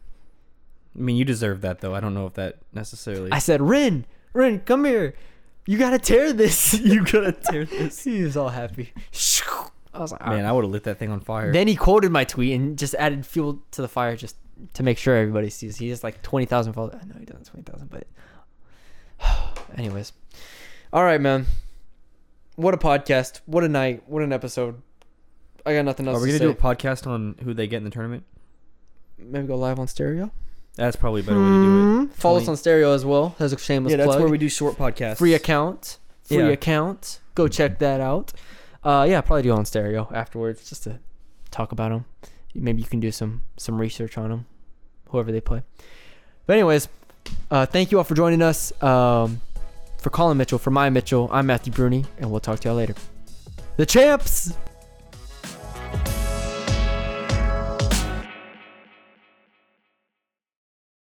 [0.96, 1.96] I mean, you deserve that though.
[1.96, 3.32] I don't know if that necessarily.
[3.32, 5.16] I said, Ren, Ren, come here.
[5.66, 6.74] You gotta tear this.
[6.80, 8.04] you gotta tear this.
[8.04, 8.94] he was all happy.
[9.94, 11.52] I was like, Man, I would have lit that thing on fire.
[11.52, 14.36] Then he quoted my tweet and just added fuel to the fire just
[14.76, 15.78] to make sure everybody sees.
[15.78, 16.96] He has like 20,000 followers.
[17.02, 18.06] I know he doesn't 20,000, but
[19.78, 20.14] anyways.
[20.94, 21.46] All right, man.
[22.56, 23.42] What a podcast.
[23.46, 24.04] What a night.
[24.08, 24.82] What an episode.
[25.66, 27.84] I got nothing else Are we gonna do a podcast on who they get in
[27.84, 28.24] the tournament?
[29.18, 30.32] Maybe go live on stereo.
[30.76, 32.06] That's probably a better way to do it.
[32.06, 32.06] Hmm.
[32.14, 33.36] Follow us on stereo as well.
[33.38, 34.20] That's a shameless Yeah, that's plug.
[34.22, 35.18] where we do short podcasts.
[35.18, 35.98] free account.
[36.24, 36.48] Free Yeah.
[36.48, 37.20] account.
[37.36, 38.32] Go check that out.
[38.84, 41.00] Uh, yeah, probably do on stereo afterwards just to
[41.52, 42.06] talk about them.
[42.56, 44.46] Maybe you can do some some research on them,
[45.10, 45.64] whoever they play.
[46.46, 46.88] But anyways,
[47.52, 48.72] uh, thank you all for joining us.
[48.82, 49.42] Um,
[50.00, 52.96] for Colin Mitchell, for my Mitchell, I'm Matthew Bruni, and we'll talk to y'all later.
[53.78, 54.54] The champs.